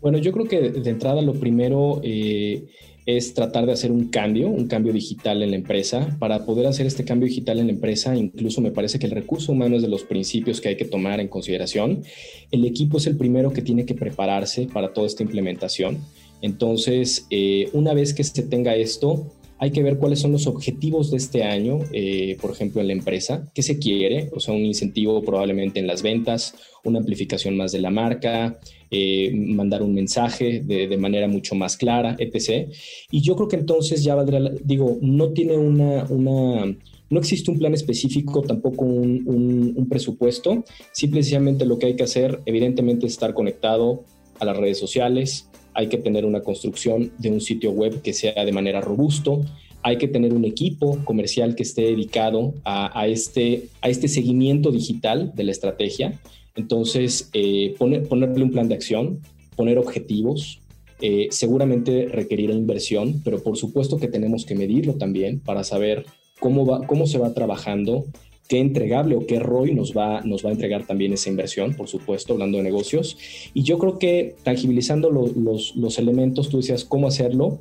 Bueno, 0.00 0.18
yo 0.18 0.32
creo 0.32 0.46
que 0.46 0.70
de 0.70 0.90
entrada 0.90 1.22
lo 1.22 1.34
primero 1.34 2.00
eh, 2.04 2.68
es 3.06 3.34
tratar 3.34 3.66
de 3.66 3.72
hacer 3.72 3.92
un 3.92 4.08
cambio, 4.08 4.48
un 4.48 4.66
cambio 4.66 4.92
digital 4.92 5.40
en 5.42 5.50
la 5.50 5.56
empresa. 5.56 6.16
Para 6.18 6.44
poder 6.44 6.66
hacer 6.66 6.86
este 6.86 7.04
cambio 7.04 7.28
digital 7.28 7.60
en 7.60 7.68
la 7.68 7.72
empresa, 7.72 8.16
incluso 8.16 8.60
me 8.60 8.72
parece 8.72 8.98
que 8.98 9.06
el 9.06 9.12
recurso 9.12 9.52
humano 9.52 9.76
es 9.76 9.82
de 9.82 9.88
los 9.88 10.02
principios 10.02 10.60
que 10.60 10.70
hay 10.70 10.76
que 10.76 10.84
tomar 10.84 11.20
en 11.20 11.28
consideración. 11.28 12.02
El 12.50 12.64
equipo 12.64 12.98
es 12.98 13.06
el 13.06 13.16
primero 13.16 13.52
que 13.52 13.62
tiene 13.62 13.86
que 13.86 13.94
prepararse 13.94 14.66
para 14.72 14.92
toda 14.92 15.06
esta 15.06 15.22
implementación. 15.22 15.98
Entonces, 16.42 17.26
eh, 17.30 17.70
una 17.72 17.94
vez 17.94 18.12
que 18.12 18.24
se 18.24 18.42
tenga 18.42 18.74
esto, 18.74 19.32
hay 19.58 19.70
que 19.70 19.82
ver 19.82 19.96
cuáles 19.96 20.20
son 20.20 20.32
los 20.32 20.46
objetivos 20.46 21.10
de 21.10 21.16
este 21.16 21.42
año, 21.44 21.78
eh, 21.92 22.36
por 22.40 22.50
ejemplo, 22.50 22.80
en 22.80 22.88
la 22.88 22.92
empresa, 22.92 23.50
qué 23.54 23.62
se 23.62 23.78
quiere, 23.78 24.30
o 24.34 24.40
sea, 24.40 24.54
un 24.54 24.64
incentivo 24.64 25.22
probablemente 25.22 25.80
en 25.80 25.86
las 25.86 26.02
ventas, 26.02 26.54
una 26.84 26.98
amplificación 26.98 27.56
más 27.56 27.72
de 27.72 27.80
la 27.80 27.90
marca, 27.90 28.58
eh, 28.90 29.32
mandar 29.34 29.82
un 29.82 29.94
mensaje 29.94 30.60
de, 30.60 30.96
manera 30.96 31.26
mucho 31.26 31.54
más 31.54 31.76
clara, 31.76 32.16
etc. 32.18 32.70
Y 33.10 33.22
yo 33.22 33.34
creo 33.34 33.48
que 33.48 33.56
entonces 33.56 34.04
ya 34.04 34.14
valdrá, 34.14 34.40
digo, 34.62 34.98
no 35.00 35.30
tiene 35.30 35.56
una, 35.56 36.04
una 36.04 36.76
no 37.08 37.18
existe 37.18 37.50
un 37.50 37.58
plan 37.58 37.72
específico, 37.72 38.42
tampoco 38.42 38.84
un, 38.84 39.22
un, 39.26 39.74
un 39.76 39.88
presupuesto, 39.88 40.64
simplemente 40.92 41.64
lo 41.64 41.78
que 41.78 41.86
hay 41.86 41.96
que 41.96 42.02
hacer, 42.02 42.40
evidentemente, 42.46 43.06
es 43.06 43.12
estar 43.12 43.32
conectado 43.32 44.04
a 44.38 44.44
las 44.44 44.56
redes 44.56 44.78
sociales, 44.78 45.48
hay 45.76 45.88
que 45.88 45.98
tener 45.98 46.24
una 46.24 46.40
construcción 46.40 47.12
de 47.18 47.30
un 47.30 47.40
sitio 47.40 47.70
web 47.70 48.02
que 48.02 48.12
sea 48.12 48.44
de 48.44 48.52
manera 48.52 48.80
robusto, 48.80 49.44
hay 49.82 49.98
que 49.98 50.08
tener 50.08 50.32
un 50.32 50.44
equipo 50.44 50.98
comercial 51.04 51.54
que 51.54 51.62
esté 51.62 51.82
dedicado 51.82 52.54
a, 52.64 53.06
este, 53.06 53.68
a 53.82 53.88
este 53.88 54.08
seguimiento 54.08 54.72
digital 54.72 55.32
de 55.36 55.44
la 55.44 55.52
estrategia. 55.52 56.18
Entonces, 56.56 57.30
eh, 57.34 57.74
ponerle 57.78 58.42
un 58.42 58.50
plan 58.50 58.68
de 58.68 58.74
acción, 58.74 59.20
poner 59.54 59.78
objetivos, 59.78 60.60
eh, 61.00 61.28
seguramente 61.30 62.08
requerirá 62.10 62.54
inversión, 62.54 63.20
pero 63.22 63.42
por 63.42 63.56
supuesto 63.58 63.98
que 63.98 64.08
tenemos 64.08 64.44
que 64.46 64.54
medirlo 64.54 64.94
también 64.94 65.40
para 65.40 65.62
saber 65.62 66.06
cómo, 66.40 66.80
cómo 66.86 67.06
se 67.06 67.18
va 67.18 67.34
trabajando 67.34 68.06
qué 68.48 68.58
entregable 68.58 69.16
o 69.16 69.26
qué 69.26 69.38
ROI 69.38 69.74
nos 69.74 69.96
va, 69.96 70.20
nos 70.22 70.44
va 70.44 70.50
a 70.50 70.52
entregar 70.52 70.86
también 70.86 71.12
esa 71.12 71.30
inversión, 71.30 71.74
por 71.74 71.88
supuesto, 71.88 72.32
hablando 72.32 72.58
de 72.58 72.64
negocios. 72.64 73.18
Y 73.54 73.62
yo 73.62 73.78
creo 73.78 73.98
que 73.98 74.36
tangibilizando 74.42 75.10
los, 75.10 75.74
los, 75.76 75.98
elementos, 75.98 76.48
tú 76.48 76.58
decías 76.58 76.84
cómo 76.84 77.08
hacerlo. 77.08 77.60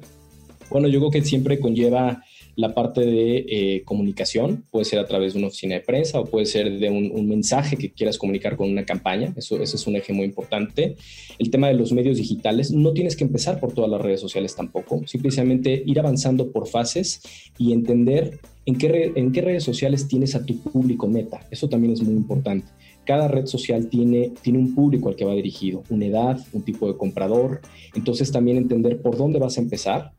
Bueno, 0.70 0.88
yo 0.88 1.00
creo 1.00 1.12
que 1.12 1.22
siempre 1.24 1.60
conlleva 1.60 2.24
la 2.56 2.74
parte 2.74 3.02
de 3.02 3.46
eh, 3.48 3.84
comunicación, 3.84 4.66
puede 4.72 4.86
ser 4.86 5.00
a 5.00 5.06
través 5.06 5.34
de 5.34 5.40
una 5.40 5.48
oficina 5.48 5.76
de 5.76 5.82
prensa 5.82 6.20
o 6.20 6.26
puede 6.26 6.46
ser 6.46 6.80
de 6.80 6.90
un, 6.90 7.26
mensaje 7.28 7.76
que 7.76 7.92
quieras 7.92 8.18
comunicar 8.18 8.56
con 8.56 8.70
una 8.70 8.86
campaña, 8.86 9.34
eso, 9.36 9.62
ese 9.62 9.76
es 9.76 9.88
un 9.88 9.96
eje 9.96 10.14
muy 10.14 10.26
importante. 10.26 10.96
El 11.40 11.50
tema 11.50 11.68
de 11.68 11.74
los 11.74 11.92
medios 11.92 12.18
digitales, 12.18 12.72
no 12.72 12.94
tienes 12.94 13.16
que 13.16 13.24
empezar 13.24 13.60
por 13.60 13.74
todas 13.74 13.90
las 13.90 14.02
redes 14.02 14.22
sociales 14.22 14.56
tampoco, 14.56 15.02
simplemente 15.06 15.84
ir 15.86 16.00
avanzando 16.00 16.52
por 16.52 16.68
fases 16.68 17.22
y 17.58 17.74
entender 17.74 18.40
¿En 18.68 18.80
qué, 18.80 19.12
¿En 19.16 19.32
qué 19.32 19.42
redes 19.42 19.64
sociales 19.64 20.08
tienes 20.08 20.34
a 20.34 20.44
tu 20.44 20.58
público 20.58 21.08
meta? 21.08 21.42
Eso 21.52 21.70
también 21.70 21.94
es 21.94 22.02
muy 22.02 22.16
importante. 22.16 22.66
Cada 23.06 23.28
red 23.28 23.46
social 23.46 23.90
tiene, 23.90 24.32
tiene 24.42 24.58
un 24.58 24.74
público 24.74 25.08
al 25.08 25.16
que 25.16 25.24
va 25.24 25.36
dirigido, 25.36 25.84
una 25.92 26.08
edad, 26.08 26.40
un 26.52 26.64
tipo 26.64 26.88
de 26.88 26.98
comprador. 26.98 27.62
Entonces 27.94 28.32
también 28.32 28.58
entender 28.58 29.00
por 29.04 29.18
dónde 29.18 29.38
vas 29.38 29.60
a 29.60 29.62
empezar. 29.62 30.14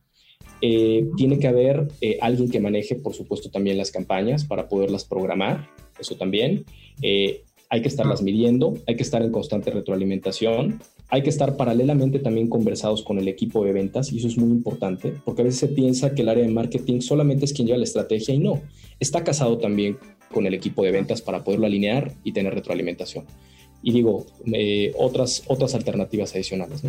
Eh, 0.61 1.09
tiene 1.17 1.39
que 1.39 1.49
haber 1.49 1.89
eh, 2.01 2.19
alguien 2.21 2.51
que 2.51 2.61
maneje, 2.61 2.95
por 2.97 3.15
supuesto, 3.15 3.51
también 3.51 3.77
las 3.77 3.91
campañas 3.91 4.45
para 4.45 4.69
poderlas 4.69 5.05
programar. 5.05 5.69
Eso 5.99 6.17
también. 6.17 6.65
Eh, 7.03 7.43
hay 7.69 7.83
que 7.83 7.89
estarlas 7.89 8.23
midiendo, 8.23 8.75
hay 8.87 8.97
que 8.97 9.03
estar 9.03 9.23
en 9.23 9.33
constante 9.33 9.71
retroalimentación 9.71 10.81
hay 11.09 11.23
que 11.23 11.31
estar 11.31 11.57
paralelamente 11.57 12.19
también 12.19 12.49
conversados 12.49 13.03
con 13.03 13.19
el 13.19 13.29
equipo 13.29 13.65
de 13.65 13.73
ventas 13.73 14.13
y 14.13 14.19
eso 14.19 14.27
es 14.27 14.37
muy 14.37 14.51
importante 14.51 15.15
porque 15.25 15.43
a 15.43 15.45
veces 15.45 15.61
se 15.61 15.69
piensa 15.69 16.15
que 16.15 16.23
el 16.23 16.29
área 16.29 16.45
de 16.45 16.51
marketing 16.51 17.01
solamente 17.01 17.45
es 17.45 17.53
quien 17.53 17.67
lleva 17.67 17.79
la 17.79 17.85
estrategia 17.85 18.35
y 18.35 18.39
no, 18.39 18.63
está 18.99 19.23
casado 19.23 19.59
también 19.59 19.99
con 20.33 20.47
el 20.47 20.55
equipo 20.55 20.83
de 20.83 20.91
ventas 20.91 21.23
para 21.23 21.45
poderlo 21.45 21.67
alinear 21.67 22.13
y 22.25 22.33
tener 22.33 22.55
retroalimentación. 22.55 23.25
Y 23.83 23.93
digo, 23.93 24.27
eh, 24.53 24.93
otras, 24.99 25.45
otras 25.47 25.75
alternativas 25.77 26.35
adicionales. 26.35 26.83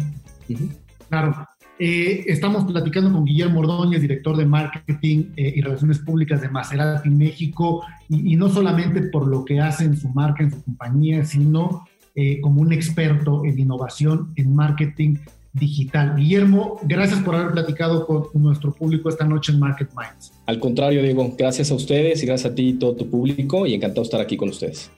Claro. 1.10 1.48
Eh, 1.80 2.24
estamos 2.26 2.64
platicando 2.66 3.12
con 3.12 3.24
Guillermo 3.24 3.60
Ordóñez, 3.60 4.02
director 4.02 4.36
de 4.36 4.46
marketing 4.46 5.26
eh, 5.36 5.54
y 5.56 5.62
relaciones 5.62 6.00
públicas 6.00 6.42
de 6.42 6.50
Maserati 6.50 7.10
México, 7.10 7.84
y, 8.10 8.34
y 8.34 8.36
no 8.36 8.50
solamente 8.50 9.02
por 9.04 9.28
lo 9.28 9.46
que 9.46 9.60
hace 9.60 9.84
en 9.86 9.96
su 9.96 10.10
marca, 10.10 10.44
en 10.44 10.52
su 10.52 10.64
compañía, 10.64 11.24
sino 11.24 11.86
eh, 12.16 12.42
como 12.42 12.62
un 12.62 12.74
experto 12.74 13.46
en 13.46 13.60
innovación, 13.60 14.34
en 14.38 14.56
marketing 14.56 15.18
digital. 15.54 16.16
Guillermo, 16.16 16.80
gracias 16.84 17.20
por 17.20 17.36
haber 17.36 17.52
platicado 17.52 18.08
con 18.08 18.28
nuestro 18.42 18.74
público 18.74 19.10
esta 19.10 19.26
noche 19.26 19.52
en 19.52 19.60
Market 19.60 19.90
Minds. 19.96 20.34
Al 20.48 20.60
contrario, 20.60 21.04
Diego, 21.04 21.36
gracias 21.38 21.70
a 21.70 21.76
ustedes 21.76 22.24
y 22.24 22.26
gracias 22.26 22.52
a 22.52 22.56
ti 22.56 22.70
y 22.70 22.74
todo 22.74 22.96
tu 22.96 23.08
público 23.08 23.68
y 23.68 23.76
encantado 23.76 24.02
estar 24.02 24.20
aquí 24.20 24.36
con 24.36 24.50
ustedes. 24.50 24.92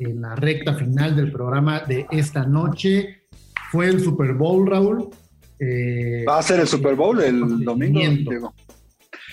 En 0.00 0.20
la 0.20 0.34
recta 0.34 0.74
final 0.74 1.14
del 1.14 1.30
programa 1.30 1.80
de 1.80 2.06
esta 2.10 2.44
noche 2.44 3.22
fue 3.70 3.88
el 3.88 4.00
Super 4.00 4.34
Bowl, 4.34 4.68
Raúl. 4.68 5.10
Eh, 5.60 6.24
Va 6.28 6.38
a 6.38 6.42
ser 6.42 6.60
el 6.60 6.68
Super 6.68 6.94
Bowl 6.94 7.22
el 7.22 7.64
domingo, 7.64 8.00
Diego. 8.00 8.54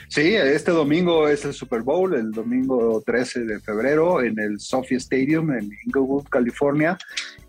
Sí, 0.07 0.35
este 0.35 0.71
domingo 0.71 1.27
es 1.27 1.45
el 1.45 1.53
Super 1.53 1.81
Bowl, 1.81 2.13
el 2.13 2.31
domingo 2.31 3.01
13 3.05 3.41
de 3.41 3.59
febrero 3.59 4.21
en 4.21 4.39
el 4.39 4.59
Sophie 4.59 4.97
Stadium 4.97 5.51
en 5.51 5.69
Inglewood, 5.85 6.25
California, 6.29 6.97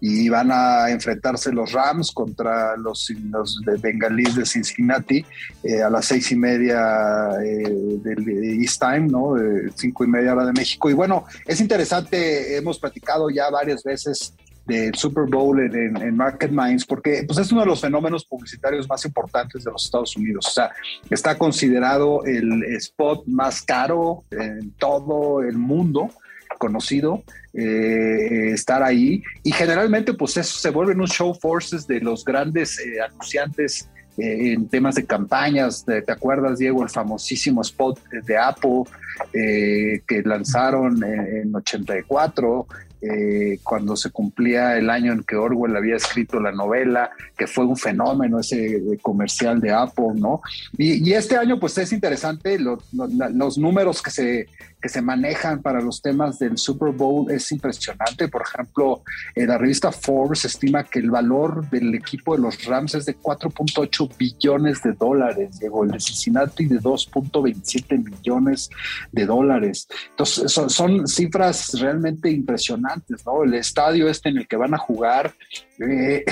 y 0.00 0.28
van 0.28 0.50
a 0.50 0.90
enfrentarse 0.90 1.52
los 1.52 1.72
Rams 1.72 2.12
contra 2.12 2.76
los, 2.76 3.10
los 3.30 3.60
de 3.64 3.76
de 3.76 4.46
Cincinnati 4.46 5.24
eh, 5.62 5.82
a 5.82 5.90
las 5.90 6.06
seis 6.06 6.32
y 6.32 6.36
media 6.36 7.30
eh, 7.44 7.98
del 8.02 8.60
East 8.60 8.80
Time, 8.80 9.08
¿no? 9.08 9.34
cinco 9.74 10.04
y 10.04 10.08
media 10.08 10.34
hora 10.34 10.46
de 10.46 10.52
México. 10.52 10.88
Y 10.88 10.94
bueno, 10.94 11.24
es 11.46 11.60
interesante, 11.60 12.56
hemos 12.56 12.78
platicado 12.78 13.28
ya 13.30 13.50
varias 13.50 13.84
veces 13.84 14.34
del 14.66 14.94
Super 14.94 15.24
Bowl 15.24 15.60
en, 15.60 16.16
Market 16.16 16.50
Minds, 16.50 16.84
porque 16.84 17.24
pues, 17.26 17.38
es 17.38 17.52
uno 17.52 17.62
de 17.62 17.68
los 17.68 17.80
fenómenos 17.80 18.24
publicitarios 18.24 18.88
más 18.88 19.04
importantes 19.04 19.64
de 19.64 19.70
los 19.70 19.84
Estados 19.84 20.16
Unidos. 20.16 20.46
O 20.48 20.50
sea, 20.50 20.70
está 21.10 21.38
considerado 21.38 22.24
el 22.24 22.62
spot 22.76 23.26
más 23.26 23.62
caro 23.62 24.24
en 24.30 24.72
todo 24.72 25.42
el 25.42 25.56
mundo 25.56 26.10
conocido 26.58 27.22
eh, 27.52 28.52
estar 28.52 28.82
ahí 28.82 29.22
y 29.42 29.52
generalmente 29.52 30.14
pues 30.14 30.36
eso 30.36 30.58
se 30.58 30.70
vuelve 30.70 30.94
un 30.94 31.06
show 31.06 31.34
forces 31.34 31.86
de 31.86 32.00
los 32.00 32.24
grandes 32.24 32.78
eh, 32.78 33.00
anunciantes 33.00 33.88
eh, 34.18 34.52
en 34.52 34.68
temas 34.68 34.94
de 34.94 35.04
campañas. 35.04 35.84
¿Te 35.84 36.10
acuerdas, 36.10 36.58
Diego, 36.58 36.82
el 36.82 36.90
famosísimo 36.90 37.62
spot 37.62 37.98
de 38.10 38.36
Apple 38.36 38.84
que 39.32 40.22
lanzaron 40.24 41.02
en, 41.02 41.48
en 41.48 41.56
84? 41.56 42.66
Eh, 43.02 43.58
cuando 43.62 43.94
se 43.94 44.10
cumplía 44.10 44.78
el 44.78 44.88
año 44.88 45.12
en 45.12 45.22
que 45.22 45.36
Orwell 45.36 45.76
había 45.76 45.96
escrito 45.96 46.40
la 46.40 46.50
novela, 46.50 47.10
que 47.36 47.46
fue 47.46 47.66
un 47.66 47.76
fenómeno 47.76 48.40
ese 48.40 48.80
comercial 49.02 49.60
de 49.60 49.70
Apple, 49.70 50.14
¿no? 50.14 50.40
Y, 50.78 51.12
este 51.12 51.36
año, 51.36 51.60
pues 51.60 51.76
es 51.78 51.92
interesante, 51.92 52.58
los 52.58 53.58
números 53.58 54.02
que 54.02 54.10
se 54.10 54.48
que 54.80 54.88
se 54.88 55.02
manejan 55.02 55.62
para 55.62 55.80
los 55.80 56.02
temas 56.02 56.38
del 56.38 56.58
Super 56.58 56.92
Bowl 56.92 57.30
es 57.30 57.50
impresionante. 57.52 58.28
Por 58.28 58.42
ejemplo, 58.42 59.02
eh, 59.34 59.46
la 59.46 59.58
revista 59.58 59.90
Forbes 59.90 60.44
estima 60.44 60.84
que 60.84 60.98
el 60.98 61.10
valor 61.10 61.68
del 61.70 61.94
equipo 61.94 62.36
de 62.36 62.42
los 62.42 62.64
Rams 62.64 62.94
es 62.94 63.06
de 63.06 63.16
4.8 63.16 64.16
billones 64.16 64.82
de 64.82 64.92
dólares, 64.92 65.58
llegó 65.60 65.84
el 65.84 65.90
de 65.90 66.00
Cincinnati 66.00 66.66
de 66.66 66.80
2.27 66.80 68.04
millones 68.04 68.70
de 69.12 69.26
dólares. 69.26 69.88
Entonces, 70.10 70.52
son, 70.52 71.06
cifras 71.06 71.78
realmente 71.80 72.30
impresionantes, 72.30 73.24
¿no? 73.24 73.44
El 73.44 73.54
estadio 73.54 74.08
este 74.08 74.28
en 74.28 74.38
el 74.38 74.48
que 74.48 74.56
van 74.56 74.74
a 74.74 74.78
jugar. 74.78 75.34
Eh, 75.80 76.24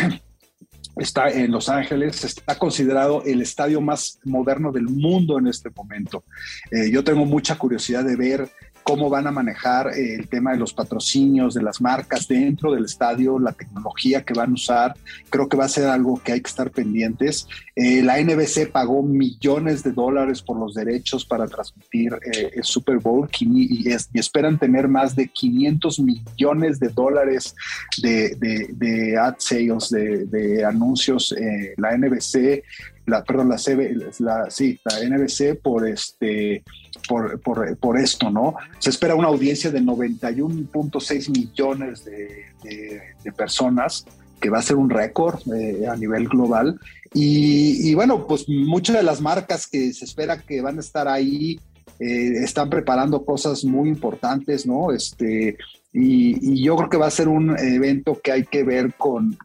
está 0.96 1.28
en 1.28 1.50
Los 1.50 1.68
Ángeles, 1.68 2.24
está 2.24 2.58
considerado 2.58 3.22
el 3.24 3.40
estadio 3.42 3.80
más 3.80 4.20
moderno 4.24 4.72
del 4.72 4.84
mundo 4.84 5.38
en 5.38 5.48
este 5.48 5.70
momento. 5.70 6.24
Eh, 6.70 6.90
yo 6.90 7.02
tengo 7.02 7.24
mucha 7.24 7.56
curiosidad 7.56 8.04
de 8.04 8.16
ver 8.16 8.50
cómo 8.84 9.08
van 9.08 9.26
a 9.26 9.32
manejar 9.32 9.88
eh, 9.88 10.14
el 10.14 10.28
tema 10.28 10.52
de 10.52 10.58
los 10.58 10.74
patrocinios 10.74 11.54
de 11.54 11.62
las 11.62 11.80
marcas 11.80 12.28
dentro 12.28 12.72
del 12.72 12.84
estadio, 12.84 13.38
la 13.38 13.52
tecnología 13.52 14.22
que 14.22 14.34
van 14.34 14.50
a 14.50 14.54
usar. 14.54 14.94
Creo 15.30 15.48
que 15.48 15.56
va 15.56 15.64
a 15.64 15.68
ser 15.68 15.86
algo 15.86 16.20
que 16.22 16.32
hay 16.32 16.40
que 16.42 16.50
estar 16.50 16.70
pendientes. 16.70 17.48
Eh, 17.74 18.02
la 18.02 18.20
NBC 18.20 18.70
pagó 18.70 19.02
millones 19.02 19.82
de 19.82 19.92
dólares 19.92 20.42
por 20.42 20.58
los 20.58 20.74
derechos 20.74 21.24
para 21.24 21.46
transmitir 21.46 22.12
eh, 22.12 22.50
el 22.54 22.64
Super 22.64 22.98
Bowl 22.98 23.28
y, 23.40 23.90
esperan 24.14 24.58
tener 24.58 24.86
más 24.86 25.16
de 25.16 25.28
500 25.28 26.00
millones 26.00 26.78
de 26.78 26.88
dólares 26.88 27.54
de, 28.02 29.16
ad 29.18 29.34
sales, 29.38 29.88
de, 29.90 30.64
anuncios. 30.64 31.34
la 31.76 31.96
NBC 31.96 32.62
la, 33.06 33.22
perdón, 33.22 33.50
la, 33.50 33.56
CB, 33.56 34.12
sí, 34.48 34.80
la 34.84 35.08
NBC 35.08 35.60
por, 35.62 35.86
este, 35.86 36.62
por, 37.08 37.40
por, 37.40 37.98
esto, 37.98 38.30
¿no? 38.30 38.54
Se 38.78 38.90
espera 38.90 39.14
una 39.14 39.28
audiencia 39.28 39.70
de 39.70 39.80
91.6 39.80 41.30
millones 41.30 42.04
de, 42.04 42.46
de, 42.62 43.32
personas, 43.32 44.06
que 44.40 44.50
va 44.50 44.58
a 44.58 44.62
ser 44.62 44.76
un 44.76 44.90
récord 44.90 45.40
eh, 45.54 45.86
a 45.86 45.96
nivel 45.96 46.28
global. 46.28 46.78
Y, 47.12 47.90
y, 47.90 47.94
bueno, 47.94 48.26
pues 48.26 48.48
muchas 48.48 48.96
de 48.96 49.02
las 49.02 49.20
marcas 49.20 49.66
que 49.66 49.92
se 49.92 50.04
espera 50.04 50.38
que 50.38 50.60
van 50.60 50.78
a 50.78 50.80
estar 50.80 51.06
ahí 51.08 51.60
eh, 52.00 52.42
están 52.42 52.68
preparando 52.70 53.24
cosas 53.24 53.64
muy 53.64 53.88
importantes, 53.88 54.66
¿no? 54.66 54.92
Este, 54.92 55.56
y, 55.96 56.60
yo 56.64 56.74
creo 56.74 56.90
que 56.90 56.96
va 56.96 57.06
a 57.06 57.10
ser 57.10 57.28
un 57.28 57.56
evento 57.56 58.20
que 58.20 58.32
hay 58.32 58.44
que 58.44 58.64
ver 58.64 58.94
con, 58.94 59.38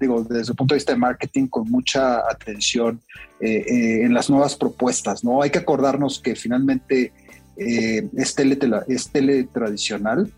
digo, 0.00 0.24
desde 0.24 0.52
el 0.52 0.56
punto 0.56 0.74
de 0.74 0.78
vista 0.78 0.92
de 0.92 0.98
marketing, 0.98 1.48
con 1.48 1.70
mucha 1.70 2.20
atención 2.30 2.98
eh, 3.40 3.64
eh, 3.68 4.04
en 4.04 4.14
las 4.14 4.30
nuevas 4.30 4.56
propuestas, 4.56 5.22
¿no? 5.22 5.42
Hay 5.42 5.50
que 5.50 5.58
acordarnos 5.58 6.18
que 6.18 6.34
finalmente 6.34 7.12
es, 7.56 8.34
tele, 8.34 8.58
es 8.88 9.10
tele 9.10 9.44
tradicional, 9.44 10.32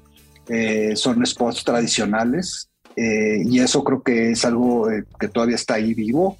son 0.96 1.24
spots 1.24 1.62
tradicionales, 1.62 2.68
y 2.96 3.61
eso 3.61 3.84
creo 3.84 4.02
que 4.02 4.32
es 4.32 4.44
algo 4.44 4.88
que 5.20 5.28
todavía 5.28 5.55
está 5.55 5.74
ahí 5.74 5.94
vivo. 5.94 6.36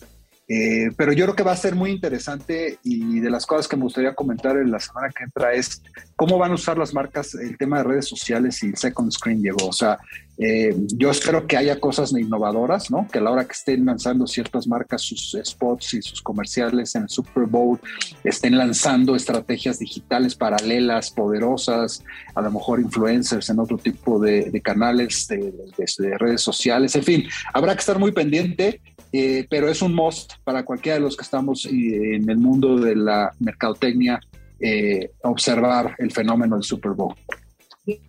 Eh, 0.47 0.91
pero 0.97 1.13
yo 1.13 1.25
creo 1.25 1.37
que 1.37 1.43
va 1.43 1.53
a 1.53 1.57
ser 1.57 1.75
muy 1.75 1.91
interesante 1.91 2.79
y 2.83 3.21
de 3.21 3.31
las 3.31 3.47
cosas 3.47 3.67
que 3.67 3.77
me 3.77 3.85
gustaría 3.85 4.15
comentar 4.15 4.57
en 4.59 4.71
la 4.71 4.79
semana 4.79 5.09
que 5.09 5.25
entra 5.25 5.55
es 5.55 5.83
cómo 6.17 6.37
van 6.37 6.51
a 6.51 6.55
usar 6.55 6.77
las 6.77 6.93
marcas 6.93 7.35
el 7.35 7.57
tema 7.57 7.79
de 7.79 7.85
redes 7.85 8.07
sociales 8.07 8.63
y 8.63 8.77
second 8.77 9.11
screen 9.11 9.43
llegó. 9.43 9.69
O 9.69 9.73
sea, 9.73 9.99
eh, 10.37 10.75
yo 10.97 11.11
espero 11.11 11.47
que 11.47 11.57
haya 11.57 11.79
cosas 11.79 12.13
innovadoras, 12.13 12.91
¿no? 12.91 13.07
Que 13.11 13.19
a 13.19 13.23
la 13.23 13.31
hora 13.31 13.45
que 13.45 13.53
estén 13.53 13.87
lanzando 13.87 14.27
ciertas 14.27 14.67
marcas 14.67 15.01
sus 15.03 15.37
spots 15.45 15.95
y 15.95 16.03
sus 16.03 16.21
comerciales 16.21 16.95
en 16.95 17.05
el 17.05 17.09
Super 17.09 17.45
Bowl, 17.45 17.81
estén 18.25 18.59
lanzando 18.59 19.15
estrategias 19.15 19.79
digitales 19.79 20.35
paralelas, 20.35 21.11
poderosas, 21.11 22.03
a 22.35 22.43
lo 22.43 22.51
mejor 22.51 22.81
influencers 22.81 23.49
en 23.49 23.61
otro 23.61 23.79
tipo 23.79 24.19
de, 24.19 24.61
canales 24.63 25.27
de, 25.29 25.53
de 25.77 26.19
redes 26.19 26.43
sociales. 26.43 26.95
En 26.97 27.05
fin, 27.05 27.25
habrá 27.53 27.75
que 27.75 27.81
estar 27.81 27.99
muy 27.99 28.13
pendiente. 28.13 28.81
Eh, 29.17 29.47
pero 29.49 29.69
es 29.69 29.81
un 29.81 29.95
must 29.95 30.33
para 30.43 30.65
cualquiera 30.65 30.97
de 30.97 31.03
los 31.03 31.17
que 31.17 31.23
estamos 31.23 31.67
eh, 31.67 32.17
en 32.17 32.29
el 32.29 32.37
mundo 32.37 32.77
de 32.77 32.97
la 32.97 33.33
mercadotecnia 33.39 34.19
eh, 34.59 35.13
observar 35.23 35.95
el 35.99 36.11
fenómeno 36.11 36.57
del 36.57 36.65
Super 36.65 36.95
Bowl. 36.95 37.15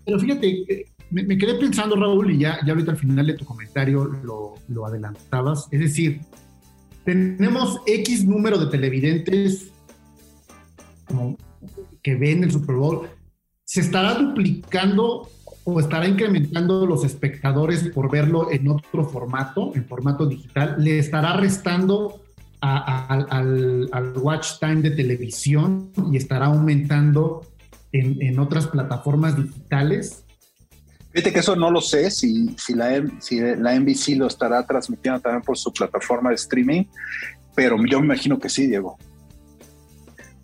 Pero 0.04 0.20
fíjate, 0.20 0.88
me, 1.12 1.38
quedé 1.38 1.60
pensando, 1.60 1.96
Raúl, 1.96 2.32
y 2.32 2.40
ya, 2.40 2.58
ya 2.66 2.74
ahorita 2.74 2.94
al 2.94 2.98
final 2.98 3.28
de 3.28 3.36
tu 3.36 3.46
comentario 3.46 4.06
lo, 4.06 4.56
lo 4.68 4.88
adelantabas, 4.88 5.68
es 5.70 5.80
decir, 5.80 6.22
tenemos 7.04 7.82
X 7.86 8.26
número 8.26 8.58
de 8.58 8.66
televidentes 8.72 9.72
que 12.02 12.16
ven 12.16 12.46
el 12.46 12.52
Super 12.52 12.78
Bowl, 12.78 13.08
se 13.64 13.82
estará 13.82 14.16
duplicando 14.16 15.30
o 15.66 15.80
estará 15.80 16.08
incrementando 16.08 16.86
los 16.86 17.04
espectadores 17.04 17.90
por 17.90 18.10
verlo 18.12 18.52
en 18.52 18.70
otro 18.70 19.04
formato, 19.04 19.72
en 19.74 19.86
formato 19.86 20.28
digital, 20.28 20.76
le 20.78 21.00
estará 21.00 21.36
restando 21.38 22.22
al, 22.62 24.14
watch 24.18 24.60
time 24.60 24.82
de 24.82 24.92
televisión 24.92 25.92
y 26.12 26.18
estará 26.18 26.46
aumentando 26.46 27.42
en, 27.92 28.40
otras 28.40 28.68
plataformas 28.68 29.36
digitales. 29.36 30.24
Fíjate 31.12 31.34
que 31.34 31.40
eso 31.40 31.56
no 31.56 31.72
lo 31.72 31.82
sé, 31.82 32.12
si, 32.12 32.56
si, 32.58 32.76
la, 32.76 33.04
si 33.20 33.40
la 33.40 33.80
NBC 33.80 34.18
lo 34.18 34.28
estará 34.28 34.64
transmitiendo 34.68 35.20
también 35.20 35.42
por 35.42 35.58
su 35.58 35.74
plataforma 35.74 36.30
de 36.30 36.36
streaming, 36.36 36.84
pero 37.56 37.78
yo 37.90 38.00
me 38.00 38.06
imagino 38.06 38.38
que 38.38 38.50
sí, 38.50 38.68
Diego. 38.68 38.98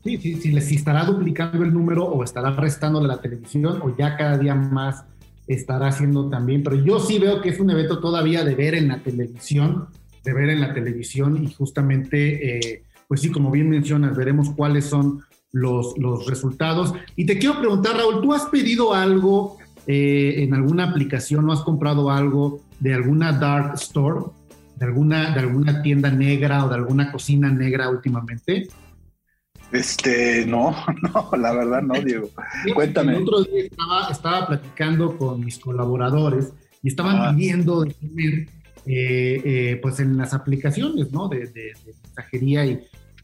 Sí, 0.04 0.18
sí, 0.18 0.36
sí, 0.36 0.62
si 0.62 0.76
estará 0.78 1.06
duplicando 1.06 1.64
el 1.64 1.72
número 1.72 2.06
o 2.06 2.24
estará 2.24 2.50
restándole 2.52 3.06
a 3.06 3.18
la 3.18 3.22
televisión 3.22 3.82
o 3.84 3.96
ya 3.96 4.18
cada 4.18 4.38
día 4.38 4.56
más 4.56 5.06
estará 5.48 5.88
haciendo 5.88 6.30
también, 6.30 6.64
pero 6.64 6.76
yo 6.76 7.00
sí 7.00 7.20
veo 7.20 7.42
que 7.42 7.50
es 7.50 7.60
un 7.60 7.70
evento 7.70 8.00
todavía 8.00 8.44
de 8.44 8.56
ver 8.56 8.76
en 8.76 8.88
la 8.88 9.00
televisión, 9.04 9.88
de 10.24 10.34
ver 10.34 10.50
en 10.50 10.62
la 10.62 10.74
televisión 10.74 11.44
y 11.44 11.52
justamente, 11.52 12.58
eh, 12.58 12.84
pues 13.08 13.22
sí, 13.22 13.32
como 13.32 13.52
bien 13.52 13.70
mencionas, 13.70 14.16
veremos 14.16 14.52
cuáles 14.52 14.86
son 14.86 15.24
los, 15.52 15.98
los 15.98 16.26
resultados. 16.28 16.94
Y 17.16 17.26
te 17.26 17.38
quiero 17.38 17.60
preguntar, 17.60 17.98
Raúl, 17.98 18.22
¿tú 18.22 18.34
has 18.34 18.46
pedido 18.46 18.94
algo 18.94 19.58
eh, 19.88 20.36
en 20.38 20.54
alguna 20.54 20.86
aplicación 20.86 21.50
o 21.50 21.54
has 21.54 21.62
comprado 21.62 22.10
algo 22.10 22.62
de 22.80 22.94
alguna 22.94 23.32
dark 23.34 23.76
store, 23.76 24.26
de 24.76 24.86
alguna, 24.86 25.34
de 25.34 25.40
alguna 25.40 25.82
tienda 25.82 26.12
negra 26.12 26.66
o 26.66 26.70
de 26.70 26.76
alguna 26.76 27.12
cocina 27.12 27.50
negra 27.50 27.90
últimamente? 27.90 28.68
Este, 29.72 30.46
no, 30.46 30.76
no, 31.02 31.38
la 31.38 31.54
verdad 31.54 31.82
no, 31.82 31.94
Diego. 32.02 32.30
Cuéntame. 32.74 33.16
El 33.16 33.24
otro 33.24 33.44
día 33.44 33.64
estaba, 34.10 34.48
platicando 34.48 35.18
con 35.18 35.44
mis 35.44 35.60
colaboradores 35.60 36.54
y 36.84 36.90
estaban 36.90 37.18
ah. 37.18 37.32
pidiendo 37.34 37.84
de 37.84 37.94
comer, 37.94 38.48
eh, 38.86 39.42
eh, 39.46 39.80
pues 39.82 40.00
en 40.00 40.18
las 40.18 40.34
aplicaciones, 40.34 41.12
¿no? 41.12 41.28
De, 41.28 41.48
de, 41.48 41.74
mensajería 41.86 42.66
y, 42.66 42.82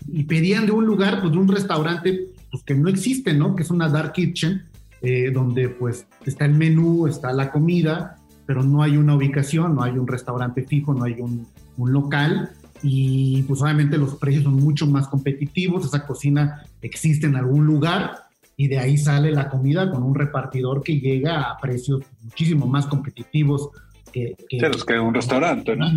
y, 0.08 0.24
pedían 0.24 0.66
de 0.66 0.72
un 0.72 0.86
lugar, 0.86 1.20
pues 1.22 1.32
de 1.34 1.38
un 1.38 1.48
restaurante, 1.48 2.28
pues 2.52 2.64
que 2.64 2.76
no 2.76 2.90
existe, 2.90 3.34
¿no? 3.34 3.56
Que 3.56 3.64
es 3.64 3.72
una 3.72 3.90
dark 3.90 4.14
kitchen, 4.14 4.64
eh, 5.02 5.32
donde 5.32 5.70
pues 5.70 6.08
está 6.26 6.46
el 6.46 6.54
menú, 6.54 7.08
está 7.08 7.34
la 7.34 7.52
comida, 7.52 8.16
pero 8.46 8.64
no 8.64 8.82
hay 8.82 8.98
una 8.98 9.16
ubicación, 9.16 9.76
no 9.76 9.84
hay 9.84 9.98
un 9.98 10.08
restaurante 10.08 10.64
fijo, 10.64 10.94
no 10.94 11.04
hay 11.04 11.20
un, 11.20 11.46
un 11.78 11.92
local 11.92 12.52
y 12.84 13.44
pues 13.44 13.62
obviamente 13.62 13.98
los 13.98 14.16
precios 14.16 14.44
son 14.44 14.56
mucho 14.56 14.88
más 14.88 15.08
competitivos, 15.08 15.86
esa 15.86 16.06
cocina 16.06 16.64
existe 16.82 17.28
en 17.28 17.36
algún 17.36 17.66
lugar 17.66 18.28
y 18.56 18.68
de 18.68 18.80
ahí 18.80 18.98
sale 18.98 19.32
la 19.32 19.50
comida 19.50 19.90
con 19.92 20.04
un 20.04 20.16
repartidor 20.16 20.82
que 20.84 21.00
llega 21.00 21.42
a 21.42 21.58
precios 21.58 22.02
muchísimo 22.22 22.66
más 22.68 22.88
competitivos 22.88 23.70
que, 24.12 24.36
que, 24.50 24.58
que 24.58 25.00
un 25.00 25.14
restaurante, 25.14 25.76
¿no? 25.76 25.88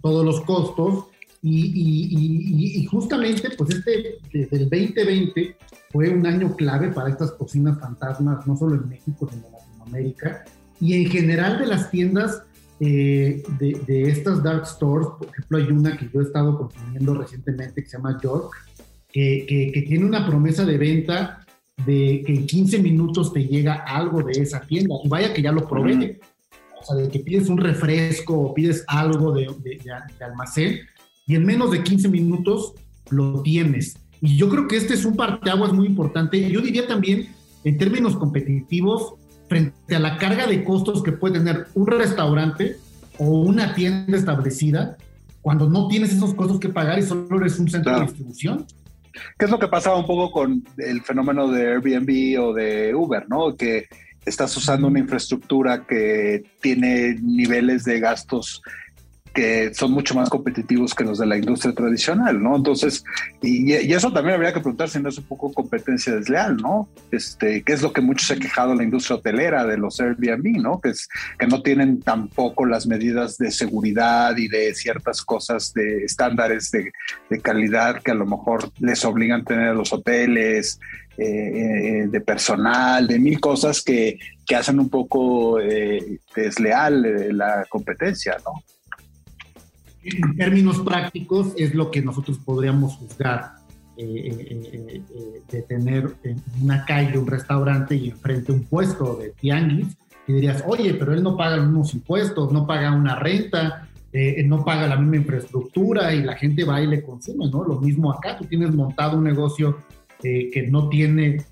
Todos 0.00 0.24
los 0.24 0.40
costos 0.42 1.06
y, 1.42 1.72
y, 1.74 2.80
y, 2.80 2.86
justamente 2.86 3.50
pues 3.56 3.70
este 3.70 4.18
desde 4.32 4.56
el 4.58 4.68
2020 4.68 5.56
fue 5.90 6.10
un 6.10 6.26
año 6.26 6.54
clave 6.54 6.88
para 6.88 7.08
estas 7.08 7.32
cocinas 7.32 7.80
fantasmas, 7.80 8.46
no 8.46 8.56
solo 8.56 8.74
en 8.74 8.88
México, 8.88 9.28
sino 9.30 9.46
en 9.46 9.52
Latinoamérica 9.52 10.44
y 10.80 10.94
en 10.94 11.10
general 11.10 11.58
de 11.58 11.66
las 11.66 11.90
tiendas 11.90 12.42
eh, 12.80 13.42
de, 13.58 14.02
estas 14.04 14.42
dark 14.42 14.66
stores, 14.66 15.08
por 15.18 15.28
ejemplo, 15.28 15.58
hay 15.58 15.64
una 15.64 15.96
que 15.98 16.08
yo 16.12 16.20
he 16.20 16.24
estado 16.24 16.56
consumiendo 16.56 17.14
recientemente 17.14 17.82
que 17.82 17.88
se 17.88 17.98
llama 17.98 18.18
York, 18.22 18.54
que, 19.12 19.44
que, 19.74 19.82
tiene 19.82 20.06
una 20.06 20.26
promesa 20.26 20.64
de 20.64 20.78
venta 20.78 21.44
de 21.84 22.22
que 22.24 22.34
en 22.34 22.46
15 22.46 22.78
minutos 22.78 23.32
te 23.32 23.44
llega 23.44 23.74
algo 23.74 24.22
de 24.22 24.32
esa 24.32 24.60
tienda. 24.60 24.94
Y 25.04 25.08
vaya 25.08 25.34
que 25.34 25.42
ya 25.42 25.52
lo 25.52 25.68
probé. 25.68 26.20
O 26.80 26.84
sea, 26.84 26.96
de 26.96 27.08
que 27.10 27.18
pides 27.18 27.48
un 27.48 27.58
refresco 27.58 28.34
o 28.34 28.54
pides 28.54 28.82
algo 28.86 29.32
de, 29.32 29.50
de, 29.62 30.24
almacén 30.24 30.80
y 31.26 31.34
en 31.34 31.44
menos 31.44 31.70
de 31.70 31.82
15 31.82 32.08
minutos 32.08 32.72
lo 33.10 33.42
tienes. 33.42 33.96
Y 34.22 34.36
yo 34.36 34.48
creo 34.48 34.66
que 34.66 34.76
este 34.76 34.94
es 34.94 35.04
un 35.04 35.16
parteaguas 35.16 35.72
muy 35.72 35.86
importante. 35.86 36.50
Yo 36.50 36.60
diría 36.60 36.86
también, 36.86 37.28
en 37.64 37.76
términos 37.76 38.16
competitivos, 38.16 39.14
frente 39.50 39.96
a 39.96 39.98
la 39.98 40.16
carga 40.16 40.46
de 40.46 40.62
costos 40.62 41.02
que 41.02 41.10
puede 41.10 41.40
tener 41.40 41.66
un 41.74 41.88
restaurante 41.88 42.76
o 43.18 43.40
una 43.40 43.74
tienda 43.74 44.16
establecida 44.16 44.96
cuando 45.42 45.68
no 45.68 45.88
tienes 45.88 46.12
esos 46.12 46.34
costos 46.34 46.60
que 46.60 46.68
pagar 46.68 47.00
y 47.00 47.02
solo 47.02 47.40
eres 47.40 47.58
un 47.58 47.68
centro 47.68 47.96
de 47.96 48.02
distribución. 48.02 48.64
¿Qué 49.36 49.46
es 49.46 49.50
lo 49.50 49.58
que 49.58 49.66
pasaba 49.66 49.96
un 49.96 50.06
poco 50.06 50.30
con 50.30 50.62
el 50.78 51.02
fenómeno 51.02 51.48
de 51.48 51.66
Airbnb 51.66 52.40
o 52.40 52.54
de 52.54 52.94
Uber, 52.94 53.28
¿no? 53.28 53.56
Que 53.56 53.88
estás 54.24 54.56
usando 54.56 54.86
una 54.86 55.00
infraestructura 55.00 55.84
que 55.84 56.44
tiene 56.60 57.16
niveles 57.20 57.82
de 57.82 57.98
gastos 57.98 58.62
que 59.32 59.72
son 59.74 59.92
mucho 59.92 60.14
más 60.14 60.28
competitivos 60.28 60.94
que 60.94 61.04
los 61.04 61.18
de 61.18 61.26
la 61.26 61.36
industria 61.36 61.72
tradicional, 61.72 62.42
¿no? 62.42 62.56
Entonces, 62.56 63.04
y, 63.40 63.72
eso 63.72 64.12
también 64.12 64.34
habría 64.34 64.52
que 64.52 64.60
preguntar 64.60 64.88
si 64.88 65.00
no 65.00 65.08
es 65.08 65.18
un 65.18 65.24
poco 65.24 65.52
competencia 65.52 66.14
desleal, 66.14 66.56
¿no? 66.56 66.88
Este, 67.12 67.62
¿qué 67.62 67.72
es 67.72 67.82
lo 67.82 67.92
que 67.92 68.00
muchos 68.00 68.26
se 68.26 68.34
ha 68.34 68.38
quejado 68.38 68.74
la 68.74 68.82
industria 68.82 69.16
hotelera 69.16 69.64
de 69.66 69.78
los 69.78 70.00
Airbnb, 70.00 70.60
¿no? 70.60 70.80
Que 70.80 70.90
es 70.90 71.08
que 71.38 71.46
no 71.46 71.62
tienen 71.62 72.00
tampoco 72.00 72.66
las 72.66 72.86
medidas 72.86 73.38
de 73.38 73.50
seguridad 73.50 74.36
y 74.36 74.48
de 74.48 74.74
ciertas 74.74 75.22
cosas 75.22 75.72
de 75.74 76.04
estándares 76.04 76.70
de, 76.70 76.92
calidad 77.40 78.02
que 78.02 78.10
a 78.10 78.14
lo 78.14 78.26
mejor 78.26 78.70
les 78.80 79.04
obligan 79.04 79.42
a 79.42 79.44
tener 79.44 79.68
a 79.68 79.74
los 79.74 79.92
hoteles, 79.92 80.78
eh, 81.16 81.24
eh, 81.24 82.06
de 82.08 82.20
personal, 82.20 83.06
de 83.06 83.18
mil 83.18 83.40
cosas 83.40 83.82
que, 83.82 84.18
que 84.46 84.56
hacen 84.56 84.80
un 84.80 84.88
poco 84.88 85.60
eh, 85.60 86.18
desleal 86.34 87.36
la 87.36 87.66
competencia, 87.68 88.36
¿no? 88.44 88.62
En 90.02 90.36
términos 90.36 90.80
prácticos 90.80 91.52
es 91.56 91.74
lo 91.74 91.90
que 91.90 92.02
nosotros 92.02 92.38
podríamos 92.38 92.96
juzgar 92.96 93.54
eh, 93.96 94.02
eh, 94.02 95.02
eh, 95.14 95.42
de 95.50 95.62
tener 95.62 96.10
en 96.22 96.42
una 96.62 96.84
calle 96.86 97.18
un 97.18 97.26
restaurante 97.26 97.94
y 97.94 98.08
enfrente 98.08 98.50
un 98.50 98.64
puesto 98.64 99.16
de 99.16 99.30
tianguis 99.30 99.88
y 100.26 100.32
dirías, 100.32 100.64
oye, 100.66 100.94
pero 100.94 101.12
él 101.12 101.22
no 101.22 101.36
paga 101.36 101.58
mismos 101.58 101.92
impuestos, 101.92 102.50
no 102.50 102.66
paga 102.66 102.92
una 102.92 103.16
renta, 103.16 103.88
no 104.44 104.64
paga 104.64 104.86
la 104.88 104.96
misma 104.96 105.16
infraestructura 105.16 106.14
y 106.14 106.22
la 106.22 106.34
gente 106.36 106.64
va 106.64 106.80
y 106.80 106.86
le 106.86 107.02
consume, 107.02 107.48
¿no? 107.50 107.62
Lo 107.64 107.80
mismo 107.80 108.12
acá, 108.12 108.36
tú 108.36 108.44
tienes 108.44 108.74
montado 108.74 109.18
un 109.18 109.24
negocio 109.24 109.78
que 110.20 110.68
no 110.70 110.88
tiene 110.88 111.44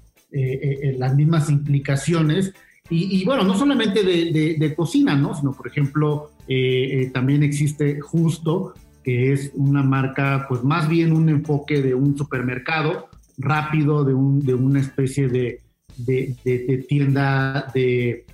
las 0.96 1.14
mismas 1.14 1.50
implicaciones 1.50 2.52
y, 2.90 3.24
bueno, 3.24 3.44
no 3.44 3.56
solamente 3.56 4.02
de, 4.02 4.74
cocina, 4.74 5.14
¿no? 5.14 5.34
Sino, 5.34 5.52
por 5.52 5.66
ejemplo, 5.66 6.30
eh, 6.48 7.02
eh, 7.02 7.10
también 7.12 7.42
existe 7.42 8.00
Justo, 8.00 8.74
que 9.04 9.32
es 9.32 9.52
una 9.54 9.82
marca, 9.82 10.46
pues 10.48 10.64
más 10.64 10.88
bien 10.88 11.12
un 11.12 11.28
enfoque 11.28 11.82
de 11.82 11.94
un 11.94 12.16
supermercado 12.16 13.08
rápido, 13.36 14.04
de, 14.04 14.14
un, 14.14 14.40
de 14.40 14.54
una 14.54 14.80
especie 14.80 15.28
de, 15.28 15.60
de 15.96 16.86
tienda 16.88 17.70
de, 17.74 18.24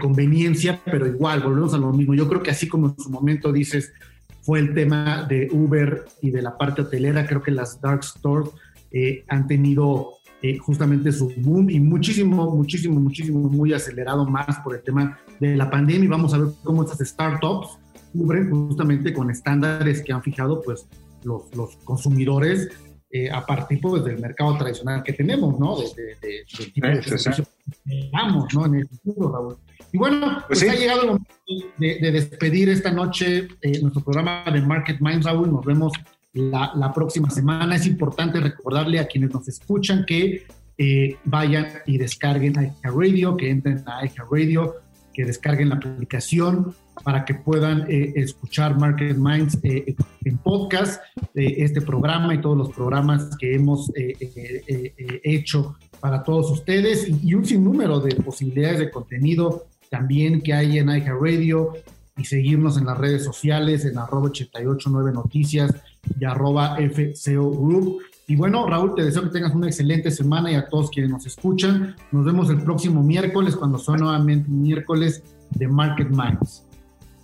conveniencia, 0.00 0.80
pero 0.84 1.06
igual, 1.06 1.42
volvemos 1.42 1.74
a 1.74 1.78
lo 1.78 1.92
mismo. 1.92 2.14
Yo 2.14 2.26
creo 2.26 2.42
que 2.42 2.50
así 2.50 2.68
como 2.68 2.88
en 2.88 2.98
su 2.98 3.10
momento 3.10 3.52
dices, 3.52 3.92
fue 4.40 4.58
el 4.58 4.74
tema 4.74 5.26
de 5.28 5.48
Uber 5.52 6.04
y 6.22 6.30
de 6.30 6.40
la 6.40 6.56
parte 6.56 6.82
hotelera, 6.82 7.26
creo 7.26 7.42
que 7.42 7.50
las 7.50 7.80
dark 7.80 8.02
stores 8.02 8.50
eh, 8.90 9.24
han 9.28 9.46
tenido 9.46 10.13
justamente 10.58 11.10
su 11.12 11.32
boom 11.38 11.70
y 11.70 11.80
muchísimo, 11.80 12.50
muchísimo, 12.50 13.00
muchísimo, 13.00 13.40
muy 13.48 13.72
acelerado 13.72 14.26
más 14.26 14.58
por 14.60 14.76
el 14.76 14.82
tema 14.82 15.18
de 15.40 15.56
la 15.56 15.70
pandemia 15.70 16.04
y 16.04 16.08
vamos 16.08 16.34
a 16.34 16.38
ver 16.38 16.48
cómo 16.62 16.82
estas 16.82 17.06
startups 17.08 17.78
cubren 18.12 18.50
justamente 18.50 19.12
con 19.12 19.30
estándares 19.30 20.02
que 20.02 20.12
han 20.12 20.22
fijado 20.22 20.60
pues 20.62 20.86
los, 21.24 21.54
los 21.56 21.76
consumidores 21.84 22.68
eh, 23.16 23.30
a 23.30 23.46
partir 23.46 23.80
pues, 23.80 24.04
del 24.04 24.18
mercado 24.18 24.58
tradicional 24.58 25.02
que 25.04 25.12
tenemos, 25.12 25.56
¿no? 25.56 25.76
De, 25.76 25.86
de, 26.20 26.44
del 26.58 26.72
tipo 26.72 26.86
de 26.88 27.00
servicio 27.00 27.44
que 27.84 28.10
vamos, 28.12 28.52
¿no? 28.52 28.66
En 28.66 28.74
el 28.74 28.88
futuro, 28.88 29.32
Raúl. 29.32 29.56
Y 29.92 29.98
bueno, 29.98 30.42
pues, 30.48 30.64
pues 30.64 30.70
ha 30.72 30.74
llegado 30.74 31.02
el 31.02 31.06
momento 31.06 31.34
de, 31.78 32.10
despedir 32.10 32.68
esta 32.70 32.90
noche 32.90 33.46
eh, 33.62 33.80
nuestro 33.80 34.02
programa 34.02 34.44
de 34.52 34.60
Market 34.62 35.00
Minds, 35.00 35.26
Raúl. 35.26 35.52
Nos 35.52 35.64
vemos 35.64 35.92
la, 36.34 36.92
próxima 36.92 37.30
semana. 37.30 37.76
Es 37.76 37.86
importante 37.86 38.40
recordarle 38.40 38.98
a 38.98 39.06
quienes 39.06 39.32
nos 39.32 39.48
escuchan 39.48 40.04
que 40.06 40.46
eh, 40.76 41.16
vayan 41.24 41.68
y 41.86 41.98
descarguen 41.98 42.58
a 42.58 42.90
Radio, 42.90 43.36
que 43.36 43.50
entren 43.50 43.84
a 43.86 44.02
Radio 44.30 44.74
que 45.12 45.24
descarguen 45.24 45.68
la 45.68 45.76
aplicación 45.76 46.74
para 47.04 47.24
que 47.24 47.34
puedan 47.34 47.88
eh, 47.88 48.14
escuchar 48.16 48.76
Market 48.76 49.16
Minds 49.16 49.60
eh, 49.62 49.94
en 50.24 50.38
podcast, 50.38 51.00
este 51.34 51.80
programa 51.80 52.34
y 52.34 52.40
todos 52.40 52.58
los 52.58 52.72
programas 52.72 53.36
que 53.36 53.54
hemos 53.54 53.92
hecho 53.94 55.76
para 56.00 56.24
todos 56.24 56.50
ustedes 56.50 57.08
y, 57.08 57.32
un 57.34 57.44
sinnúmero 57.44 58.00
de 58.00 58.16
posibilidades 58.16 58.80
de 58.80 58.90
contenido 58.90 59.66
también 59.88 60.40
que 60.40 60.52
hay 60.52 60.78
en 60.78 60.88
Radio 60.88 61.74
y 62.16 62.24
seguirnos 62.24 62.78
en 62.78 62.86
las 62.86 62.98
redes 62.98 63.24
sociales 63.24 63.84
en 63.84 63.98
arroba 63.98 64.26
889 64.26 65.12
noticias 65.12 65.74
y 66.18 66.24
arroba 66.24 66.76
FCO 66.76 67.50
Group. 67.50 68.02
Y 68.26 68.36
bueno, 68.36 68.66
Raúl, 68.66 68.94
te 68.94 69.04
deseo 69.04 69.22
que 69.24 69.30
tengas 69.30 69.54
una 69.54 69.66
excelente 69.66 70.10
semana 70.10 70.50
y 70.50 70.54
a 70.54 70.68
todos 70.68 70.90
quienes 70.90 71.10
nos 71.10 71.26
escuchan. 71.26 71.94
Nos 72.10 72.24
vemos 72.24 72.48
el 72.50 72.62
próximo 72.62 73.02
miércoles 73.02 73.56
cuando 73.56 73.78
son 73.78 74.00
nuevamente 74.00 74.48
miércoles 74.48 75.22
de 75.50 75.68
Market 75.68 76.08
Minds. 76.08 76.64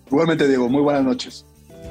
Igualmente, 0.09 0.47
Diego, 0.47 0.69
muy 0.69 0.83
buenas 0.83 1.05
noches. 1.05 1.47